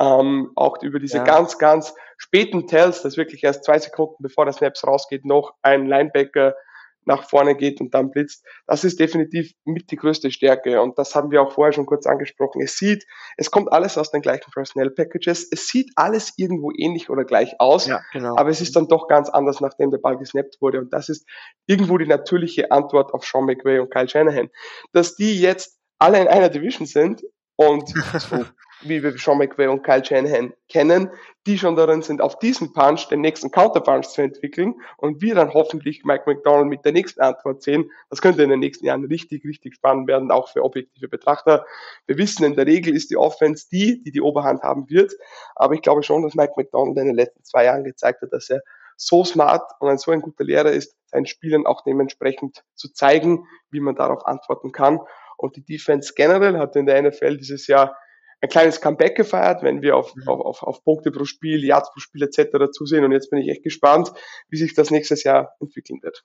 Ähm, 0.02 0.54
auch 0.56 0.82
über 0.82 0.98
diese 0.98 1.18
ja. 1.18 1.24
ganz, 1.24 1.60
ganz 1.60 1.94
späten 2.18 2.66
Tells, 2.66 3.04
das 3.04 3.16
wirklich 3.16 3.44
erst 3.44 3.64
zwei 3.64 3.78
Sekunden 3.78 4.24
bevor 4.24 4.46
der 4.46 4.56
Snaps 4.56 4.88
rausgeht, 4.88 5.24
noch 5.24 5.54
ein 5.62 5.86
Linebacker 5.86 6.56
nach 7.06 7.30
vorne 7.30 7.56
geht 7.56 7.82
und 7.82 7.94
dann 7.94 8.12
blitzt. 8.12 8.44
Das 8.68 8.84
ist 8.84 9.00
definitiv 9.00 9.54
mit 9.64 9.92
die 9.92 9.96
größte 9.96 10.32
Stärke 10.32 10.82
und 10.82 10.98
das 10.98 11.16
haben 11.16 11.32
wir 11.32 11.42
auch 11.42 11.52
vorher 11.52 11.74
schon 11.74 11.86
kurz 11.86 12.06
angesprochen. 12.06 12.62
Es 12.62 12.78
sieht, 12.78 13.06
es 13.38 13.52
kommt 13.52 13.72
alles 13.72 13.98
aus 13.98 14.12
den 14.12 14.22
gleichen 14.22 14.52
Personnel 14.52 14.92
Packages. 14.92 15.48
Es 15.52 15.68
sieht 15.68 15.92
alles 15.96 16.34
irgendwo 16.38 16.72
ähnlich 16.76 17.10
oder 17.10 17.24
gleich 17.24 17.60
aus, 17.60 17.88
ja, 17.88 18.02
genau. 18.12 18.36
aber 18.38 18.50
es 18.50 18.62
ist 18.62 18.76
dann 18.76 18.88
doch 18.88 19.08
ganz 19.08 19.30
anders, 19.30 19.62
nachdem 19.62 19.92
der 19.92 20.00
Ball 20.00 20.18
gesnappt 20.18 20.58
wurde 20.62 20.80
und 20.80 20.94
das 20.94 21.10
ist 21.10 21.28
irgendwo 21.68 21.98
die 21.98 22.08
natürliche 22.08 22.72
Antwort 22.72 23.14
auf 23.14 23.26
Sean 23.26 23.46
McVay 23.46 23.80
und 23.80 23.92
Kyle 23.92 24.10
Shanahan. 24.10 24.50
Dass 24.92 25.16
die 25.16 25.40
jetzt 25.40 25.80
alle 26.00 26.22
in 26.22 26.28
einer 26.28 26.50
Division 26.50 26.86
sind 26.86 27.24
und 27.56 27.88
so 28.20 28.46
wie 28.88 29.04
wir 29.04 29.18
Sean 29.18 29.38
McVay 29.38 29.68
und 29.68 29.84
Kyle 29.84 30.04
Shanahan 30.04 30.54
kennen, 30.70 31.10
die 31.46 31.58
schon 31.58 31.76
darin 31.76 32.02
sind, 32.02 32.22
auf 32.22 32.40
diesen 32.40 32.74
Punch 32.74 33.08
den 33.10 33.22
nächsten 33.22 33.52
Counterpunch 33.52 34.08
zu 34.08 34.22
entwickeln 34.22 34.76
und 34.98 35.22
wir 35.22 35.36
dann 35.36 35.54
hoffentlich 35.54 36.04
Mike 36.04 36.24
McDonald 36.26 36.68
mit 36.68 36.86
der 36.86 36.92
nächsten 36.92 37.22
Antwort 37.22 37.62
sehen. 37.62 37.92
Das 38.10 38.22
könnte 38.22 38.44
in 38.44 38.50
den 38.50 38.60
nächsten 38.60 38.86
Jahren 38.86 39.06
richtig, 39.06 39.46
richtig 39.46 39.76
spannend 39.76 40.08
werden, 40.08 40.32
auch 40.32 40.50
für 40.50 40.64
objektive 40.64 41.08
Betrachter. 41.08 41.66
Wir 42.08 42.18
wissen, 42.18 42.44
in 42.46 42.56
der 42.56 42.66
Regel 42.66 42.96
ist 42.96 43.12
die 43.12 43.18
Offense 43.18 43.68
die, 43.72 44.02
die 44.04 44.12
die 44.12 44.22
Oberhand 44.22 44.64
haben 44.64 44.90
wird, 44.90 45.14
aber 45.56 45.76
ich 45.76 45.82
glaube 45.82 46.04
schon, 46.04 46.24
dass 46.24 46.36
Mike 46.36 46.54
McDonald 46.58 46.98
in 46.98 47.06
den 47.06 47.16
letzten 47.16 47.44
zwei 47.44 47.66
Jahren 47.66 47.84
gezeigt 47.84 48.22
hat, 48.22 48.34
dass 48.34 48.50
er 48.50 48.62
so 48.98 49.24
smart 49.24 49.72
und 49.80 49.90
ein 49.90 49.98
so 49.98 50.12
ein 50.12 50.22
guter 50.22 50.44
Lehrer 50.44 50.72
ist, 50.72 50.96
seinen 51.08 51.26
Spielern 51.26 51.66
auch 51.66 51.82
dementsprechend 51.82 52.64
zu 52.76 52.92
zeigen, 52.92 53.46
wie 53.70 53.80
man 53.80 53.96
darauf 53.96 54.26
antworten 54.26 54.72
kann. 54.72 55.00
Und 55.38 55.56
die 55.56 55.66
Defense 55.66 56.14
generell 56.16 56.58
hat 56.58 56.76
in 56.76 56.86
der 56.86 57.02
NFL 57.02 57.38
dieses 57.38 57.68
Jahr 57.68 57.98
ein 58.46 58.50
kleines 58.50 58.82
Comeback 58.82 59.16
gefeiert, 59.16 59.64
wenn 59.64 59.82
wir 59.82 59.96
auf, 59.96 60.16
mhm. 60.16 60.28
auf, 60.28 60.42
auf, 60.42 60.64
auf 60.64 60.84
Punkte 60.84 61.12
pro 61.12 61.26
Spiel, 61.26 61.64
Yards 61.64 61.92
pro 61.92 62.00
Spiel 62.00 62.24
etc. 62.24 62.72
zusehen. 62.72 63.04
Und 63.04 63.12
jetzt 63.12 63.30
bin 63.30 63.40
ich 63.40 63.50
echt 63.50 63.64
gespannt, 63.64 64.12
wie 64.50 64.58
sich 64.58 64.74
das 64.74 64.92
nächstes 64.92 65.24
Jahr 65.24 65.56
entwickeln 65.60 66.02
wird. 66.02 66.24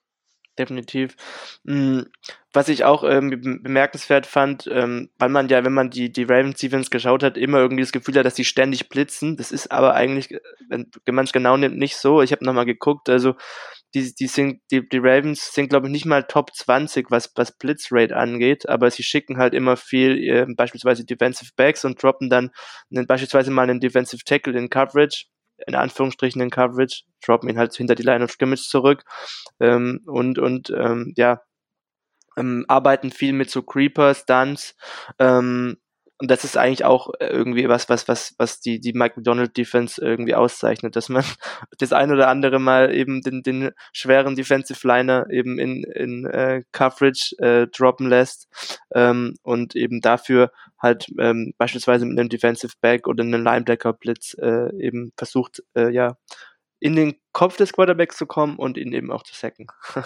Definitiv. 0.59 1.15
Hm, 1.65 2.07
was 2.51 2.67
ich 2.67 2.83
auch 2.83 3.03
ähm, 3.05 3.61
bemerkenswert 3.63 4.25
fand, 4.25 4.69
ähm, 4.71 5.09
weil 5.17 5.29
man 5.29 5.47
ja, 5.47 5.63
wenn 5.63 5.73
man 5.73 5.89
die, 5.89 6.11
die 6.11 6.23
Ravens 6.23 6.59
Defense 6.59 6.89
geschaut 6.89 7.23
hat, 7.23 7.37
immer 7.37 7.59
irgendwie 7.59 7.83
das 7.83 7.93
Gefühl 7.93 8.15
hat, 8.15 8.25
dass 8.25 8.33
die 8.33 8.43
ständig 8.43 8.89
blitzen. 8.89 9.37
Das 9.37 9.53
ist 9.53 9.71
aber 9.71 9.93
eigentlich, 9.93 10.37
wenn 10.69 11.15
man 11.15 11.25
es 11.25 11.31
genau 11.31 11.55
nimmt, 11.55 11.77
nicht 11.77 11.95
so. 11.95 12.21
Ich 12.21 12.33
habe 12.33 12.43
nochmal 12.43 12.65
geguckt, 12.65 13.09
also 13.09 13.35
die, 13.93 14.13
die, 14.15 14.27
sind, 14.27 14.61
die, 14.71 14.87
die 14.87 14.97
Ravens 14.97 15.53
sind, 15.53 15.69
glaube 15.69 15.87
ich, 15.87 15.91
nicht 15.91 16.05
mal 16.05 16.23
Top 16.23 16.53
20, 16.53 17.11
was, 17.11 17.31
was 17.35 17.57
Blitzrate 17.57 18.15
angeht, 18.15 18.67
aber 18.69 18.89
sie 18.89 19.03
schicken 19.03 19.37
halt 19.37 19.53
immer 19.53 19.77
viel, 19.77 20.17
äh, 20.17 20.45
beispielsweise 20.55 21.05
Defensive 21.05 21.51
Backs 21.55 21.83
und 21.85 22.01
droppen 22.01 22.29
dann 22.29 22.51
einen, 22.89 23.07
beispielsweise 23.07 23.51
mal 23.51 23.63
einen 23.63 23.79
Defensive 23.79 24.23
Tackle 24.23 24.57
in 24.57 24.69
Coverage, 24.69 25.25
in 25.67 25.75
Anführungsstrichen 25.75 26.41
in 26.41 26.49
Coverage, 26.49 27.03
droppen 27.25 27.49
ihn 27.49 27.57
halt 27.57 27.75
hinter 27.75 27.95
die 27.95 28.03
Line 28.03 28.23
of 28.23 28.31
Scrimmage 28.31 28.67
zurück 28.69 29.03
ähm, 29.59 30.01
und, 30.05 30.39
und 30.39 30.69
ähm, 30.71 31.13
ja, 31.17 31.41
ähm, 32.37 32.65
arbeiten 32.67 33.11
viel 33.11 33.33
mit 33.33 33.49
so 33.49 33.61
Creeper, 33.61 34.13
Stunts, 34.15 34.75
ähm, 35.19 35.77
und 36.21 36.29
das 36.29 36.43
ist 36.43 36.55
eigentlich 36.55 36.85
auch 36.85 37.09
äh, 37.19 37.25
irgendwie 37.25 37.67
was, 37.67 37.89
was, 37.89 38.07
was, 38.07 38.35
was 38.37 38.59
die, 38.59 38.79
die 38.79 38.93
Mike 38.93 39.15
McDonald 39.17 39.57
Defense 39.57 39.99
irgendwie 39.99 40.35
auszeichnet, 40.35 40.95
dass 40.95 41.09
man 41.09 41.23
das 41.79 41.93
ein 41.93 42.11
oder 42.11 42.27
andere 42.27 42.59
Mal 42.59 42.93
eben 42.93 43.21
den, 43.21 43.41
den 43.41 43.71
schweren 43.91 44.35
Defensive 44.35 44.87
Liner 44.87 45.25
eben 45.31 45.57
in, 45.57 45.83
in 45.83 46.25
äh, 46.25 46.61
Coverage 46.73 47.35
äh, 47.39 47.67
droppen 47.67 48.07
lässt 48.07 48.47
ähm, 48.93 49.35
und 49.41 49.75
eben 49.75 49.99
dafür 49.99 50.51
halt 50.77 51.11
ähm, 51.17 51.55
beispielsweise 51.57 52.05
mit 52.05 52.19
einem 52.19 52.29
Defensive 52.29 52.73
Back 52.81 53.07
oder 53.07 53.23
einem 53.23 53.43
Linebacker 53.43 53.93
Blitz 53.93 54.35
äh, 54.39 54.71
eben 54.77 55.13
versucht, 55.17 55.63
äh, 55.75 55.89
ja, 55.89 56.17
in 56.79 56.95
den 56.95 57.15
Kopf 57.33 57.57
des 57.57 57.73
Quarterbacks 57.73 58.17
zu 58.17 58.27
kommen 58.27 58.57
und 58.57 58.77
ihn 58.77 58.93
eben 58.93 59.11
auch 59.11 59.23
zu 59.23 59.33
sacken. 59.33 59.65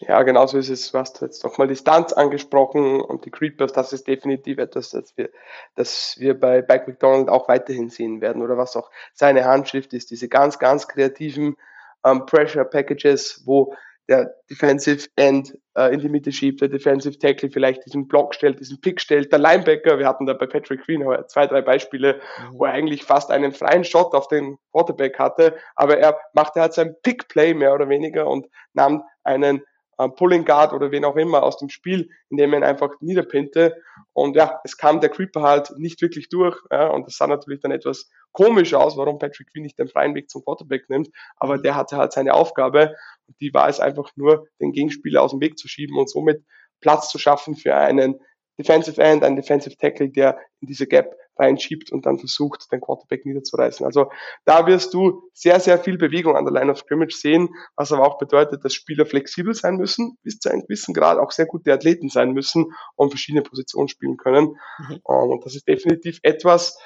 Ja, 0.00 0.22
genauso 0.22 0.58
ist 0.58 0.68
es. 0.68 0.90
Du 0.90 0.98
hast 0.98 1.20
jetzt 1.22 1.44
nochmal 1.44 1.68
Distanz 1.68 2.12
angesprochen 2.12 3.00
und 3.00 3.24
die 3.24 3.30
Creepers, 3.30 3.72
das 3.72 3.92
ist 3.92 4.06
definitiv 4.06 4.58
etwas, 4.58 4.90
das 4.90 5.16
wir, 5.16 5.30
das 5.74 6.16
wir 6.18 6.38
bei 6.38 6.62
Bike 6.62 6.86
McDonald 6.88 7.28
auch 7.28 7.48
weiterhin 7.48 7.88
sehen 7.88 8.20
werden 8.20 8.42
oder 8.42 8.56
was 8.56 8.76
auch 8.76 8.90
seine 9.14 9.44
Handschrift 9.44 9.92
ist. 9.92 10.10
Diese 10.10 10.28
ganz, 10.28 10.58
ganz 10.58 10.88
kreativen 10.88 11.56
ähm, 12.04 12.26
Pressure 12.26 12.64
Packages, 12.64 13.42
wo 13.44 13.74
der 14.08 14.34
Defensive 14.48 15.08
End 15.16 15.56
äh, 15.74 15.92
in 15.92 16.00
die 16.00 16.08
Mitte 16.08 16.30
schiebt, 16.32 16.60
der 16.60 16.68
Defensive 16.68 17.18
Tackle 17.18 17.50
vielleicht 17.50 17.84
diesen 17.86 18.06
Block 18.06 18.34
stellt, 18.34 18.60
diesen 18.60 18.80
Pick 18.80 19.00
stellt, 19.00 19.32
der 19.32 19.38
Linebacker, 19.38 19.98
wir 19.98 20.06
hatten 20.06 20.26
da 20.26 20.34
bei 20.34 20.46
Patrick 20.46 20.82
Queen 20.84 21.04
zwei, 21.28 21.46
drei 21.46 21.62
Beispiele, 21.62 22.20
wo 22.52 22.64
er 22.64 22.72
eigentlich 22.72 23.04
fast 23.04 23.30
einen 23.30 23.52
freien 23.52 23.84
Shot 23.84 24.14
auf 24.14 24.28
den 24.28 24.58
Quarterback 24.72 25.18
hatte, 25.18 25.56
aber 25.74 25.98
er 25.98 26.18
machte 26.34 26.60
halt 26.60 26.74
sein 26.74 26.94
Pick-Play 27.02 27.54
mehr 27.54 27.74
oder 27.74 27.88
weniger 27.88 28.28
und 28.28 28.46
nahm 28.74 29.02
einen 29.24 29.62
äh, 29.98 30.08
Pulling 30.08 30.44
Guard 30.44 30.72
oder 30.72 30.90
wen 30.90 31.04
auch 31.04 31.16
immer 31.16 31.42
aus 31.42 31.56
dem 31.58 31.68
Spiel, 31.68 32.10
indem 32.28 32.52
er 32.52 32.60
ihn 32.60 32.64
einfach 32.64 32.90
niederpinte. 33.00 33.76
Und 34.12 34.36
ja, 34.36 34.60
es 34.64 34.76
kam 34.76 35.00
der 35.00 35.10
Creeper 35.10 35.42
halt 35.42 35.72
nicht 35.78 36.00
wirklich 36.02 36.28
durch. 36.28 36.56
Ja, 36.70 36.88
und 36.88 37.06
das 37.06 37.16
sah 37.16 37.26
natürlich 37.26 37.60
dann 37.60 37.72
etwas 37.72 38.10
komisch 38.36 38.74
aus, 38.74 38.96
warum 38.98 39.18
Patrick 39.18 39.50
Queen 39.50 39.62
nicht 39.62 39.78
den 39.78 39.88
freien 39.88 40.14
Weg 40.14 40.28
zum 40.28 40.44
Quarterback 40.44 40.90
nimmt. 40.90 41.08
Aber 41.36 41.56
der 41.56 41.74
hatte 41.74 41.96
halt 41.96 42.12
seine 42.12 42.34
Aufgabe. 42.34 42.94
Und 43.26 43.40
die 43.40 43.52
war 43.54 43.68
es 43.68 43.80
einfach 43.80 44.10
nur, 44.14 44.46
den 44.60 44.72
Gegenspieler 44.72 45.22
aus 45.22 45.30
dem 45.30 45.40
Weg 45.40 45.58
zu 45.58 45.68
schieben 45.68 45.96
und 45.98 46.10
somit 46.10 46.44
Platz 46.80 47.08
zu 47.08 47.18
schaffen 47.18 47.56
für 47.56 47.74
einen 47.74 48.20
Defensive 48.58 49.02
End, 49.02 49.24
einen 49.24 49.36
Defensive 49.36 49.76
Tackle, 49.76 50.10
der 50.10 50.38
in 50.60 50.68
diese 50.68 50.86
Gap 50.86 51.16
reinschiebt 51.38 51.92
und 51.92 52.06
dann 52.06 52.18
versucht, 52.18 52.70
den 52.72 52.80
Quarterback 52.80 53.24
niederzureißen. 53.24 53.84
Also 53.84 54.10
da 54.44 54.66
wirst 54.66 54.92
du 54.94 55.22
sehr, 55.32 55.60
sehr 55.60 55.78
viel 55.78 55.98
Bewegung 55.98 56.36
an 56.36 56.44
der 56.44 56.52
Line 56.52 56.70
of 56.70 56.78
Scrimmage 56.78 57.16
sehen, 57.16 57.48
was 57.74 57.92
aber 57.92 58.06
auch 58.06 58.18
bedeutet, 58.18 58.64
dass 58.64 58.74
Spieler 58.74 59.06
flexibel 59.06 59.54
sein 59.54 59.76
müssen, 59.76 60.18
bis 60.22 60.38
zu 60.38 60.50
einem 60.50 60.62
gewissen 60.62 60.94
Grad 60.94 61.18
auch 61.18 61.32
sehr 61.32 61.46
gute 61.46 61.72
Athleten 61.72 62.08
sein 62.08 62.32
müssen 62.32 62.72
und 62.96 63.10
verschiedene 63.10 63.42
Positionen 63.42 63.88
spielen 63.88 64.16
können. 64.16 64.56
Mhm. 64.78 65.00
Ähm, 65.08 65.30
und 65.30 65.44
das 65.44 65.54
ist 65.54 65.68
definitiv 65.68 66.18
etwas, 66.22 66.78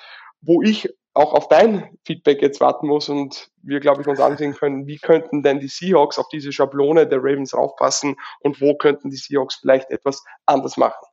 wo 0.43 0.63
ich 0.63 0.89
auch 1.13 1.35
auf 1.35 1.49
dein 1.49 1.99
Feedback 2.07 2.41
jetzt 2.41 2.61
warten 2.61 2.87
muss 2.87 3.09
und 3.09 3.51
wir, 3.63 3.81
glaube 3.81 4.03
ich, 4.03 4.09
uns 4.09 4.21
ansehen 4.21 4.55
können, 4.55 4.87
wie 4.87 4.99
könnten 4.99 5.43
denn 5.43 5.59
die 5.59 5.69
Seahawks 5.69 6.19
auf 6.19 6.29
diese 6.29 6.53
Schablone 6.53 7.07
der 7.07 7.19
Ravens 7.19 7.55
raufpassen 7.55 8.17
und 8.41 8.61
wo 8.61 8.77
könnten 8.77 9.11
die 9.11 9.17
Seahawks 9.17 9.57
vielleicht 9.57 9.91
etwas 9.91 10.25
anders 10.47 10.77
machen. 10.77 11.05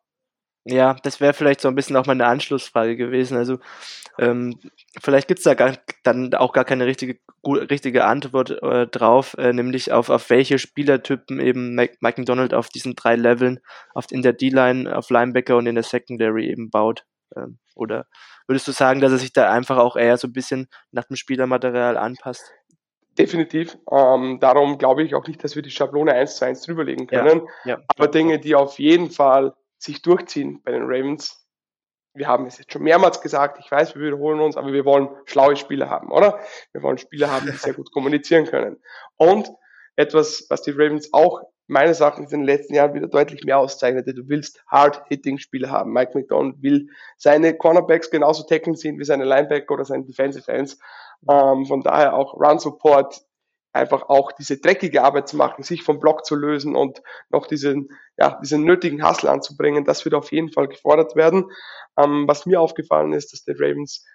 Ja, 0.70 0.96
das 1.02 1.22
wäre 1.22 1.34
vielleicht 1.34 1.62
so 1.62 1.70
ein 1.70 1.76
bisschen 1.76 1.96
auch 1.96 2.08
meine 2.08 2.28
Anschlussfrage 2.28 2.98
gewesen. 2.98 3.38
Also 3.38 3.58
ähm, 4.20 4.60
vielleicht 5.02 5.30
gibt's 5.30 5.44
da 5.44 5.54
gar, 5.54 5.78
dann 6.04 6.34
auch 6.34 6.52
gar 6.52 6.66
keine 6.66 6.86
richtige, 6.86 7.20
richtige 7.46 8.04
Antwort 8.04 8.52
äh, 8.62 8.86
drauf, 8.86 9.36
äh, 9.38 9.54
nämlich 9.54 9.94
auf, 9.94 10.10
auf 10.10 10.30
welche 10.30 10.60
Spielertypen 10.60 11.40
eben 11.40 11.74
Mike, 11.74 11.98
Mike 12.02 12.20
McDonald 12.20 12.54
auf 12.54 12.68
diesen 12.68 12.96
drei 12.96 13.16
Leveln, 13.16 13.62
auf, 13.94 14.12
in 14.12 14.22
der 14.22 14.34
D-Line, 14.34 14.94
auf 14.96 15.10
Linebacker 15.10 15.56
und 15.56 15.68
in 15.68 15.76
der 15.76 15.86
Secondary 15.86 16.50
eben 16.50 16.70
baut. 16.70 17.06
Ähm, 17.36 17.60
oder 17.76 18.06
würdest 18.48 18.68
du 18.68 18.72
sagen, 18.72 19.02
dass 19.02 19.12
er 19.12 19.18
sich 19.18 19.34
da 19.34 19.52
einfach 19.52 19.78
auch 19.78 19.96
eher 19.96 20.18
so 20.18 20.28
ein 20.28 20.34
bisschen 20.34 20.68
nach 20.92 21.06
dem 21.06 21.16
Spielermaterial 21.16 21.98
anpasst? 21.98 22.52
Definitiv. 23.18 23.78
Ähm, 23.92 24.40
darum 24.40 24.78
glaube 24.78 25.04
ich 25.04 25.16
auch 25.16 25.26
nicht, 25.28 25.44
dass 25.44 25.56
wir 25.56 25.64
die 25.64 25.72
Schablone 25.72 26.14
eins 26.14 26.38
zu 26.38 26.46
eins 26.46 26.62
drüberlegen 26.62 27.08
können. 27.08 27.48
Ja, 27.66 27.72
ja. 27.72 27.84
Aber 27.88 28.08
Dinge, 28.08 28.40
die 28.40 28.56
auf 28.56 28.78
jeden 28.80 29.10
Fall 29.10 29.54
sich 29.78 30.02
durchziehen 30.02 30.62
bei 30.64 30.72
den 30.72 30.84
Ravens. 30.84 31.44
Wir 32.14 32.28
haben 32.28 32.46
es 32.48 32.58
jetzt 32.58 32.74
schon 32.74 32.84
mehrmals 32.84 33.22
gesagt, 33.22 33.60
ich 33.60 33.72
weiß, 33.72 33.96
wir 33.96 34.02
wiederholen 34.02 34.40
uns, 34.40 34.58
aber 34.58 34.74
wir 34.74 34.86
wollen 34.86 35.10
schlaue 35.26 35.56
Spieler 35.56 35.90
haben, 35.90 36.12
oder? 36.12 36.40
Wir 36.72 36.82
wollen 36.82 36.98
Spieler 36.98 37.32
haben, 37.32 37.46
die 37.46 37.52
sehr 37.52 37.74
gut 37.76 37.92
kommunizieren 37.92 38.46
können. 38.46 38.78
Und 39.18 39.52
etwas, 39.96 40.46
was 40.50 40.62
die 40.62 40.72
Ravens 40.72 41.14
auch 41.14 41.42
meines 41.68 42.00
Erachtens 42.00 42.32
in 42.32 42.40
den 42.40 42.46
letzten 42.46 42.74
Jahren 42.74 42.94
wieder 42.94 43.08
deutlich 43.08 43.44
mehr 43.44 43.60
auszeichnete. 43.60 44.14
Du 44.14 44.28
willst 44.28 44.64
Hard-Hitting-Spieler 44.68 45.70
haben. 45.70 45.92
Mike 45.92 46.12
McDonald 46.16 46.62
will 46.62 46.90
seine 47.18 47.56
Cornerbacks 47.56 48.10
genauso 48.10 48.44
tackeln 48.44 48.76
sehen 48.76 48.98
wie 49.00 49.04
seine 49.04 49.26
Linebacker 49.26 49.74
oder 49.74 49.86
seine 49.86 50.06
Defensive 50.06 50.52
Ends. 50.52 50.80
Ähm, 51.30 51.66
von 51.66 51.82
daher 51.82 52.14
auch 52.16 52.34
Run-Support, 52.34 53.22
einfach 53.74 54.10
auch 54.10 54.32
diese 54.32 54.58
dreckige 54.58 55.04
Arbeit 55.04 55.28
zu 55.28 55.38
machen, 55.38 55.64
sich 55.64 55.84
vom 55.84 56.00
Block 56.00 56.26
zu 56.26 56.36
lösen 56.36 56.76
und 56.76 57.02
noch 57.30 57.48
diesen, 57.48 57.90
ja, 58.18 58.40
diesen 58.42 58.64
nötigen 58.64 59.08
Hustle 59.08 59.30
anzubringen, 59.30 59.86
das 59.86 60.04
wird 60.04 60.16
auf 60.16 60.32
jeden 60.32 60.52
Fall 60.52 60.68
gefordert 60.68 61.16
werden. 61.16 61.52
Ähm, 61.98 62.26
was 62.28 62.46
mir 62.46 62.60
aufgefallen 62.60 63.14
ist, 63.14 63.34
dass 63.34 63.44
die 63.44 63.52
Ravens 63.52 64.06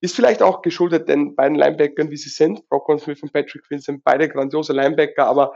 ist 0.00 0.16
vielleicht 0.16 0.42
auch 0.42 0.62
geschuldet 0.62 1.08
den 1.08 1.36
beiden 1.36 1.56
Linebackern, 1.56 2.10
wie 2.10 2.16
sie 2.16 2.30
sind. 2.30 2.62
Rockwell 2.72 2.98
Smith 2.98 3.22
und 3.22 3.32
Patrick 3.32 3.64
Quinn 3.66 3.78
sind 3.78 4.02
beide 4.02 4.28
grandiose 4.28 4.72
Linebacker, 4.72 5.26
aber 5.26 5.54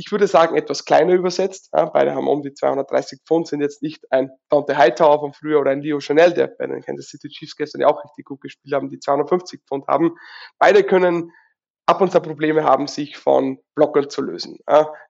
ich 0.00 0.10
würde 0.10 0.26
sagen, 0.26 0.56
etwas 0.56 0.86
kleiner 0.86 1.12
übersetzt. 1.12 1.68
Beide 1.72 2.14
haben 2.14 2.26
um 2.26 2.40
die 2.40 2.54
230 2.54 3.20
Pfund, 3.26 3.46
sind 3.46 3.60
jetzt 3.60 3.82
nicht 3.82 4.10
ein 4.10 4.30
Dante 4.48 4.78
Hightower 4.78 5.20
von 5.20 5.34
früher 5.34 5.60
oder 5.60 5.72
ein 5.72 5.82
Leo 5.82 6.00
Chanel, 6.00 6.32
der 6.32 6.46
bei 6.46 6.66
den 6.66 6.80
Kansas 6.80 7.08
City 7.08 7.28
Chiefs 7.28 7.54
gestern 7.54 7.82
ja 7.82 7.88
auch 7.88 8.02
richtig 8.02 8.24
gut 8.24 8.40
gespielt 8.40 8.74
haben, 8.74 8.88
die 8.88 8.98
250 8.98 9.60
Pfund 9.68 9.86
haben. 9.88 10.16
Beide 10.58 10.84
können 10.84 11.32
ab 11.84 12.00
und 12.00 12.12
zu 12.12 12.20
Probleme 12.22 12.64
haben, 12.64 12.86
sich 12.86 13.18
von 13.18 13.58
Blockern 13.74 14.08
zu 14.08 14.22
lösen 14.22 14.58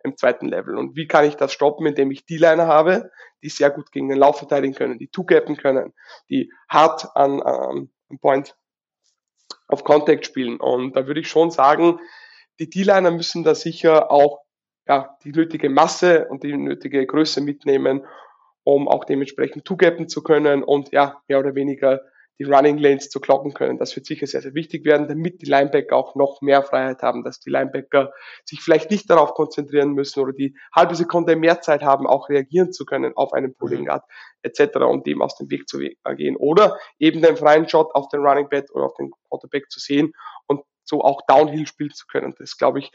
im 0.02 0.16
zweiten 0.16 0.48
Level. 0.48 0.76
Und 0.76 0.96
wie 0.96 1.06
kann 1.06 1.24
ich 1.24 1.36
das 1.36 1.52
stoppen, 1.52 1.86
indem 1.86 2.10
ich 2.10 2.26
D-Liner 2.26 2.66
habe, 2.66 3.12
die 3.44 3.48
sehr 3.48 3.70
gut 3.70 3.92
gegen 3.92 4.08
den 4.08 4.18
Lauf 4.18 4.38
verteidigen 4.38 4.74
können, 4.74 4.98
die 4.98 5.06
two-gappen 5.06 5.56
können, 5.56 5.94
die 6.28 6.50
hart 6.68 7.14
an, 7.14 7.40
an 7.42 7.90
Point 8.20 8.56
auf 9.68 9.84
Contact 9.84 10.26
spielen. 10.26 10.58
Und 10.58 10.96
da 10.96 11.06
würde 11.06 11.20
ich 11.20 11.28
schon 11.28 11.52
sagen, 11.52 12.00
die 12.58 12.68
D-Liner 12.68 13.12
müssen 13.12 13.44
da 13.44 13.54
sicher 13.54 14.10
auch 14.10 14.40
ja, 14.90 15.16
die 15.22 15.30
nötige 15.30 15.70
Masse 15.70 16.26
und 16.30 16.42
die 16.42 16.56
nötige 16.56 17.06
Größe 17.06 17.40
mitnehmen, 17.40 18.04
um 18.64 18.88
auch 18.88 19.04
dementsprechend 19.04 19.64
zugappen 19.64 20.08
zu 20.08 20.20
können 20.20 20.64
und 20.64 20.90
ja, 20.90 21.22
mehr 21.28 21.38
oder 21.38 21.54
weniger 21.54 22.00
die 22.40 22.44
Running 22.44 22.76
Lanes 22.76 23.08
zu 23.08 23.20
kloppen 23.20 23.54
können. 23.54 23.78
Das 23.78 23.94
wird 23.94 24.06
sicher 24.06 24.26
sehr, 24.26 24.42
sehr 24.42 24.54
wichtig 24.54 24.84
werden, 24.84 25.06
damit 25.06 25.42
die 25.42 25.46
Linebacker 25.46 25.94
auch 25.94 26.16
noch 26.16 26.40
mehr 26.40 26.64
Freiheit 26.64 27.02
haben, 27.02 27.22
dass 27.22 27.38
die 27.38 27.50
Linebacker 27.50 28.12
sich 28.44 28.62
vielleicht 28.62 28.90
nicht 28.90 29.08
darauf 29.08 29.34
konzentrieren 29.34 29.92
müssen 29.92 30.18
oder 30.18 30.32
die 30.32 30.56
halbe 30.74 30.96
Sekunde 30.96 31.36
mehr 31.36 31.60
Zeit 31.60 31.82
haben, 31.82 32.08
auch 32.08 32.28
reagieren 32.28 32.72
zu 32.72 32.84
können 32.84 33.12
auf 33.14 33.32
einen 33.32 33.54
Pulling 33.54 33.86
Guard 33.86 34.02
etc., 34.42 34.74
um 34.78 35.04
dem 35.04 35.22
aus 35.22 35.36
dem 35.36 35.50
Weg 35.50 35.68
zu 35.68 35.78
gehen. 36.16 36.34
Oder 36.36 36.78
eben 36.98 37.22
den 37.22 37.36
freien 37.36 37.68
Shot 37.68 37.94
auf 37.94 38.08
den 38.08 38.26
Running 38.26 38.48
Back 38.48 38.74
oder 38.74 38.86
auf 38.86 38.94
den 38.94 39.12
Quarterback 39.28 39.70
zu 39.70 39.78
sehen 39.78 40.14
und 40.48 40.62
so 40.82 41.02
auch 41.02 41.20
Downhill 41.28 41.66
spielen 41.66 41.92
zu 41.92 42.06
können. 42.08 42.34
Das 42.38 42.56
glaube 42.56 42.80
ich, 42.80 42.90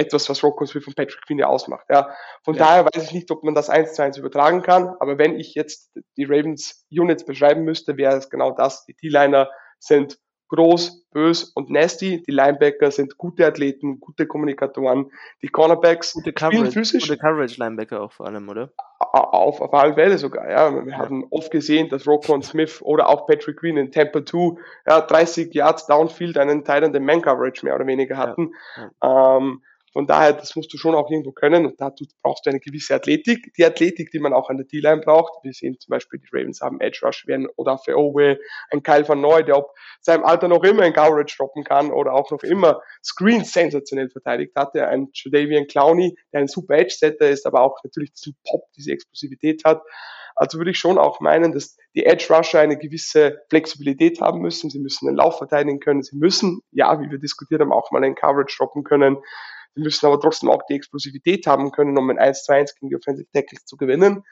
etwas, 0.00 0.28
was 0.28 0.42
Rocco 0.42 0.64
Smith 0.64 0.86
und 0.86 0.96
Patrick 0.96 1.24
Quinn 1.26 1.38
ja 1.38 1.46
ausmacht. 1.46 1.84
Ja. 1.90 2.14
Von 2.42 2.54
ja. 2.54 2.64
daher 2.64 2.84
weiß 2.86 3.04
ich 3.04 3.12
nicht, 3.12 3.30
ob 3.30 3.44
man 3.44 3.54
das 3.54 3.68
eins 3.68 3.94
zu 3.94 4.02
eins 4.02 4.16
übertragen 4.16 4.62
kann, 4.62 4.88
aber 4.98 5.18
wenn 5.18 5.38
ich 5.38 5.54
jetzt 5.54 5.92
die 6.16 6.24
Ravens 6.24 6.86
Units 6.90 7.24
beschreiben 7.24 7.62
müsste, 7.62 7.96
wäre 7.96 8.16
es 8.16 8.30
genau 8.30 8.52
das. 8.52 8.84
Die 8.86 8.94
D-Liner 8.94 9.50
sind 9.78 10.18
groß, 10.50 11.06
bös 11.12 11.44
und 11.54 11.70
nasty. 11.70 12.22
Die 12.26 12.32
Linebacker 12.32 12.90
sind 12.90 13.16
gute 13.16 13.46
Athleten, 13.46 14.00
gute 14.00 14.26
Kommunikatoren. 14.26 15.10
Die 15.42 15.48
Cornerbacks 15.48 16.12
gute 16.12 16.32
Coverage, 16.32 16.72
physisch. 16.72 17.08
Gute 17.08 17.18
Coverage 17.18 17.56
Linebacker 17.58 18.02
auch 18.02 18.12
vor 18.12 18.26
allem, 18.26 18.48
oder? 18.48 18.70
Auf, 18.98 19.60
auf 19.60 19.72
alle 19.72 19.94
Fälle 19.94 20.18
sogar, 20.18 20.50
ja. 20.50 20.72
Wir 20.72 20.92
ja. 20.92 20.98
haben 20.98 21.26
oft 21.30 21.50
gesehen, 21.50 21.88
dass 21.88 22.06
Rocco 22.06 22.40
Smith 22.42 22.82
oder 22.82 23.08
auch 23.08 23.26
Patrick 23.26 23.58
Green 23.58 23.76
in 23.76 23.90
Tampa 23.90 24.24
2 24.24 24.56
ja, 24.86 25.00
30 25.00 25.54
Yards 25.54 25.86
Downfield 25.86 26.36
einen 26.36 26.64
Teil 26.64 26.84
an 26.84 26.92
den 26.92 27.04
Man 27.04 27.22
Coverage 27.22 27.64
mehr 27.64 27.74
oder 27.74 27.86
weniger 27.86 28.16
hatten. 28.16 28.52
Ja. 29.02 29.36
Ähm, 29.36 29.62
von 29.92 30.06
daher, 30.06 30.32
das 30.32 30.54
musst 30.54 30.72
du 30.72 30.78
schon 30.78 30.94
auch 30.94 31.10
irgendwo 31.10 31.32
können 31.32 31.66
und 31.66 31.80
dazu 31.80 32.04
brauchst 32.22 32.46
du 32.46 32.50
eine 32.50 32.60
gewisse 32.60 32.94
Athletik. 32.94 33.52
Die 33.56 33.64
Athletik, 33.64 34.10
die 34.12 34.20
man 34.20 34.32
auch 34.32 34.48
an 34.48 34.56
der 34.56 34.66
D-Line 34.66 35.00
braucht. 35.00 35.42
Wir 35.42 35.52
sehen 35.52 35.78
zum 35.80 35.90
Beispiel, 35.90 36.20
die 36.20 36.28
Ravens 36.32 36.60
haben 36.60 36.80
Edge 36.80 37.00
Rush 37.02 37.26
werden 37.26 37.48
oder 37.56 37.76
für 37.78 37.96
Owe 37.96 38.38
ein 38.70 38.82
Kyle 38.82 39.08
van 39.08 39.20
Neu, 39.20 39.42
der 39.42 39.58
ob 39.58 39.74
seinem 40.00 40.24
Alter 40.24 40.46
noch 40.48 40.62
immer 40.62 40.82
ein 40.82 40.92
Coverage 40.92 41.36
droppen 41.36 41.64
kann 41.64 41.90
oder 41.90 42.12
auch 42.12 42.30
noch 42.30 42.44
immer 42.44 42.82
Screens 43.02 43.52
sensationell 43.52 44.10
verteidigt 44.10 44.54
hatte. 44.54 44.86
Ein 44.86 45.08
Jadavian 45.12 45.66
Clowney, 45.66 46.16
der 46.32 46.40
ein 46.40 46.48
super 46.48 46.74
Edge-Setter 46.74 47.28
ist, 47.28 47.46
aber 47.46 47.62
auch 47.62 47.82
natürlich 47.82 48.12
diesen 48.12 48.36
Pop, 48.48 48.70
diese 48.76 48.92
Explosivität 48.92 49.64
hat. 49.64 49.82
Also 50.36 50.58
würde 50.58 50.70
ich 50.70 50.78
schon 50.78 50.96
auch 50.96 51.20
meinen, 51.20 51.52
dass 51.52 51.76
die 51.94 52.06
Edge 52.06 52.26
Rusher 52.30 52.60
eine 52.60 52.78
gewisse 52.78 53.42
Flexibilität 53.50 54.20
haben 54.20 54.40
müssen. 54.40 54.70
Sie 54.70 54.78
müssen 54.78 55.06
den 55.06 55.16
Lauf 55.16 55.38
verteidigen 55.38 55.80
können. 55.80 56.02
Sie 56.02 56.16
müssen, 56.16 56.62
ja, 56.70 56.98
wie 57.00 57.10
wir 57.10 57.18
diskutiert 57.18 57.60
haben, 57.60 57.72
auch 57.72 57.90
mal 57.90 58.02
einen 58.02 58.14
Coverage 58.14 58.56
droppen 58.56 58.84
können. 58.84 59.18
Sie 59.74 59.82
müssen 59.82 60.06
aber 60.06 60.20
trotzdem 60.20 60.50
auch 60.50 60.62
die 60.68 60.74
Explosivität 60.74 61.46
haben 61.46 61.70
können, 61.70 61.96
um 61.96 62.10
ein 62.10 62.18
1 62.18 62.44
zu 62.44 62.52
1 62.52 62.74
gegen 62.74 62.90
die 62.90 62.96
Offensive 62.96 63.28
Tackles 63.32 63.64
zu 63.64 63.76
gewinnen. 63.76 64.24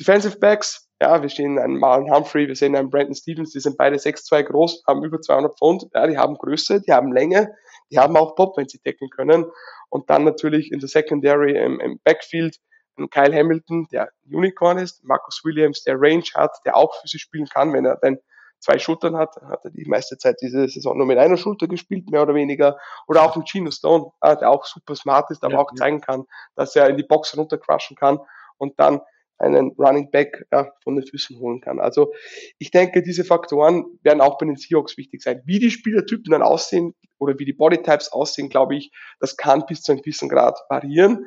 Defensive 0.00 0.38
Backs, 0.38 0.88
ja, 1.00 1.20
wir 1.20 1.28
sehen 1.28 1.58
einen 1.58 1.78
Marlon 1.78 2.14
Humphrey, 2.14 2.46
wir 2.46 2.54
sehen 2.54 2.76
einen 2.76 2.88
Brandon 2.88 3.16
Stevens, 3.16 3.50
die 3.50 3.58
sind 3.58 3.76
beide 3.76 3.96
6'2 3.96 4.44
groß, 4.44 4.84
haben 4.86 5.02
über 5.04 5.20
200 5.20 5.58
Pfund, 5.58 5.86
ja, 5.92 6.06
die 6.06 6.16
haben 6.16 6.36
Größe, 6.36 6.80
die 6.80 6.92
haben 6.92 7.12
Länge, 7.12 7.52
die 7.90 7.98
haben 7.98 8.16
auch 8.16 8.36
Pop, 8.36 8.56
wenn 8.56 8.68
sie 8.68 8.78
decken 8.78 9.10
können. 9.10 9.46
Und 9.88 10.08
dann 10.08 10.22
natürlich 10.24 10.70
in 10.70 10.78
der 10.78 10.88
Secondary 10.88 11.56
im, 11.56 11.80
im 11.80 11.98
Backfield 12.04 12.58
ein 12.96 13.10
Kyle 13.10 13.34
Hamilton, 13.34 13.88
der 13.90 14.10
Unicorn 14.30 14.78
ist, 14.78 15.02
Marcus 15.04 15.40
Williams, 15.44 15.82
der 15.82 16.00
Range 16.00 16.24
hat, 16.34 16.56
der 16.64 16.76
auch 16.76 16.94
für 17.00 17.08
sie 17.08 17.18
spielen 17.18 17.46
kann, 17.46 17.72
wenn 17.72 17.84
er 17.84 17.96
denn 17.96 18.18
zwei 18.60 18.78
Schultern 18.78 19.16
hat, 19.16 19.36
hat 19.36 19.64
er 19.64 19.70
die 19.70 19.84
meiste 19.86 20.18
Zeit 20.18 20.36
diese 20.42 20.68
Saison 20.68 20.96
nur 20.96 21.06
mit 21.06 21.18
einer 21.18 21.36
Schulter 21.36 21.68
gespielt, 21.68 22.10
mehr 22.10 22.22
oder 22.22 22.34
weniger. 22.34 22.78
Oder 23.06 23.22
auch 23.22 23.36
ein 23.36 23.44
Gino 23.46 23.70
Stone, 23.70 24.10
äh, 24.20 24.36
der 24.36 24.50
auch 24.50 24.64
super 24.64 24.96
smart 24.96 25.30
ist, 25.30 25.44
aber 25.44 25.54
ja, 25.54 25.60
auch 25.60 25.72
zeigen 25.74 26.00
kann, 26.00 26.24
dass 26.54 26.74
er 26.76 26.88
in 26.88 26.96
die 26.96 27.04
Box 27.04 27.36
runtercrushen 27.36 27.96
kann 27.96 28.18
und 28.58 28.78
dann 28.78 29.00
einen 29.38 29.72
Running 29.78 30.10
Back 30.10 30.46
ja, 30.52 30.72
von 30.82 30.96
den 30.96 31.06
Füßen 31.06 31.38
holen 31.38 31.60
kann. 31.60 31.78
Also 31.80 32.12
ich 32.58 32.70
denke, 32.70 33.02
diese 33.02 33.24
Faktoren 33.24 33.84
werden 34.02 34.20
auch 34.20 34.38
bei 34.38 34.46
den 34.46 34.56
Seahawks 34.56 34.96
wichtig 34.96 35.22
sein. 35.22 35.42
Wie 35.44 35.60
die 35.60 35.70
Spielertypen 35.70 36.32
dann 36.32 36.42
aussehen 36.42 36.94
oder 37.18 37.38
wie 37.38 37.44
die 37.44 37.52
Bodytypes 37.52 38.12
aussehen, 38.12 38.48
glaube 38.48 38.76
ich, 38.76 38.90
das 39.20 39.36
kann 39.36 39.64
bis 39.66 39.82
zu 39.82 39.92
einem 39.92 40.02
gewissen 40.02 40.28
Grad 40.28 40.58
variieren. 40.68 41.26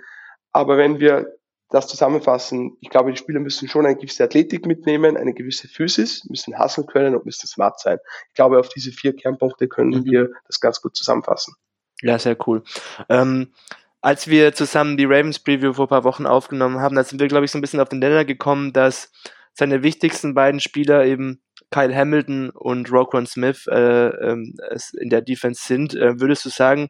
Aber 0.52 0.78
wenn 0.78 1.00
wir 1.00 1.38
das 1.72 1.88
zusammenfassen, 1.88 2.78
ich 2.82 2.90
glaube, 2.90 3.12
die 3.12 3.18
Spieler 3.18 3.40
müssen 3.40 3.68
schon 3.68 3.86
eine 3.86 3.96
gewisse 3.96 4.26
Athletik 4.26 4.66
mitnehmen, 4.66 5.18
eine 5.18 5.34
gewisse 5.34 5.68
Physis, 5.68 6.26
müssen 6.30 6.58
hasseln 6.58 6.86
können 6.86 7.16
und 7.16 7.26
müssen 7.26 7.48
smart 7.48 7.80
sein. 7.80 7.98
Ich 8.28 8.36
glaube, 8.36 8.60
auf 8.60 8.70
diese 8.70 8.92
vier 8.92 9.16
Kernpunkte 9.16 9.68
können 9.68 10.02
mhm. 10.02 10.06
wir 10.06 10.30
das 10.48 10.60
ganz 10.60 10.82
gut 10.82 10.96
zusammenfassen. 10.96 11.56
Ja, 12.02 12.20
sehr 12.20 12.36
cool. 12.46 12.64
Ähm, 13.10 13.54
als 14.02 14.28
wir 14.28 14.54
zusammen 14.54 14.98
die 14.98 15.06
Ravens 15.06 15.40
Preview 15.40 15.74
vor 15.74 15.86
ein 15.86 15.90
paar 15.90 16.04
Wochen 16.04 16.26
aufgenommen 16.26 16.82
haben, 16.82 16.96
da 16.96 17.04
sind 17.04 17.20
wir, 17.20 17.28
glaube 17.28 17.46
ich, 17.46 17.52
so 17.52 17.58
ein 17.58 17.62
bisschen 17.62 17.80
auf 17.80 17.90
den 17.90 18.00
Nenner 18.00 18.26
gekommen, 18.26 18.74
dass 18.74 19.12
seine 19.54 19.82
wichtigsten 19.84 20.34
beiden 20.34 20.60
Spieler 20.60 21.06
eben 21.06 21.42
Kyle 21.72 21.96
Hamilton 21.96 22.50
und 22.52 22.92
Roquan 22.92 23.26
Smith 23.26 23.66
äh, 23.68 23.76
ähm, 23.78 24.56
in 25.00 25.10
der 25.10 25.22
Defense 25.22 25.64
sind. 25.66 25.96
Äh, 25.96 26.20
würdest 26.20 26.46
du 26.46 26.50
sagen, 26.50 26.90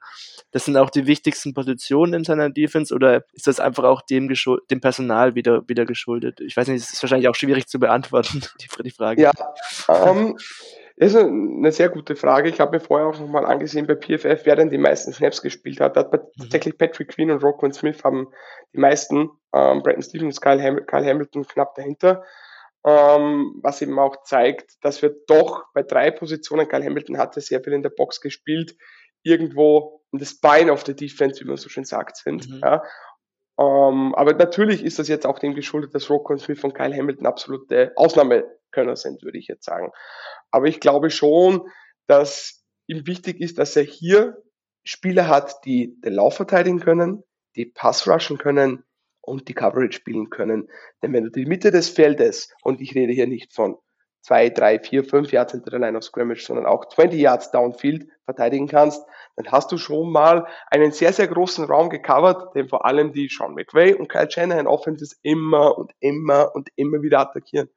das 0.51 0.65
sind 0.65 0.75
auch 0.75 0.89
die 0.89 1.05
wichtigsten 1.07 1.53
Positionen 1.53 2.13
in 2.13 2.23
seiner 2.23 2.49
Defense 2.49 2.93
oder 2.93 3.23
ist 3.33 3.47
das 3.47 3.59
einfach 3.59 3.83
auch 3.83 4.01
dem, 4.01 4.27
dem 4.69 4.81
Personal 4.81 5.35
wieder, 5.35 5.67
wieder 5.69 5.85
geschuldet? 5.85 6.41
Ich 6.41 6.57
weiß 6.57 6.67
nicht, 6.67 6.83
es 6.83 6.91
ist 6.91 7.03
wahrscheinlich 7.03 7.29
auch 7.29 7.35
schwierig 7.35 7.67
zu 7.67 7.79
beantworten, 7.79 8.41
die, 8.61 8.67
die 8.83 8.91
Frage. 8.91 9.21
Ja, 9.21 9.31
ähm, 9.87 10.35
ist 10.95 11.15
eine 11.15 11.71
sehr 11.71 11.89
gute 11.89 12.15
Frage. 12.15 12.49
Ich 12.49 12.59
habe 12.59 12.77
mir 12.77 12.79
vorher 12.79 13.07
auch 13.07 13.19
nochmal 13.19 13.45
angesehen 13.45 13.87
bei 13.87 13.95
PFF, 13.95 14.45
wer 14.45 14.55
denn 14.55 14.69
die 14.69 14.77
meisten 14.77 15.13
Snaps 15.13 15.41
gespielt 15.41 15.79
hat. 15.79 15.95
hat 15.95 16.11
mhm. 16.11 16.19
tatsächlich 16.39 16.77
Patrick 16.77 17.09
Queen 17.09 17.31
und 17.31 17.43
Roquan 17.43 17.71
Smith 17.71 18.03
haben 18.03 18.27
die 18.73 18.79
meisten. 18.79 19.29
Ähm, 19.53 19.83
Brandon 19.83 20.01
Stevens, 20.01 20.41
Kyle, 20.41 20.61
Ham 20.61 20.85
Kyle 20.85 21.05
Hamilton 21.05 21.45
knapp 21.47 21.75
dahinter 21.75 22.23
ähm, 22.83 23.59
was 23.61 23.81
eben 23.81 23.97
auch 23.99 24.23
zeigt, 24.23 24.83
dass 24.83 25.01
wir 25.01 25.15
doch 25.27 25.65
bei 25.73 25.83
drei 25.83 26.11
Positionen, 26.11 26.67
Kyle 26.67 26.83
Hamilton 26.83 27.17
hatte 27.17 27.41
sehr 27.41 27.63
viel 27.63 27.73
in 27.73 27.83
der 27.83 27.91
Box 27.91 28.21
gespielt, 28.21 28.75
irgendwo 29.23 30.01
das 30.11 30.39
Bein 30.39 30.69
auf 30.69 30.83
der 30.83 30.95
Defense, 30.95 31.41
wie 31.41 31.47
man 31.47 31.57
so 31.57 31.69
schön 31.69 31.85
sagt, 31.85 32.17
sind. 32.17 32.49
Mhm. 32.49 32.59
Ja. 32.63 32.83
Ähm, 33.59 34.15
aber 34.15 34.33
natürlich 34.33 34.83
ist 34.83 34.97
das 34.97 35.07
jetzt 35.07 35.25
auch 35.27 35.39
dem 35.39 35.53
geschuldet, 35.53 35.93
dass 35.93 36.09
Rocco 36.09 36.35
Smith 36.37 36.63
und 36.63 36.73
Kyle 36.73 36.95
Hamilton 36.95 37.27
absolute 37.27 37.91
Ausnahmekönner 37.95 38.95
sind, 38.95 39.21
würde 39.23 39.37
ich 39.37 39.47
jetzt 39.47 39.65
sagen. 39.65 39.91
Aber 40.49 40.65
ich 40.67 40.79
glaube 40.79 41.11
schon, 41.11 41.69
dass 42.07 42.63
ihm 42.87 43.05
wichtig 43.05 43.39
ist, 43.39 43.59
dass 43.59 43.75
er 43.75 43.83
hier 43.83 44.41
Spieler 44.83 45.27
hat, 45.27 45.63
die 45.65 45.99
den 46.01 46.13
Lauf 46.13 46.35
verteidigen 46.35 46.79
können, 46.79 47.23
die 47.55 47.65
Pass 47.65 48.07
rushen 48.07 48.37
können, 48.37 48.83
und 49.21 49.47
die 49.47 49.53
Coverage 49.53 49.93
spielen 49.93 50.29
können. 50.29 50.69
Denn 51.01 51.13
wenn 51.13 51.23
du 51.23 51.31
die 51.31 51.45
Mitte 51.45 51.71
des 51.71 51.89
Feldes, 51.89 52.53
und 52.63 52.81
ich 52.81 52.95
rede 52.95 53.13
hier 53.13 53.27
nicht 53.27 53.53
von 53.53 53.77
zwei, 54.21 54.49
drei, 54.49 54.79
vier, 54.79 55.03
fünf 55.03 55.31
Yards 55.31 55.53
hinter 55.53 55.71
der 55.71 55.79
Line 55.79 55.97
of 55.97 56.03
Scrimmage, 56.03 56.43
sondern 56.45 56.65
auch 56.65 56.85
20 56.87 57.19
Yards 57.19 57.51
downfield 57.51 58.07
verteidigen 58.25 58.67
kannst, 58.67 59.03
dann 59.35 59.51
hast 59.51 59.71
du 59.71 59.77
schon 59.77 60.11
mal 60.11 60.47
einen 60.69 60.91
sehr, 60.91 61.13
sehr 61.13 61.27
großen 61.27 61.65
Raum 61.65 61.89
gecovert, 61.89 62.55
den 62.55 62.67
vor 62.67 62.85
allem 62.85 63.13
die 63.13 63.29
Sean 63.29 63.53
McVay 63.53 63.93
und 63.93 64.09
Kyle 64.09 64.29
Shanahan 64.29 64.67
Offenses 64.67 65.19
immer 65.23 65.77
und 65.77 65.91
immer 65.99 66.53
und 66.53 66.69
immer 66.75 67.01
wieder 67.01 67.19
attackieren. 67.19 67.69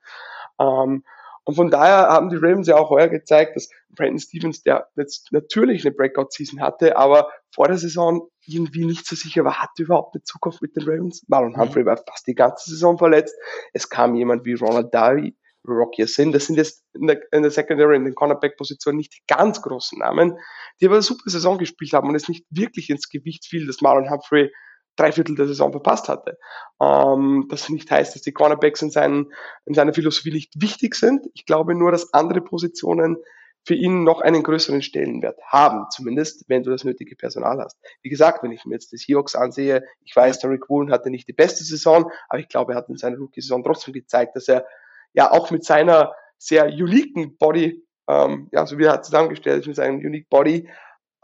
Ähm, 0.60 1.04
und 1.44 1.56
von 1.56 1.70
daher 1.70 2.08
haben 2.08 2.30
die 2.30 2.36
Ravens 2.36 2.68
ja 2.68 2.76
auch 2.76 2.90
heuer 2.90 3.08
gezeigt, 3.08 3.56
dass 3.56 3.68
Brandon 3.90 4.18
Stevens, 4.18 4.62
der 4.62 4.88
jetzt 4.96 5.30
natürlich 5.30 5.84
eine 5.84 5.94
Breakout-Season 5.94 6.60
hatte, 6.60 6.96
aber 6.96 7.30
vor 7.54 7.68
der 7.68 7.76
Saison 7.76 8.28
irgendwie 8.46 8.84
nicht 8.84 9.06
so 9.06 9.16
sicher 9.16 9.44
war, 9.44 9.60
hatte 9.60 9.82
überhaupt 9.82 10.14
eine 10.14 10.22
Zukunft 10.22 10.62
mit 10.62 10.76
den 10.76 10.84
Ravens. 10.84 11.24
Marlon 11.28 11.52
mhm. 11.52 11.60
Humphrey 11.60 11.86
war 11.86 11.96
fast 11.96 12.26
die 12.26 12.34
ganze 12.34 12.70
Saison 12.70 12.98
verletzt. 12.98 13.34
Es 13.72 13.88
kam 13.88 14.14
jemand 14.14 14.44
wie 14.44 14.54
Ronald 14.54 14.92
Darby, 14.92 15.36
Rocky 15.66 16.06
sind. 16.06 16.32
Das 16.32 16.46
sind 16.46 16.56
jetzt 16.56 16.84
in 16.94 17.06
der, 17.06 17.20
in 17.32 17.42
der 17.42 17.50
Secondary, 17.50 17.96
in 17.96 18.04
den 18.04 18.14
Cornerback-Positionen 18.14 18.98
nicht 18.98 19.14
die 19.14 19.22
ganz 19.26 19.62
großen 19.62 19.98
Namen, 19.98 20.38
die 20.80 20.86
aber 20.86 20.96
eine 20.96 21.02
super 21.02 21.30
Saison 21.30 21.58
gespielt 21.58 21.92
haben 21.92 22.08
und 22.08 22.14
es 22.14 22.28
nicht 22.28 22.46
wirklich 22.50 22.90
ins 22.90 23.08
Gewicht 23.08 23.46
fiel, 23.46 23.66
dass 23.66 23.80
Marlon 23.80 24.10
Humphrey 24.10 24.50
drei 24.96 25.12
Viertel 25.12 25.34
der 25.34 25.46
Saison 25.46 25.72
verpasst 25.72 26.08
hatte. 26.08 26.38
Ähm, 26.80 27.46
das 27.48 27.68
nicht 27.68 27.90
heißt, 27.90 28.14
dass 28.14 28.22
die 28.22 28.32
Cornerbacks 28.32 28.82
in, 28.82 28.90
seinen, 28.90 29.32
in 29.64 29.74
seiner 29.74 29.92
Philosophie 29.92 30.32
nicht 30.32 30.60
wichtig 30.60 30.94
sind. 30.94 31.26
Ich 31.34 31.46
glaube 31.46 31.74
nur, 31.74 31.90
dass 31.90 32.12
andere 32.12 32.40
Positionen 32.40 33.16
für 33.64 33.74
ihn 33.74 34.04
noch 34.04 34.20
einen 34.20 34.42
größeren 34.42 34.82
Stellenwert 34.82 35.40
haben, 35.46 35.86
zumindest 35.90 36.44
wenn 36.48 36.62
du 36.62 36.70
das 36.70 36.84
nötige 36.84 37.16
Personal 37.16 37.58
hast. 37.60 37.78
Wie 38.02 38.10
gesagt, 38.10 38.42
wenn 38.42 38.52
ich 38.52 38.64
mir 38.64 38.74
jetzt 38.74 38.92
die 38.92 38.98
Seahawks 38.98 39.34
ansehe, 39.34 39.84
ich 40.04 40.14
weiß, 40.14 40.40
der 40.40 40.50
Rick 40.50 40.68
Woolen 40.68 40.90
hatte 40.90 41.10
nicht 41.10 41.28
die 41.28 41.32
beste 41.32 41.64
Saison, 41.64 42.10
aber 42.28 42.40
ich 42.40 42.48
glaube, 42.48 42.72
er 42.72 42.78
hat 42.78 42.88
in 42.88 42.96
seiner 42.96 43.16
Rookie-Saison 43.16 43.64
trotzdem 43.64 43.94
gezeigt, 43.94 44.36
dass 44.36 44.48
er 44.48 44.66
ja 45.14 45.30
auch 45.30 45.50
mit 45.50 45.64
seiner 45.64 46.12
sehr 46.36 46.66
uniken 46.66 47.36
Body, 47.38 47.82
ähm, 48.08 48.48
ja, 48.52 48.66
so 48.66 48.78
wie 48.78 48.84
er 48.84 49.02
zusammengestellt 49.02 49.60
ist, 49.60 49.66
mit 49.66 49.76
seinem 49.76 49.96
unique 49.96 50.28
Body 50.28 50.68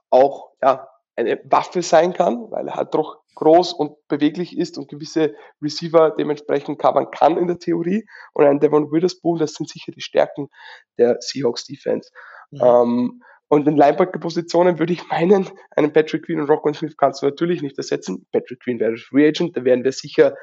auch 0.09 0.53
ja, 0.63 0.89
eine 1.17 1.41
Waffe 1.45 1.83
sein 1.83 2.13
kann, 2.13 2.51
weil 2.51 2.69
er 2.69 2.77
halt 2.77 2.95
doch 2.95 3.21
groß 3.35 3.73
und 3.73 3.97
beweglich 4.09 4.57
ist 4.57 4.79
und 4.79 4.89
gewisse 4.89 5.35
Receiver 5.63 6.11
dementsprechend 6.11 6.79
covern 6.79 7.11
kann 7.11 7.37
in 7.37 7.47
der 7.47 7.59
Theorie. 7.59 8.07
Und 8.33 8.45
ein 8.45 8.61
Devon 8.61 8.91
Witherspoon, 8.93 9.39
das 9.39 9.55
sind 9.55 9.69
sicher 9.69 9.93
die 9.93 10.01
Stärken 10.01 10.49
der 10.99 11.17
Seahawks 11.21 11.65
Defense. 11.65 12.11
Mhm. 12.51 12.61
Ähm, 12.63 13.23
und 13.49 13.67
in 13.67 13.77
Linebacker-Positionen 13.77 14.79
würde 14.79 14.93
ich 14.93 15.09
meinen, 15.09 15.49
einen 15.75 15.93
Patrick 15.93 16.27
Queen 16.27 16.41
und 16.41 16.49
Rockwell 16.49 16.75
Smith 16.75 16.97
kannst 16.97 17.21
du 17.21 17.27
natürlich 17.27 17.63
nicht 17.63 17.77
ersetzen. 17.79 18.27
Patrick 18.31 18.61
Queen 18.61 18.79
wäre 18.79 18.97
Free 18.97 19.27
Agent, 19.27 19.57
da 19.57 19.65
werden 19.65 19.83
wir 19.83 19.93
sicher 19.93 20.37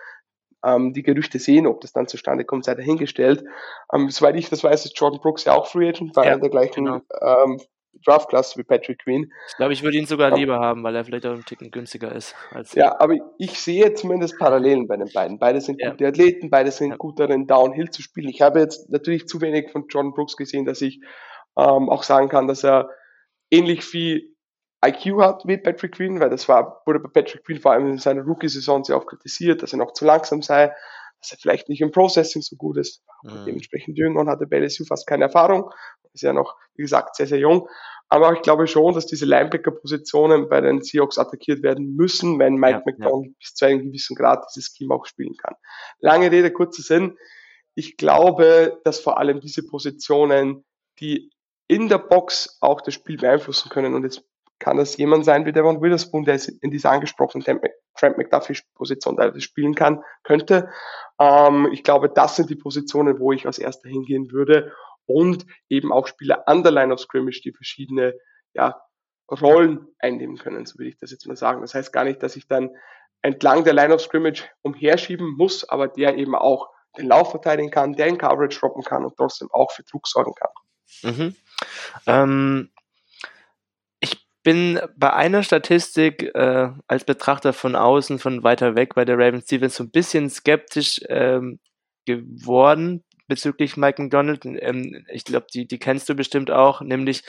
ähm, 0.66 0.94
die 0.94 1.04
Gerüchte 1.04 1.40
sehen, 1.40 1.68
ob 1.68 1.80
das 1.82 1.94
dann 1.94 2.08
zustande 2.08 2.44
kommt, 2.44 2.66
sei 2.66 2.76
dahingestellt. 2.76 3.46
Ähm, 3.94 4.10
soweit 4.10 4.36
ich 4.36 4.50
das 4.50 4.64
weiß, 4.64 4.86
ist 4.86 5.00
Jordan 5.00 5.22
Brooks 5.22 5.46
ja 5.46 5.54
auch 5.54 5.68
Free 5.68 5.88
Agent, 5.88 6.16
weil 6.16 6.26
ja, 6.26 6.32
er 6.32 6.36
in 6.36 6.42
der 6.42 6.50
gleichen 6.50 6.86
genau. 6.86 7.02
ähm, 7.22 7.62
Draftklasse 8.06 8.58
wie 8.60 8.64
Patrick 8.64 9.04
Queen. 9.04 9.32
Ich 9.50 9.58
glaube, 9.58 9.74
ich 9.74 9.84
würde 9.84 9.98
ihn 9.98 10.06
sogar 10.06 10.36
lieber 10.36 10.60
haben, 10.60 10.84
weil 10.84 10.96
er 10.96 11.04
vielleicht 11.04 11.26
auch 11.26 11.34
ein 11.34 11.46
Ticken 11.46 11.72
günstiger 11.72 12.12
ist. 12.14 12.36
ja, 12.74 13.00
aber 13.00 13.16
ich 13.38 13.60
sehe 13.60 13.94
zumindest 13.94 14.38
Parallelen 14.38 14.88
bei 14.88 14.98
den 14.98 15.12
beiden. 15.14 15.40
Beide 15.40 15.62
sind 15.62 15.82
ja. 15.82 15.92
gute 15.92 16.08
Athleten, 16.08 16.50
beide 16.50 16.72
sind 16.72 16.92
ja. 16.92 16.96
gut 16.98 17.20
darin, 17.20 17.48
Downhill 17.48 17.90
zu 17.90 18.02
spielen. 18.02 18.30
Ich 18.30 18.42
habe 18.42 18.60
jetzt 18.60 18.90
natürlich 18.90 19.28
zu 19.28 19.42
wenig 19.42 19.72
von 19.72 19.88
Jordan 19.88 20.14
Brooks 20.14 20.38
gesehen, 20.38 20.66
dass 20.66 20.82
ich 20.82 21.02
ähm, 21.58 21.90
auch 21.90 22.04
sagen 22.04 22.30
kann, 22.30 22.48
dass 22.48 22.64
er 22.64 22.90
ähnlich 23.50 23.84
viel 23.84 24.36
IQ 24.86 25.20
hat 25.20 25.44
wie 25.46 25.58
Patrick 25.58 25.94
Queen, 25.94 26.20
weil 26.20 26.30
das 26.30 26.48
war, 26.48 26.84
wurde 26.86 27.00
bei 27.00 27.10
Patrick 27.10 27.44
Queen 27.44 27.60
vor 27.60 27.72
allem 27.72 27.88
in 27.88 27.98
seiner 27.98 28.22
Rookie-Saison 28.22 28.84
sehr 28.84 28.98
oft 28.98 29.08
kritisiert, 29.08 29.64
dass 29.64 29.74
er 29.74 29.80
noch 29.80 29.94
zu 29.94 30.06
langsam 30.06 30.42
sei, 30.42 30.72
dass 31.20 31.32
er 31.32 31.38
vielleicht 31.40 31.68
nicht 31.68 31.82
im 31.82 31.92
Processing 31.92 32.44
so 32.44 32.56
gut 32.56 32.78
ist. 32.78 33.04
Mhm. 33.24 33.46
Dementsprechend 33.46 33.98
jünger 33.98 34.20
und 34.20 34.30
hatte 34.30 34.46
bei 34.46 34.60
LSU 34.60 34.86
fast 34.86 35.08
keine 35.08 35.26
Erfahrung. 35.26 35.72
Ist 36.18 36.24
ja 36.24 36.34
noch, 36.34 36.56
wie 36.76 36.82
gesagt, 36.82 37.16
sehr, 37.16 37.28
sehr 37.28 37.38
jung. 37.38 37.68
Aber 38.10 38.34
ich 38.34 38.42
glaube 38.42 38.68
schon, 38.68 38.94
dass 38.94 39.06
diese 39.06 39.26
Linebacker-Positionen 39.26 40.50
bei 40.50 40.62
den 40.62 40.82
Seahawks 40.82 41.18
attackiert 41.18 41.62
werden 41.62 41.96
müssen, 41.96 42.40
wenn 42.40 42.56
Mike 42.56 42.80
ja, 42.80 42.84
McDonald 42.86 43.28
ja. 43.28 43.34
bis 43.40 43.54
zu 43.54 43.66
einem 43.66 43.84
gewissen 43.84 44.16
Grad 44.16 44.46
dieses 44.56 44.74
Scheme 44.76 44.96
auch 44.96 45.06
spielen 45.06 45.36
kann. 45.38 45.56
Lange 46.00 46.32
Rede, 46.32 46.52
kurzer 46.52 46.82
Sinn. 46.82 47.18
Ich 47.76 47.98
glaube, 47.98 48.80
dass 48.84 49.00
vor 49.00 49.20
allem 49.20 49.42
diese 49.42 49.62
Positionen, 49.62 50.66
die 51.00 51.32
in 51.68 51.90
der 51.90 52.00
Box 52.00 52.58
auch 52.62 52.82
das 52.82 52.94
Spiel 52.94 53.18
beeinflussen 53.18 53.70
können. 53.70 53.94
Und 53.94 54.04
jetzt 54.04 54.24
kann 54.60 54.78
das 54.78 54.98
jemand 54.98 55.26
sein 55.26 55.46
wie 55.46 55.52
Devon 55.52 55.82
Witherspoon, 55.82 56.24
der 56.24 56.40
in 56.62 56.72
dieser 56.72 56.92
angesprochenen 56.92 57.46
Trent 57.96 58.18
McDuffie-Position 58.18 59.40
spielen 59.40 59.76
kann, 59.76 60.04
könnte. 60.24 60.70
Ähm, 61.20 61.70
ich 61.72 61.84
glaube, 61.84 62.10
das 62.10 62.36
sind 62.36 62.50
die 62.50 62.56
Positionen, 62.56 63.20
wo 63.20 63.32
ich 63.32 63.46
als 63.46 63.60
erster 63.60 63.90
hingehen 63.90 64.32
würde. 64.32 64.72
Und 65.08 65.46
eben 65.70 65.92
auch 65.92 66.06
Spieler 66.08 66.48
an 66.48 66.64
der 66.64 66.72
Line 66.72 66.94
of 66.94 67.00
Scrimmage, 67.00 67.42
die 67.44 67.54
verschiedene 67.54 68.14
ja, 68.54 68.82
Rollen 69.30 69.88
einnehmen 70.00 70.38
können, 70.38 70.66
so 70.66 70.78
will 70.80 70.88
ich 70.88 70.98
das 70.98 71.12
jetzt 71.12 71.28
mal 71.28 71.36
sagen. 71.36 71.62
Das 71.62 71.74
heißt 71.74 71.92
gar 71.92 72.04
nicht, 72.04 72.22
dass 72.24 72.36
ich 72.36 72.48
dann 72.48 72.70
entlang 73.22 73.64
der 73.64 73.74
Line 73.74 73.94
of 73.94 74.02
Scrimmage 74.02 74.44
umherschieben 74.62 75.36
muss, 75.38 75.68
aber 75.68 75.88
der 75.88 76.18
eben 76.18 76.36
auch 76.36 76.70
den 76.98 77.08
Lauf 77.08 77.32
verteidigen 77.32 77.72
kann, 77.72 77.94
der 77.94 78.08
in 78.08 78.18
Coverage 78.18 78.60
droppen 78.60 78.84
kann 78.84 79.06
und 79.06 79.16
trotzdem 79.18 79.50
auch 79.52 79.72
für 79.72 79.84
Druck 79.84 80.08
sorgen 80.08 80.34
kann. 80.34 80.52
Mhm. 81.04 81.36
Ähm, 82.06 82.72
ich 84.00 84.26
bin 84.44 84.80
bei 84.96 85.14
einer 85.14 85.44
Statistik 85.44 86.24
äh, 86.34 86.70
als 86.88 87.04
Betrachter 87.04 87.54
von 87.54 87.76
außen, 87.76 88.20
von 88.20 88.44
weiter 88.44 88.76
weg 88.76 88.96
bei 88.96 89.06
der 89.06 89.18
Ravens 89.18 89.46
Stevens 89.46 89.76
so 89.76 89.84
ein 89.84 89.92
bisschen 89.92 90.30
skeptisch 90.30 91.02
ähm, 91.10 91.60
geworden 92.06 93.04
bezüglich 93.28 93.78
Mike 93.78 94.02
McDonald. 94.02 94.46
Ähm, 94.46 95.06
ich 95.12 95.24
glaube, 95.24 95.48
die, 95.54 95.68
die 95.68 95.80
kennst 95.80 96.10
du 96.10 96.16
bestimmt 96.16 96.52
auch, 96.52 96.82
nämlich 96.82 97.24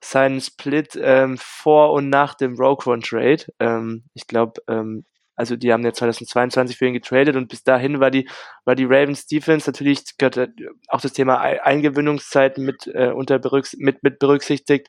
seinen 0.00 0.40
Split 0.40 0.98
ähm, 1.00 1.38
vor 1.38 1.92
und 1.92 2.08
nach 2.08 2.34
dem 2.34 2.56
Rogue 2.56 2.92
One 2.92 3.02
Trade. 3.02 3.44
Ähm, 3.60 4.04
ich 4.14 4.26
glaube, 4.26 4.60
ähm, 4.68 5.04
also 5.34 5.56
die 5.56 5.72
haben 5.72 5.84
ja 5.84 5.92
2022 5.92 6.76
für 6.76 6.86
ihn 6.86 6.92
getradet 6.92 7.36
und 7.36 7.48
bis 7.48 7.62
dahin 7.62 8.00
war 8.00 8.10
die, 8.10 8.28
war 8.64 8.74
die 8.74 8.84
Ravens 8.84 9.26
Defense 9.26 9.68
natürlich 9.68 10.16
gehört 10.18 10.50
auch 10.88 11.00
das 11.00 11.14
Thema 11.14 11.40
Eingewöhnungszeit 11.40 12.58
mit, 12.58 12.86
äh, 12.88 13.12
unter 13.12 13.38
berücks 13.38 13.74
mit, 13.78 14.02
mit 14.02 14.18
berücksichtigt, 14.18 14.88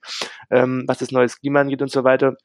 ähm, 0.52 0.84
was 0.86 0.98
das 0.98 1.12
neue 1.12 1.30
Schema 1.30 1.62
angeht 1.62 1.82
und 1.82 1.92
so 1.92 2.04
weiter 2.04 2.36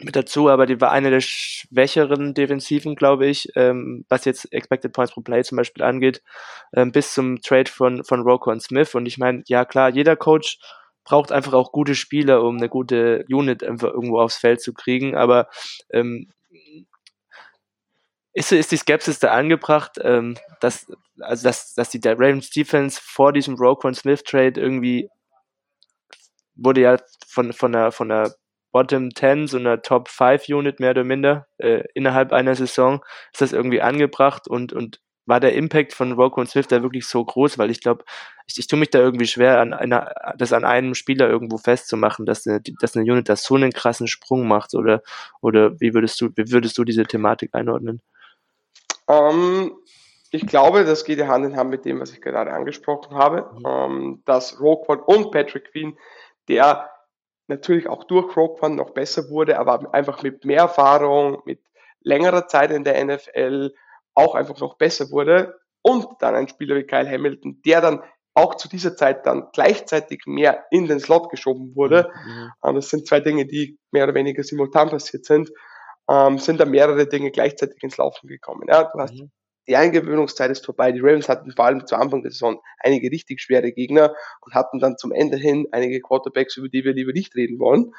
mit 0.00 0.14
dazu, 0.14 0.48
aber 0.48 0.66
die 0.66 0.80
war 0.80 0.92
eine 0.92 1.10
der 1.10 1.20
schwächeren 1.20 2.32
Defensiven, 2.34 2.94
glaube 2.94 3.26
ich, 3.26 3.48
ähm, 3.56 4.04
was 4.08 4.24
jetzt 4.24 4.52
Expected 4.52 4.92
Points 4.92 5.12
per 5.12 5.22
Play 5.22 5.42
zum 5.42 5.56
Beispiel 5.56 5.82
angeht, 5.82 6.22
ähm, 6.72 6.92
bis 6.92 7.14
zum 7.14 7.40
Trade 7.42 7.70
von, 7.70 8.04
von 8.04 8.20
Rocco 8.20 8.50
und 8.50 8.62
Smith. 8.62 8.94
Und 8.94 9.06
ich 9.06 9.18
meine, 9.18 9.42
ja 9.46 9.64
klar, 9.64 9.90
jeder 9.90 10.14
Coach 10.16 10.58
braucht 11.04 11.32
einfach 11.32 11.54
auch 11.54 11.72
gute 11.72 11.94
Spieler, 11.94 12.42
um 12.42 12.58
eine 12.58 12.68
gute 12.68 13.24
Unit 13.28 13.64
einfach 13.64 13.88
irgendwo 13.88 14.20
aufs 14.20 14.36
Feld 14.36 14.60
zu 14.60 14.72
kriegen, 14.72 15.16
aber 15.16 15.48
ähm, 15.90 16.28
ist, 18.34 18.52
ist 18.52 18.70
die 18.70 18.76
Skepsis 18.76 19.18
da 19.18 19.32
angebracht, 19.32 19.98
ähm, 20.02 20.36
dass, 20.60 20.86
also 21.18 21.48
dass, 21.48 21.74
dass 21.74 21.90
die 21.90 22.00
Ravens 22.04 22.50
Defense 22.50 23.00
vor 23.02 23.32
diesem 23.32 23.54
Roquan 23.56 23.94
Smith 23.94 24.22
Trade 24.22 24.60
irgendwie 24.60 25.08
wurde 26.54 26.82
ja 26.82 26.96
von, 27.26 27.52
von 27.52 27.72
der, 27.72 27.90
von 27.90 28.08
der 28.08 28.34
Bottom 28.78 29.12
10, 29.12 29.48
so 29.48 29.56
einer 29.56 29.82
Top 29.82 30.08
5 30.08 30.48
Unit 30.50 30.78
mehr 30.78 30.92
oder 30.92 31.02
minder, 31.02 31.48
äh, 31.58 31.82
innerhalb 31.94 32.32
einer 32.32 32.54
Saison, 32.54 33.04
ist 33.32 33.40
das 33.40 33.52
irgendwie 33.52 33.82
angebracht 33.82 34.46
und, 34.46 34.72
und 34.72 35.00
war 35.26 35.40
der 35.40 35.54
Impact 35.54 35.94
von 35.94 36.12
Rocco 36.12 36.40
und 36.40 36.48
Swift 36.48 36.70
da 36.70 36.80
wirklich 36.80 37.04
so 37.08 37.24
groß, 37.24 37.58
weil 37.58 37.72
ich 37.72 37.80
glaube, 37.80 38.04
ich, 38.46 38.56
ich 38.56 38.68
tue 38.68 38.78
mich 38.78 38.90
da 38.90 39.00
irgendwie 39.00 39.26
schwer, 39.26 39.60
an 39.60 39.74
einer, 39.74 40.14
das 40.36 40.52
an 40.52 40.64
einem 40.64 40.94
Spieler 40.94 41.28
irgendwo 41.28 41.58
festzumachen, 41.58 42.24
dass 42.24 42.46
eine, 42.46 42.60
dass 42.80 42.96
eine 42.96 43.10
Unit 43.10 43.28
da 43.28 43.34
so 43.34 43.56
einen 43.56 43.72
krassen 43.72 44.06
Sprung 44.06 44.46
macht 44.46 44.76
oder, 44.76 45.02
oder 45.40 45.80
wie 45.80 45.92
würdest 45.92 46.20
du, 46.20 46.28
wie 46.36 46.52
würdest 46.52 46.78
du 46.78 46.84
diese 46.84 47.02
Thematik 47.02 47.56
einordnen? 47.56 48.00
Ähm, 49.08 49.72
ich 50.30 50.46
glaube, 50.46 50.84
das 50.84 51.04
geht 51.04 51.18
ja 51.18 51.26
Hand 51.26 51.46
in 51.46 51.56
Hand 51.56 51.70
mit 51.70 51.84
dem, 51.84 51.98
was 51.98 52.12
ich 52.12 52.20
gerade 52.20 52.52
angesprochen 52.52 53.16
habe, 53.16 53.50
mhm. 53.58 53.66
ähm, 53.66 54.22
dass 54.24 54.60
Roquan 54.60 55.00
und 55.00 55.32
Patrick 55.32 55.72
Queen, 55.72 55.98
der 56.46 56.88
natürlich 57.48 57.88
auch 57.88 58.04
durch 58.04 58.36
Roquan 58.36 58.74
noch 58.74 58.90
besser 58.90 59.28
wurde, 59.30 59.58
aber 59.58 59.92
einfach 59.94 60.22
mit 60.22 60.44
mehr 60.44 60.60
Erfahrung, 60.60 61.42
mit 61.44 61.60
längerer 62.00 62.46
Zeit 62.46 62.70
in 62.70 62.84
der 62.84 63.04
NFL 63.04 63.74
auch 64.14 64.34
einfach 64.34 64.58
noch 64.60 64.76
besser 64.76 65.10
wurde. 65.10 65.58
Und 65.82 66.06
dann 66.20 66.34
ein 66.34 66.48
Spieler 66.48 66.76
wie 66.76 66.84
Kyle 66.84 67.08
Hamilton, 67.08 67.62
der 67.64 67.80
dann 67.80 68.02
auch 68.34 68.54
zu 68.56 68.68
dieser 68.68 68.96
Zeit 68.96 69.26
dann 69.26 69.48
gleichzeitig 69.52 70.22
mehr 70.26 70.64
in 70.70 70.86
den 70.86 71.00
Slot 71.00 71.30
geschoben 71.30 71.74
wurde. 71.74 72.10
Mhm. 72.24 72.52
Und 72.60 72.74
das 72.76 72.88
sind 72.88 73.06
zwei 73.06 73.20
Dinge, 73.20 73.46
die 73.46 73.78
mehr 73.90 74.04
oder 74.04 74.14
weniger 74.14 74.42
simultan 74.42 74.90
passiert 74.90 75.24
sind 75.24 75.50
ähm, 76.08 76.38
sind 76.38 76.58
da 76.58 76.64
mehrere 76.64 77.06
Dinge 77.06 77.30
gleichzeitig 77.30 77.82
ins 77.82 77.96
Laufen 77.98 78.26
gekommen. 78.28 78.66
Ja, 78.68 78.84
du 78.84 78.98
hast 78.98 79.14
mhm. 79.14 79.30
Die 79.68 79.76
Eingewöhnungszeit 79.76 80.50
ist 80.50 80.64
vorbei. 80.64 80.92
Die 80.92 81.00
Ravens 81.00 81.28
hatten 81.28 81.52
vor 81.52 81.66
allem 81.66 81.86
zu 81.86 81.96
Anfang 81.96 82.22
der 82.22 82.30
Saison 82.30 82.60
einige 82.78 83.10
richtig 83.10 83.40
schwere 83.40 83.72
Gegner 83.72 84.14
und 84.40 84.54
hatten 84.54 84.78
dann 84.80 84.96
zum 84.96 85.12
Ende 85.12 85.36
hin 85.36 85.68
einige 85.72 86.00
Quarterbacks, 86.00 86.56
über 86.56 86.68
die 86.68 86.84
wir 86.84 86.94
lieber 86.94 87.12
nicht 87.12 87.34
reden 87.34 87.58
wollen. 87.58 87.92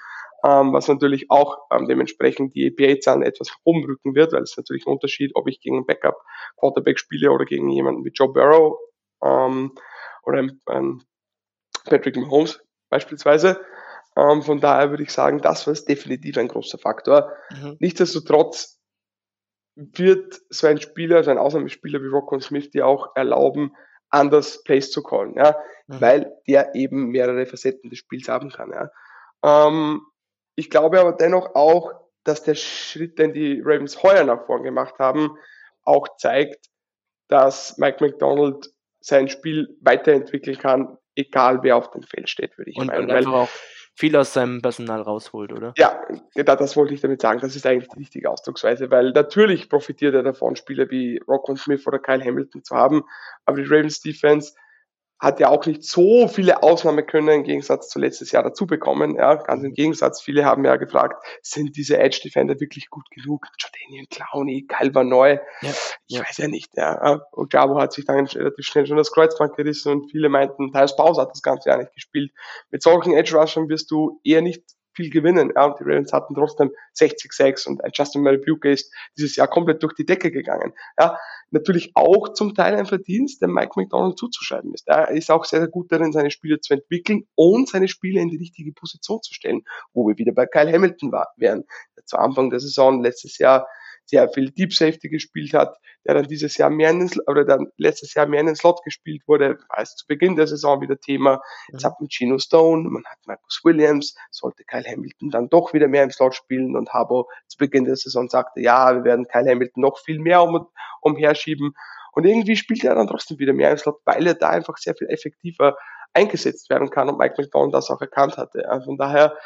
Ähm, 0.43 0.71
was 0.71 0.87
natürlich 0.87 1.29
auch 1.29 1.57
ähm, 1.71 1.87
dementsprechend 1.87 2.55
die 2.55 2.65
EPA-Zahlen 2.67 3.23
etwas 3.23 3.49
rumrücken 3.65 4.15
wird, 4.15 4.31
weil 4.31 4.43
es 4.43 4.55
natürlich 4.55 4.87
ein 4.87 4.93
Unterschied, 4.93 5.31
ob 5.35 5.49
ich 5.49 5.59
gegen 5.59 5.75
einen 5.75 5.85
Backup-Quarterback 5.85 6.97
spiele 6.97 7.31
oder 7.31 7.45
gegen 7.45 7.69
jemanden 7.69 8.05
wie 8.05 8.11
Joe 8.13 8.31
Burrow. 8.31 8.77
Ähm, 9.21 9.73
oder 10.23 10.47
ein 10.67 11.03
Patrick 11.85 12.15
Mahomes 12.15 12.61
beispielsweise. 12.89 13.59
Ähm, 14.15 14.41
von 14.41 14.59
daher 14.59 14.89
würde 14.89 15.03
ich 15.03 15.11
sagen, 15.11 15.41
das 15.41 15.67
war 15.67 15.73
definitiv 15.73 16.37
ein 16.37 16.47
großer 16.47 16.77
Faktor. 16.77 17.33
Mhm. 17.51 17.77
Nichtsdestotrotz 17.79 18.78
wird 19.79 20.41
so 20.49 20.67
ein 20.67 20.81
Spieler, 20.81 21.23
so 21.23 21.31
ein 21.31 21.37
Ausnahmespieler 21.37 22.01
wie 22.01 22.07
Rocco 22.07 22.39
Smith 22.39 22.69
dir 22.71 22.85
auch 22.85 23.15
erlauben, 23.15 23.75
anders 24.09 24.63
Plays 24.63 24.91
zu 24.91 25.03
callen, 25.03 25.35
ja, 25.35 25.55
mhm. 25.87 26.01
weil 26.01 26.33
der 26.47 26.75
eben 26.75 27.09
mehrere 27.09 27.45
Facetten 27.45 27.89
des 27.89 27.99
Spiels 27.99 28.27
haben 28.27 28.49
kann, 28.49 28.71
ja. 28.71 28.91
Ähm, 29.43 30.01
ich 30.55 30.69
glaube 30.69 30.99
aber 30.99 31.13
dennoch 31.13 31.55
auch, 31.55 31.93
dass 32.23 32.43
der 32.43 32.55
Schritt, 32.55 33.17
den 33.17 33.33
die 33.33 33.61
Ravens 33.63 34.03
heuer 34.03 34.25
nach 34.25 34.45
vorn 34.45 34.63
gemacht 34.63 34.95
haben, 34.99 35.37
auch 35.83 36.17
zeigt, 36.17 36.67
dass 37.29 37.77
Mike 37.77 38.03
McDonald 38.03 38.69
sein 38.99 39.29
Spiel 39.29 39.77
weiterentwickeln 39.81 40.57
kann, 40.57 40.97
egal 41.15 41.63
wer 41.63 41.77
auf 41.77 41.91
dem 41.91 42.03
Feld 42.03 42.29
steht, 42.29 42.57
würde 42.57 42.71
ich 42.71 42.77
und, 42.77 42.87
meinen. 42.87 43.05
Und 43.05 43.11
einfach 43.11 43.33
auch 43.33 43.49
viel 43.99 44.15
aus 44.15 44.33
seinem 44.33 44.61
Personal 44.61 45.01
rausholt, 45.01 45.51
oder? 45.51 45.73
Ja, 45.75 45.99
das 46.33 46.77
wollte 46.77 46.93
ich 46.93 47.01
damit 47.01 47.21
sagen. 47.21 47.41
Das 47.41 47.53
ist 47.53 47.65
eigentlich 47.65 47.89
die 47.89 47.99
richtige 47.99 48.29
Ausdrucksweise, 48.29 48.89
weil 48.91 49.11
natürlich 49.11 49.67
profitiert 49.67 50.15
er 50.15 50.23
davon, 50.23 50.55
Spieler 50.55 50.89
wie 50.89 51.21
Rockon 51.27 51.57
Smith 51.57 51.85
oder 51.85 51.99
Kyle 51.99 52.23
Hamilton 52.23 52.63
zu 52.63 52.77
haben, 52.77 53.03
aber 53.43 53.57
die 53.57 53.65
Ravens 53.65 53.99
Defense 53.99 54.53
hat 55.19 55.39
ja 55.39 55.49
auch 55.49 55.65
nicht 55.65 55.83
so 55.83 56.27
viele 56.27 56.63
Ausnahmekönner 56.63 57.33
im 57.33 57.43
Gegensatz 57.43 57.89
zu 57.89 57.99
letztes 57.99 58.31
Jahr 58.31 58.43
dazu 58.43 58.65
bekommen. 58.65 59.15
Ja, 59.15 59.35
ganz 59.35 59.63
im 59.63 59.73
Gegensatz, 59.73 60.21
viele 60.21 60.45
haben 60.45 60.63
ja 60.63 60.77
gefragt, 60.77 61.23
sind 61.41 61.75
diese 61.75 61.97
Edge 61.97 62.21
Defender 62.23 62.59
wirklich 62.59 62.89
gut 62.89 63.09
genug? 63.11 63.45
Jordanian 63.59 64.07
Clowney, 64.09 64.65
Calvin 64.67 65.09
Neu, 65.09 65.39
ja, 65.61 65.71
ich 66.07 66.19
weiß 66.19 66.37
ja 66.37 66.47
nicht. 66.47 66.75
Ja. 66.75 67.21
Und 67.31 67.53
Jabo 67.53 67.79
hat 67.79 67.91
sich 67.93 68.05
dann 68.05 68.25
relativ 68.25 68.65
schnell 68.65 68.85
schon 68.85 68.97
das 68.97 69.11
Kreuzband 69.11 69.55
gerissen 69.55 69.91
und 69.91 70.09
viele 70.09 70.29
meinten, 70.29 70.71
Thais 70.71 70.95
Bowser 70.95 71.23
hat 71.23 71.31
das 71.31 71.41
ganze 71.41 71.69
Jahr 71.69 71.79
nicht 71.79 71.93
gespielt. 71.93 72.31
Mit 72.71 72.81
solchen 72.81 73.13
Edge 73.13 73.35
Rushern 73.35 73.67
wirst 73.67 73.91
du 73.91 74.19
eher 74.23 74.41
nicht 74.41 74.63
viel 74.99 75.09
gewinnen. 75.09 75.53
Ja, 75.55 75.65
und 75.65 75.79
die 75.79 75.83
Ravens 75.83 76.11
hatten 76.11 76.35
trotzdem 76.35 76.71
60-6 76.97 77.67
und 77.67 77.83
ein 77.83 77.91
Justin 77.93 78.21
Maribuke 78.21 78.71
ist 78.71 78.93
dieses 79.17 79.35
Jahr 79.37 79.47
komplett 79.47 79.81
durch 79.81 79.93
die 79.93 80.05
Decke 80.05 80.29
gegangen. 80.29 80.73
Ja, 80.99 81.17
natürlich 81.51 81.91
auch 81.95 82.33
zum 82.33 82.53
Teil 82.53 82.75
ein 82.75 82.85
Verdienst, 82.85 83.41
der 83.41 83.47
Mike 83.47 83.73
McDonald 83.75 84.17
zuzuschreiben 84.17 84.73
ist. 84.73 84.87
Er 84.87 85.09
ist 85.11 85.31
auch 85.31 85.45
sehr, 85.45 85.59
sehr 85.59 85.69
gut 85.69 85.91
darin, 85.91 86.11
seine 86.11 86.31
Spiele 86.31 86.59
zu 86.59 86.73
entwickeln 86.73 87.23
und 87.35 87.69
seine 87.69 87.87
Spiele 87.87 88.19
in 88.19 88.29
die 88.29 88.37
richtige 88.37 88.73
Position 88.73 89.21
zu 89.21 89.33
stellen, 89.33 89.61
wo 89.93 90.07
wir 90.07 90.17
wieder 90.17 90.33
bei 90.33 90.45
Kyle 90.45 90.71
Hamilton 90.71 91.11
war, 91.11 91.29
wären. 91.37 91.63
Zu 92.05 92.17
Anfang 92.17 92.49
der 92.49 92.59
Saison 92.59 93.01
letztes 93.01 93.37
Jahr 93.37 93.67
sehr 94.09 94.27
viel 94.29 94.51
Deep 94.51 94.73
Safety 94.73 95.09
gespielt 95.09 95.53
hat, 95.53 95.77
der 96.05 96.15
dann 96.15 96.27
dieses 96.27 96.57
Jahr 96.57 96.69
mehr 96.69 96.89
in 96.89 96.99
den, 96.99 97.11
oder 97.27 97.45
dann 97.45 97.67
letztes 97.77 98.13
Jahr 98.13 98.25
mehr 98.25 98.39
in 98.39 98.47
den 98.47 98.55
Slot 98.55 98.83
gespielt 98.83 99.21
wurde, 99.27 99.59
war 99.69 99.79
es 99.79 99.95
zu 99.95 100.07
Beginn 100.07 100.35
der 100.35 100.47
Saison 100.47 100.81
wieder 100.81 100.99
Thema. 100.99 101.41
Jetzt 101.71 101.85
hat 101.85 101.99
man 101.99 102.09
Gino 102.09 102.37
Stone, 102.39 102.89
man 102.89 103.03
hat 103.05 103.19
Marcus 103.25 103.61
Williams, 103.63 104.15
sollte 104.31 104.63
Kyle 104.63 104.85
Hamilton 104.85 105.29
dann 105.29 105.49
doch 105.49 105.73
wieder 105.73 105.87
mehr 105.87 106.03
im 106.03 106.11
Slot 106.11 106.35
spielen 106.35 106.75
und 106.75 106.89
Harbo 106.89 107.29
zu 107.47 107.57
Beginn 107.57 107.85
der 107.85 107.95
Saison 107.95 108.27
sagte, 108.27 108.61
ja, 108.61 108.95
wir 108.95 109.03
werden 109.03 109.27
Kyle 109.27 109.49
Hamilton 109.49 109.81
noch 109.81 109.99
viel 109.99 110.19
mehr 110.19 110.41
um, 110.41 110.67
umherschieben. 111.01 111.73
Und 112.13 112.25
irgendwie 112.25 112.55
spielt 112.55 112.83
er 112.83 112.95
dann 112.95 113.07
trotzdem 113.07 113.37
wieder 113.37 113.53
mehr 113.53 113.71
im 113.71 113.77
Slot, 113.77 114.01
weil 114.05 114.25
er 114.25 114.33
da 114.33 114.49
einfach 114.49 114.77
sehr 114.77 114.95
viel 114.95 115.07
effektiver 115.09 115.77
eingesetzt 116.13 116.69
werden 116.69 116.89
kann 116.89 117.07
und 117.07 117.19
Mike 117.19 117.35
McDonald 117.37 117.73
das 117.73 117.89
auch 117.91 118.01
erkannt 118.01 118.37
hatte. 118.37 118.67
Also 118.67 118.85
von 118.85 118.97
daher, 118.97 119.37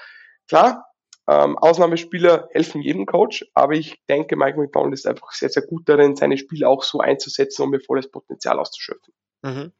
klar, 0.48 0.86
ähm, 1.28 1.58
Ausnahmespieler 1.58 2.50
helfen 2.52 2.82
jedem 2.82 3.06
Coach, 3.06 3.46
aber 3.54 3.74
ich 3.74 4.02
denke, 4.10 4.36
Mike 4.36 4.60
McDonald 4.60 4.94
ist 4.94 5.08
einfach 5.08 5.32
sehr, 5.32 5.50
sehr 5.50 5.64
gut 5.64 5.88
darin, 5.88 6.16
seine 6.16 6.38
Spiele 6.38 6.68
auch 6.68 6.84
so 6.84 7.00
einzusetzen, 7.00 7.64
um 7.64 7.74
ihr 7.74 7.80
volles 7.80 8.12
Potenzial 8.12 8.60
auszuschöpfen. 8.60 9.14
Mhm. 9.42 9.72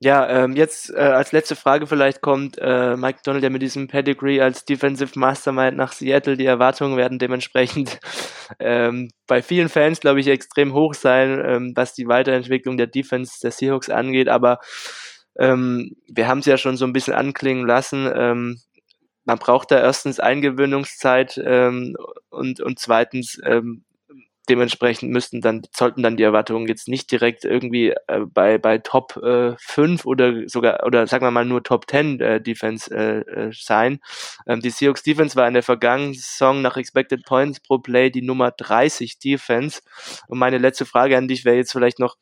Ja, 0.00 0.28
ähm, 0.28 0.54
jetzt 0.54 0.90
äh, 0.90 0.98
als 0.98 1.32
letzte 1.32 1.56
Frage 1.56 1.86
vielleicht 1.86 2.20
kommt 2.20 2.58
äh, 2.58 2.94
Mike 2.94 3.20
Donald 3.24 3.42
ja 3.42 3.48
mit 3.48 3.62
diesem 3.62 3.88
Pedigree 3.88 4.40
als 4.40 4.66
Defensive 4.66 5.18
Mastermind 5.18 5.78
nach 5.78 5.92
Seattle. 5.92 6.36
Die 6.36 6.44
Erwartungen 6.44 6.98
werden 6.98 7.18
dementsprechend 7.18 8.00
ähm, 8.58 9.08
bei 9.26 9.40
vielen 9.40 9.70
Fans, 9.70 10.00
glaube 10.00 10.20
ich, 10.20 10.26
extrem 10.28 10.74
hoch 10.74 10.92
sein, 10.92 11.42
ähm, 11.46 11.72
was 11.74 11.94
die 11.94 12.06
Weiterentwicklung 12.06 12.76
der 12.76 12.88
Defense 12.88 13.38
der 13.42 13.52
Seahawks 13.52 13.88
angeht. 13.88 14.28
Aber 14.28 14.58
ähm, 15.38 15.96
wir 16.06 16.28
haben 16.28 16.40
es 16.40 16.46
ja 16.46 16.58
schon 16.58 16.76
so 16.76 16.84
ein 16.84 16.92
bisschen 16.92 17.14
anklingen 17.14 17.66
lassen. 17.66 18.60
Man 19.24 19.38
braucht 19.38 19.70
da 19.70 19.80
erstens 19.80 20.20
Eingewöhnungszeit 20.20 21.40
ähm, 21.42 21.96
und, 22.30 22.60
und 22.60 22.78
zweitens 22.78 23.40
ähm, 23.44 23.84
dementsprechend 24.48 25.10
müssten 25.10 25.40
dann, 25.40 25.62
sollten 25.74 26.02
dann 26.02 26.16
die 26.16 26.22
Erwartungen 26.22 26.68
jetzt 26.68 26.88
nicht 26.88 27.10
direkt 27.10 27.44
irgendwie 27.44 27.94
äh, 28.08 28.20
bei, 28.26 28.58
bei 28.58 28.78
Top 28.78 29.16
äh, 29.16 29.54
5 29.58 30.04
oder 30.04 30.48
sogar, 30.48 30.84
oder 30.84 31.06
sagen 31.06 31.24
wir 31.24 31.30
mal 31.30 31.44
nur 31.44 31.62
Top 31.62 31.88
10 31.90 32.20
äh, 32.20 32.40
Defense 32.40 32.94
äh, 32.94 33.20
äh, 33.20 33.52
sein. 33.54 34.00
Ähm, 34.46 34.60
die 34.60 34.70
Seahawks 34.70 35.02
Defense 35.02 35.36
war 35.36 35.48
in 35.48 35.54
der 35.54 35.62
vergangenen 35.62 36.14
Saison 36.14 36.60
nach 36.60 36.76
Expected 36.76 37.24
Points 37.24 37.60
pro 37.60 37.78
Play 37.78 38.10
die 38.10 38.22
Nummer 38.22 38.50
30 38.50 39.18
Defense. 39.18 39.80
Und 40.28 40.38
meine 40.38 40.58
letzte 40.58 40.84
Frage 40.84 41.16
an 41.16 41.28
dich 41.28 41.44
wäre 41.44 41.56
jetzt 41.56 41.72
vielleicht 41.72 41.98
noch, 41.98 42.16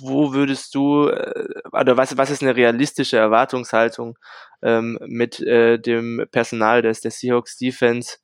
wo 0.00 0.32
würdest 0.32 0.74
du, 0.74 1.08
äh, 1.08 1.44
oder 1.72 1.96
was, 1.96 2.16
was 2.16 2.30
ist 2.30 2.42
eine 2.42 2.56
realistische 2.56 3.16
Erwartungshaltung 3.16 4.18
ähm, 4.62 4.98
mit 5.06 5.40
äh, 5.40 5.78
dem 5.78 6.26
Personal 6.30 6.82
des, 6.82 7.00
der 7.00 7.10
Seahawks 7.10 7.56
Defense? 7.58 8.18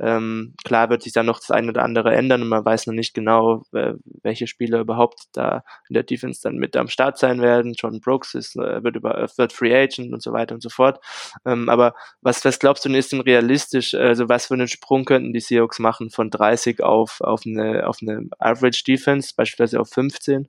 Ähm, 0.00 0.54
klar 0.64 0.90
wird 0.90 1.02
sich 1.02 1.12
dann 1.12 1.26
noch 1.26 1.40
das 1.40 1.50
eine 1.50 1.70
oder 1.70 1.82
andere 1.82 2.14
ändern 2.14 2.42
und 2.42 2.48
man 2.48 2.64
weiß 2.64 2.86
noch 2.86 2.94
nicht 2.94 3.14
genau, 3.14 3.64
äh, 3.72 3.94
welche 4.22 4.46
Spieler 4.46 4.80
überhaupt 4.80 5.24
da 5.32 5.64
in 5.88 5.94
der 5.94 6.04
Defense 6.04 6.40
dann 6.42 6.56
mit 6.56 6.76
am 6.76 6.88
Start 6.88 7.18
sein 7.18 7.42
werden. 7.42 7.74
John 7.76 8.00
Brooks 8.00 8.34
ist, 8.34 8.54
äh, 8.56 8.84
wird, 8.84 8.94
über, 8.96 9.28
wird 9.36 9.52
Free 9.52 9.74
Agent 9.74 10.12
und 10.12 10.22
so 10.22 10.32
weiter 10.32 10.54
und 10.54 10.62
so 10.62 10.68
fort. 10.68 11.00
Ähm, 11.44 11.68
aber 11.68 11.94
was, 12.20 12.44
was 12.44 12.60
glaubst 12.60 12.84
du 12.84 12.94
ist 12.94 13.12
denn 13.12 13.20
realistisch? 13.20 13.94
Also 13.94 14.28
was 14.28 14.46
für 14.46 14.54
einen 14.54 14.68
Sprung 14.68 15.04
könnten 15.04 15.32
die 15.32 15.40
Seahawks 15.40 15.80
machen 15.80 16.10
von 16.10 16.30
30 16.30 16.82
auf, 16.82 17.20
auf, 17.20 17.42
eine, 17.44 17.86
auf 17.88 17.98
eine 18.00 18.28
Average 18.38 18.84
Defense, 18.84 19.32
beispielsweise 19.36 19.80
auf 19.80 19.90
15? 19.90 20.48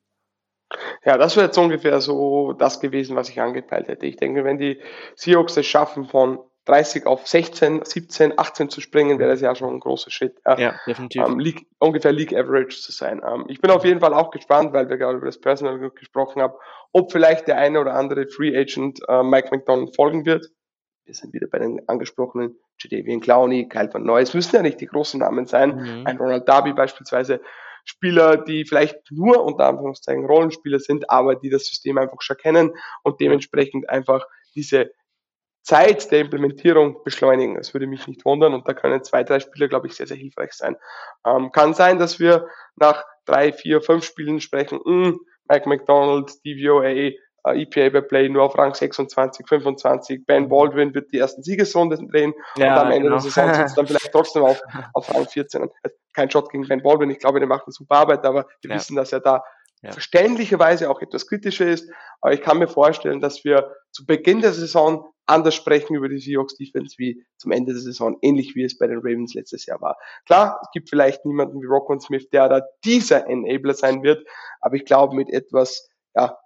Ja, 1.04 1.18
das 1.18 1.36
wäre 1.36 1.48
jetzt 1.48 1.58
ungefähr 1.58 2.00
so 2.02 2.54
das 2.54 2.80
gewesen, 2.80 3.16
was 3.16 3.30
ich 3.30 3.42
angepeilt 3.42 3.88
hätte. 3.88 4.06
Ich 4.06 4.18
denke, 4.18 4.44
wenn 4.44 4.58
die 4.58 4.82
Seahawks 5.16 5.58
es 5.58 5.66
schaffen, 5.66 6.06
von 6.06 6.40
30 6.66 7.08
auf 7.08 7.28
16, 7.28 7.84
17, 7.84 8.38
18 8.38 8.70
zu 8.70 8.80
springen, 8.80 9.18
wäre 9.18 9.32
das 9.32 9.42
ja 9.42 9.56
schon 9.56 9.74
ein 9.74 9.80
großer 9.80 10.12
Schritt. 10.12 10.40
Ja, 10.46 10.76
definitiv. 10.86 11.24
Ähm, 11.26 11.40
League, 11.40 11.66
ungefähr 11.80 12.12
League 12.12 12.34
Average 12.34 12.80
zu 12.82 12.92
sein. 12.92 13.22
Ähm, 13.26 13.46
ich 13.48 13.60
bin 13.60 13.72
auf 13.72 13.86
jeden 13.86 14.00
Fall 14.00 14.14
auch 14.14 14.30
gespannt, 14.30 14.72
weil 14.72 14.88
wir 14.88 14.98
gerade 14.98 15.18
über 15.18 15.26
das 15.26 15.40
Personal 15.40 15.80
gesprochen 15.92 16.42
haben, 16.44 16.54
ob 16.92 17.12
vielleicht 17.12 17.48
der 17.48 17.58
eine 17.58 17.80
oder 17.80 17.96
andere 17.96 18.28
Free 18.28 18.56
Agent 18.56 19.00
äh, 19.08 19.24
Mike 19.24 19.50
McDonald 19.52 19.96
folgen 19.96 20.26
wird. 20.26 20.52
Wir 21.06 21.16
sind 21.16 21.34
wieder 21.34 21.48
bei 21.48 21.58
den 21.58 21.82
angesprochenen 21.90 22.60
Jadavian 22.78 23.20
Clowney, 23.20 23.68
Kyle 23.68 23.92
van 23.92 24.04
Neu. 24.04 24.22
Es 24.22 24.36
müssen 24.36 24.56
ja 24.56 24.62
nicht 24.62 24.80
die 24.80 24.86
großen 24.86 25.20
Namen 25.20 25.48
sein. 25.48 25.76
Mhm. 25.76 26.06
Ein 26.06 26.18
Ronald 26.18 26.48
Darby 26.48 26.74
beispielsweise. 26.74 27.42
Spieler, 27.86 28.38
die 28.38 28.66
vielleicht 28.66 29.12
nur 29.12 29.44
unter 29.44 29.66
Anführungszeichen 29.66 30.26
Rollenspieler 30.26 30.80
sind, 30.80 31.10
aber 31.10 31.36
die 31.36 31.50
das 31.50 31.66
System 31.66 31.98
einfach 31.98 32.22
schon 32.22 32.38
kennen 32.38 32.76
und 33.04 33.20
dementsprechend 33.20 33.90
einfach 33.90 34.26
diese 34.56 34.92
Zeit 35.62 36.12
der 36.12 36.22
Implementierung 36.22 37.04
beschleunigen. 37.04 37.56
Das 37.56 37.74
würde 37.74 37.88
mich 37.88 38.08
nicht 38.08 38.26
wundern 38.26 38.54
und 38.54 38.68
da 38.68 38.74
können 38.74 39.04
zwei, 39.04 39.24
drei 39.24 39.40
Spieler, 39.40 39.68
glaube 39.68 39.88
ich, 39.88 39.94
sehr, 39.94 40.08
sehr 40.08 40.18
hilfreich 40.18 40.54
sein. 40.54 40.76
Ähm, 41.26 41.52
kann 41.52 41.74
sein, 41.74 42.00
dass 42.00 42.20
wir 42.20 42.48
nach 42.76 43.04
drei, 43.26 43.54
vier, 43.54 43.82
fünf 43.82 44.04
Spielen 44.04 44.42
sprechen, 44.42 44.80
mh, 44.84 45.08
hm, 45.08 45.20
Mike 45.48 45.68
McDonald, 45.68 46.32
DVOA, 46.46 47.12
äh, 47.46 47.62
EPA 47.62 47.90
bei 47.90 48.02
Play 48.02 48.30
nur 48.30 48.44
auf 48.44 48.58
Rang 48.58 48.74
26, 48.74 49.48
25. 49.48 50.26
Ben 50.26 50.50
Baldwin 50.50 50.94
wird 50.94 51.12
die 51.12 51.20
ersten 51.20 51.44
Siegesrunden 51.44 52.08
drehen 52.10 52.34
ja, 52.58 52.74
und 52.74 52.88
am 52.88 52.92
Ende 52.92 53.10
genau. 53.10 53.16
der 53.16 53.22
Saison 53.22 53.54
sitzt 53.54 53.78
dann 53.78 53.88
vielleicht 53.88 54.12
trotzdem 54.12 54.44
auf, 54.44 54.62
auf 54.94 55.14
Rang 55.14 55.28
14. 55.28 55.70
Kein 56.14 56.30
Shot 56.30 56.50
gegen 56.52 56.68
Ben 56.68 56.82
Baldwin, 56.82 57.10
ich 57.10 57.20
glaube, 57.20 57.40
der 57.40 57.48
macht 57.48 57.66
eine 57.66 57.74
super 57.74 57.96
Arbeit, 57.96 58.26
aber 58.26 58.48
wir 58.62 58.72
ja. 58.72 58.76
wissen, 58.76 58.96
dass 58.96 59.14
er 59.14 59.20
da 59.20 59.44
ja. 59.82 59.92
verständlicherweise 59.92 60.90
auch 60.90 61.02
etwas 61.02 61.28
kritischer 61.28 61.68
ist. 61.68 61.90
Aber 62.22 62.34
ich 62.34 62.42
kann 62.42 62.60
mir 62.60 62.68
vorstellen, 62.68 63.22
dass 63.22 63.44
wir 63.44 63.74
zu 63.92 64.06
Beginn 64.06 64.42
der 64.42 64.54
Saison 64.54 65.06
anders 65.26 65.56
sprechen 65.56 65.96
über 65.96 66.10
die 66.10 66.18
Seahawks 66.18 66.56
Defense 66.56 66.96
wie 66.98 67.24
zum 67.38 67.52
Ende 67.52 67.74
der 67.74 67.82
Saison, 67.82 68.18
ähnlich 68.22 68.56
wie 68.56 68.64
es 68.64 68.78
bei 68.78 68.88
den 68.88 68.98
Ravens 68.98 69.36
letztes 69.36 69.66
Jahr 69.66 69.80
war. 69.80 69.98
Klar, 70.26 70.60
es 70.64 70.70
gibt 70.72 70.90
vielleicht 70.90 71.24
niemanden 71.26 71.62
wie 71.62 71.68
Rockman 71.68 72.00
Smith, 72.00 72.30
der 72.32 72.50
da 72.50 72.62
dieser 72.84 73.28
Enabler 73.28 73.76
sein 73.76 74.02
wird, 74.02 74.28
aber 74.60 74.76
ich 74.76 74.86
glaube, 74.86 75.16
mit 75.16 75.30
etwas 75.30 75.88
ja, 76.16 76.38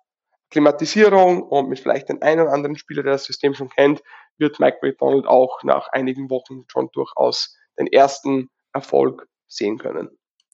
Klimatisierung 0.54 1.42
und 1.42 1.68
mit 1.68 1.80
vielleicht 1.80 2.10
den 2.10 2.22
einen 2.22 2.42
oder 2.42 2.54
anderen 2.54 2.78
Spieler, 2.78 3.02
der 3.02 3.14
das 3.14 3.26
System 3.26 3.56
schon 3.56 3.70
kennt, 3.70 4.04
wird 4.38 4.60
Mike 4.60 4.78
McDonald 4.84 5.26
auch 5.26 5.64
nach 5.64 5.88
einigen 5.92 6.30
Wochen 6.30 6.64
schon 6.68 6.90
durchaus 6.94 7.58
den 7.78 7.88
ersten 7.88 8.50
Erfolg 8.72 9.28
sehen 9.48 9.80
können. 9.80 10.10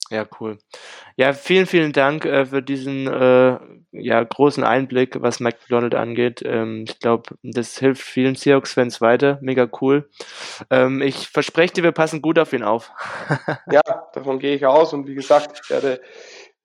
Ja, 0.10 0.26
cool. 0.40 0.58
Ja, 1.18 1.34
vielen, 1.34 1.68
vielen 1.68 1.92
Dank 1.92 2.26
äh, 2.26 2.46
für 2.46 2.64
diesen 2.64 3.06
äh, 3.08 3.60
ja, 3.92 4.24
großen 4.24 4.64
Einblick, 4.64 5.22
was 5.22 5.40
McDonald 5.40 5.94
angeht. 5.94 6.42
Ähm, 6.44 6.86
ich 6.88 7.00
glaube, 7.00 7.36
das 7.44 7.78
hilft 7.78 8.02
vielen 8.02 8.36
Seahawks-Fans 8.36 9.02
weiter. 9.02 9.38
Mega 9.42 9.70
cool. 9.82 10.10
Ähm, 10.72 11.04
ich 11.04 11.28
verspreche 11.28 11.74
dir, 11.74 11.84
wir 11.84 11.92
passen 11.92 12.24
gut 12.24 12.40
auf 12.40 12.54
ihn 12.54 12.64
auf. 12.64 12.92
ja, 13.72 13.82
davon 14.14 14.40
gehe 14.40 14.56
ich 14.56 14.66
aus. 14.66 14.94
Und 14.94 15.08
wie 15.08 15.16
gesagt, 15.16 15.60
ich 15.64 15.70
werde 15.70 16.02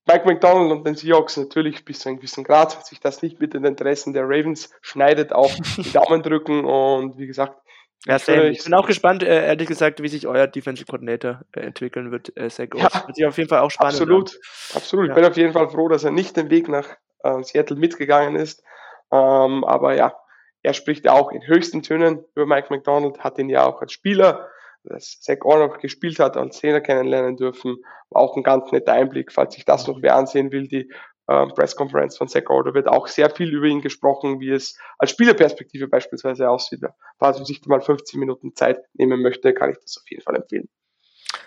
Mike 0.07 0.27
McDonald 0.27 0.71
und 0.71 0.87
den 0.87 0.95
Seahawks 0.95 1.37
natürlich 1.37 1.85
bis 1.85 2.01
zu 2.01 2.09
einem 2.09 2.19
gewissen 2.19 2.45
Grad 2.45 2.87
sich 2.87 3.01
das 3.01 3.23
nicht 3.23 3.41
mit 3.41 3.55
den 3.55 3.65
Interessen 3.65 4.13
der 4.13 4.25
Ravens 4.25 4.71
schneidet, 4.83 5.33
auch 5.33 5.53
die 5.77 5.83
Daumen 5.93 6.23
drücken 6.23 6.65
und 6.65 7.19
wie 7.19 7.27
gesagt, 7.27 7.59
ja, 8.07 8.19
Sam, 8.19 8.41
ich 8.51 8.63
bin 8.63 8.75
auch 8.75 8.87
gespannt, 8.87 9.23
äh, 9.23 9.47
ehrlich 9.47 9.67
gesagt, 9.67 10.03
wie 10.03 10.09
sich 10.09 10.27
euer 10.27 10.47
Defensive 10.47 10.87
Coordinator 10.87 11.41
äh, 11.53 11.61
entwickeln 11.61 12.11
wird, 12.11 12.37
äh, 12.37 12.51
Zach 12.51 12.69
ja, 12.75 12.91
wird 13.07 13.17
sich 13.17 13.25
auf 13.25 13.39
jeden 13.39 13.49
Fall 13.49 13.61
auch 13.61 13.71
spannend. 13.71 13.95
Absolut, 13.95 14.33
an. 14.33 14.77
absolut. 14.77 15.07
Ja. 15.07 15.13
Ich 15.13 15.15
bin 15.15 15.25
auf 15.25 15.37
jeden 15.39 15.53
Fall 15.55 15.71
froh, 15.71 15.89
dass 15.89 16.05
er 16.05 16.11
nicht 16.11 16.37
den 16.37 16.51
Weg 16.51 16.69
nach 16.69 16.87
äh, 17.23 17.43
Seattle 17.43 17.77
mitgegangen 17.77 18.37
ist. 18.37 18.63
Ähm, 19.11 19.65
aber 19.65 19.95
ja, 19.95 20.15
er 20.63 20.75
spricht 20.75 21.07
ja 21.07 21.13
auch 21.13 21.33
in 21.33 21.47
höchsten 21.47 21.83
Tönen 21.83 22.25
über 22.35 22.45
Mike 22.45 22.67
McDonald, 22.69 23.21
hat 23.21 23.39
ihn 23.39 23.49
ja 23.49 23.65
auch 23.65 23.81
als 23.81 23.93
Spieler 23.93 24.49
dass 24.85 25.21
Zach 25.21 25.39
Ornock 25.43 25.81
gespielt 25.81 26.19
hat, 26.19 26.37
als 26.37 26.61
Trainer 26.61 26.81
kennenlernen 26.81 27.37
dürfen. 27.37 27.77
War 28.11 28.23
auch 28.23 28.37
ein 28.37 28.43
ganz 28.43 28.71
netter 28.73 28.93
Einblick, 28.93 29.33
falls 29.33 29.55
sich 29.55 29.65
das 29.65 29.87
noch 29.87 30.03
wer 30.03 30.17
ansehen 30.17 30.53
will. 30.53 30.69
Die 30.69 30.91
äh, 31.27 31.47
Presskonferenz 31.47 32.17
von 32.17 32.29
Zach 32.29 32.49
Order 32.49 32.75
wird 32.75 32.89
auch 32.89 33.07
sehr 33.07 33.31
viel 33.31 33.53
über 33.53 33.67
ihn 33.67 33.81
gesprochen, 33.81 34.41
wie 34.41 34.51
es 34.51 34.79
als 34.99 35.11
Spielerperspektive 35.11 35.89
beispielsweise 35.89 36.49
aussieht. 36.49 36.83
Falls 37.19 37.39
man 37.39 37.47
sich 37.47 37.65
mal 37.67 37.81
15 37.81 38.21
Minuten 38.21 38.55
Zeit 38.55 38.79
nehmen 38.93 39.23
möchte, 39.23 39.55
kann 39.55 39.71
ich 39.71 39.79
das 39.79 39.97
auf 39.99 40.11
jeden 40.11 40.23
Fall 40.23 40.37
empfehlen. 40.37 40.69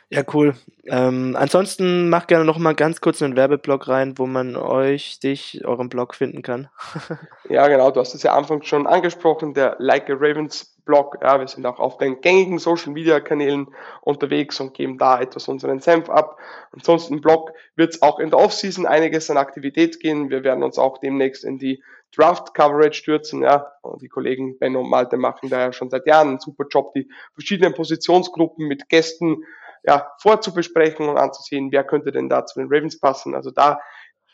Ja, 0.10 0.24
cool. 0.34 0.56
Ähm, 0.86 1.36
ansonsten 1.38 2.10
mach 2.10 2.28
gerne 2.28 2.46
noch 2.46 2.58
mal 2.58 2.74
ganz 2.74 3.02
kurz 3.02 3.22
einen 3.22 3.36
Werbeblock 3.36 3.90
rein, 3.90 4.18
wo 4.18 4.26
man 4.26 4.56
euch, 4.56 5.20
dich, 5.20 5.66
euren 5.66 5.90
Blog 5.90 6.16
finden 6.16 6.42
kann. 6.42 6.70
ja, 7.50 7.68
genau. 7.68 7.92
Du 7.92 8.00
hast 8.00 8.16
es 8.16 8.24
ja 8.24 8.34
anfangs 8.34 8.68
schon 8.68 8.88
angesprochen, 8.88 9.54
der 9.54 9.76
Like 9.80 10.10
a 10.10 10.14
Ravens 10.14 10.77
Blog. 10.88 11.18
Ja, 11.22 11.40
wir 11.40 11.48
sind 11.48 11.66
auch 11.68 11.80
auf 11.80 11.98
den 11.98 12.22
gängigen 12.22 12.58
Social 12.58 12.92
Media 12.92 13.20
Kanälen 13.20 13.68
unterwegs 14.02 14.60
und 14.60 14.74
geben 14.74 14.98
da 14.98 15.22
etwas 15.22 15.48
unseren 15.48 15.80
Senf 15.80 16.10
ab. 16.10 16.40
Ansonsten 16.72 17.16
im 17.16 17.22
Blog 17.22 17.52
wird 17.76 17.94
es 17.94 18.02
auch 18.02 18.18
in 18.18 18.32
der 18.32 18.40
Offseason 18.40 18.88
einiges 18.88 19.30
an 19.30 19.38
Aktivität 19.38 20.00
gehen. 20.00 20.32
Wir 20.32 20.44
werden 20.44 20.64
uns 20.64 20.80
auch 20.80 20.98
demnächst 20.98 21.44
in 21.44 21.60
die 21.60 21.84
Draft 22.16 22.56
Coverage 22.56 22.98
stürzen. 22.98 23.44
Ja, 23.44 23.74
und 23.84 24.02
die 24.02 24.08
Kollegen 24.08 24.58
Benno 24.58 24.80
und 24.80 24.90
Malte 24.90 25.18
machen 25.18 25.50
da 25.50 25.60
ja 25.60 25.74
schon 25.74 25.92
seit 25.92 26.08
Jahren 26.08 26.30
einen 26.30 26.40
super 26.40 26.66
Job, 26.70 26.94
die 26.94 27.08
verschiedenen 27.34 27.74
Positionsgruppen 27.76 28.68
mit 28.68 28.90
Gästen 28.90 29.44
ja, 29.84 30.12
vorzubesprechen 30.20 31.08
und 31.08 31.18
anzusehen, 31.18 31.72
wer 31.72 31.84
könnte 31.84 32.12
denn 32.12 32.30
da 32.30 32.46
zu 32.46 32.60
den 32.60 32.68
Ravens 32.72 33.00
passen. 33.00 33.36
Also 33.36 33.52
da 33.52 33.80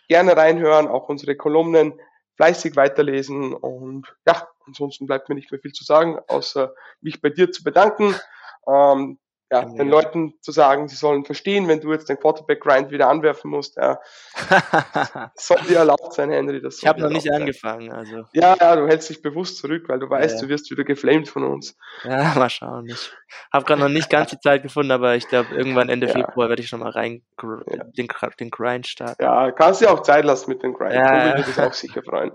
gerne 0.08 0.36
reinhören, 0.36 0.88
auch 0.88 1.10
unsere 1.10 1.36
Kolumnen 1.36 2.00
fleißig 2.36 2.76
weiterlesen 2.76 3.54
und 3.54 4.16
ja, 4.28 4.48
ansonsten 4.66 5.06
bleibt 5.06 5.30
mir 5.30 5.36
nicht 5.36 5.52
mehr 5.52 5.60
viel 5.60 5.74
zu 5.74 5.84
sagen, 5.84 6.20
außer 6.28 6.74
mich 7.02 7.22
bei 7.22 7.30
dir 7.30 7.52
zu 7.52 7.64
bedanken. 7.64 8.16
Ähm, 8.68 9.20
ja, 9.54 9.62
ja, 9.62 9.70
den 9.70 9.88
Leuten 9.88 10.34
zu 10.42 10.52
sagen, 10.52 10.88
sie 10.88 10.96
sollen 10.96 11.26
verstehen, 11.26 11.68
wenn 11.68 11.80
du 11.80 11.92
jetzt 11.92 12.10
den 12.10 12.18
Quarterback-Grind 12.18 12.90
wieder 12.90 13.08
anwerfen 13.08 13.52
musst. 13.52 13.78
Ja. 13.78 14.00
soll 15.36 15.60
dir 15.70 15.78
erlaubt 15.78 16.14
sein, 16.14 16.32
Henry. 16.32 16.60
Das 16.60 16.80
ich 16.80 16.88
habe 16.88 17.02
noch 17.02 17.10
nicht 17.10 17.28
sein. 17.28 17.42
angefangen. 17.42 17.92
Also. 17.92 18.24
Ja, 18.34 18.56
ja, 18.60 18.76
du 18.76 18.88
hältst 18.88 19.12
dich 19.12 19.22
bewusst 19.22 19.58
zurück, 19.60 19.84
weil 19.90 20.00
du 20.00 20.10
weißt, 20.10 20.38
ja, 20.38 20.42
du 20.42 20.50
wirst 20.50 20.72
wieder 20.72 20.84
geflamed 20.84 21.30
von 21.30 21.44
uns. 21.44 21.78
Ja, 22.04 22.34
mal 22.36 22.50
schauen. 22.50 22.88
Ich 22.88 23.12
habe 23.52 23.64
gerade 23.66 23.82
noch 23.82 23.90
nicht 23.90 24.10
ganz 24.10 24.32
die 24.32 24.40
Zeit 24.40 24.64
gefunden, 24.64 24.92
aber 24.92 25.16
ich 25.16 25.28
glaube, 25.28 25.54
irgendwann 25.54 25.90
Ende 25.90 26.08
Februar 26.08 26.50
werde 26.50 26.64
ich 26.64 26.70
schon 26.70 26.80
mal 26.80 26.90
rein 26.90 27.22
den, 27.96 28.08
den 28.40 28.50
Grind 28.50 28.88
starten. 28.88 29.22
Ja, 29.22 29.52
kannst 29.52 29.82
dir 29.82 29.92
auch 29.92 30.02
Zeit 30.02 30.26
lassen 30.26 30.50
mit 30.50 30.64
dem 30.64 30.74
Grind. 30.74 30.94
Ja, 30.94 31.26
würde 31.26 31.44
dich 31.44 31.60
auch 31.60 31.74
sicher 31.74 32.02
freuen. 32.02 32.32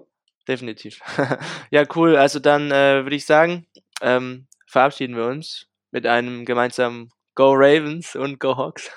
Definitiv. 0.49 1.01
ja, 1.71 1.85
cool. 1.95 2.17
Also 2.17 2.41
dann 2.41 2.73
äh, 2.73 3.05
würde 3.05 3.15
ich 3.17 3.27
sagen, 3.27 3.67
ähm, 4.01 4.47
verabschieden 4.67 5.15
wir 5.15 5.27
uns 5.27 5.67
mit 5.91 6.07
einem 6.07 6.47
gemeinsamen 6.47 7.11
Go 7.35 7.53
Ravens 7.53 8.17
und 8.17 8.41
Go 8.41 8.57
Hawks. 8.57 8.91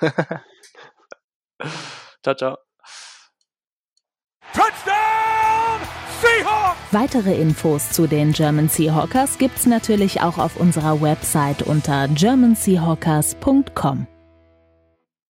ciao, 2.22 2.34
ciao. 2.34 2.56
Touchdown 4.54 5.80
Seahawks! 6.20 6.78
Weitere 6.90 7.34
Infos 7.40 7.90
zu 7.90 8.06
den 8.06 8.32
German 8.32 8.68
Seahawkers 8.68 9.38
gibt's 9.38 9.66
natürlich 9.66 10.22
auch 10.22 10.38
auf 10.38 10.56
unserer 10.56 11.00
Website 11.00 11.62
unter 11.62 12.08
germanseahawkers.com. 12.08 14.06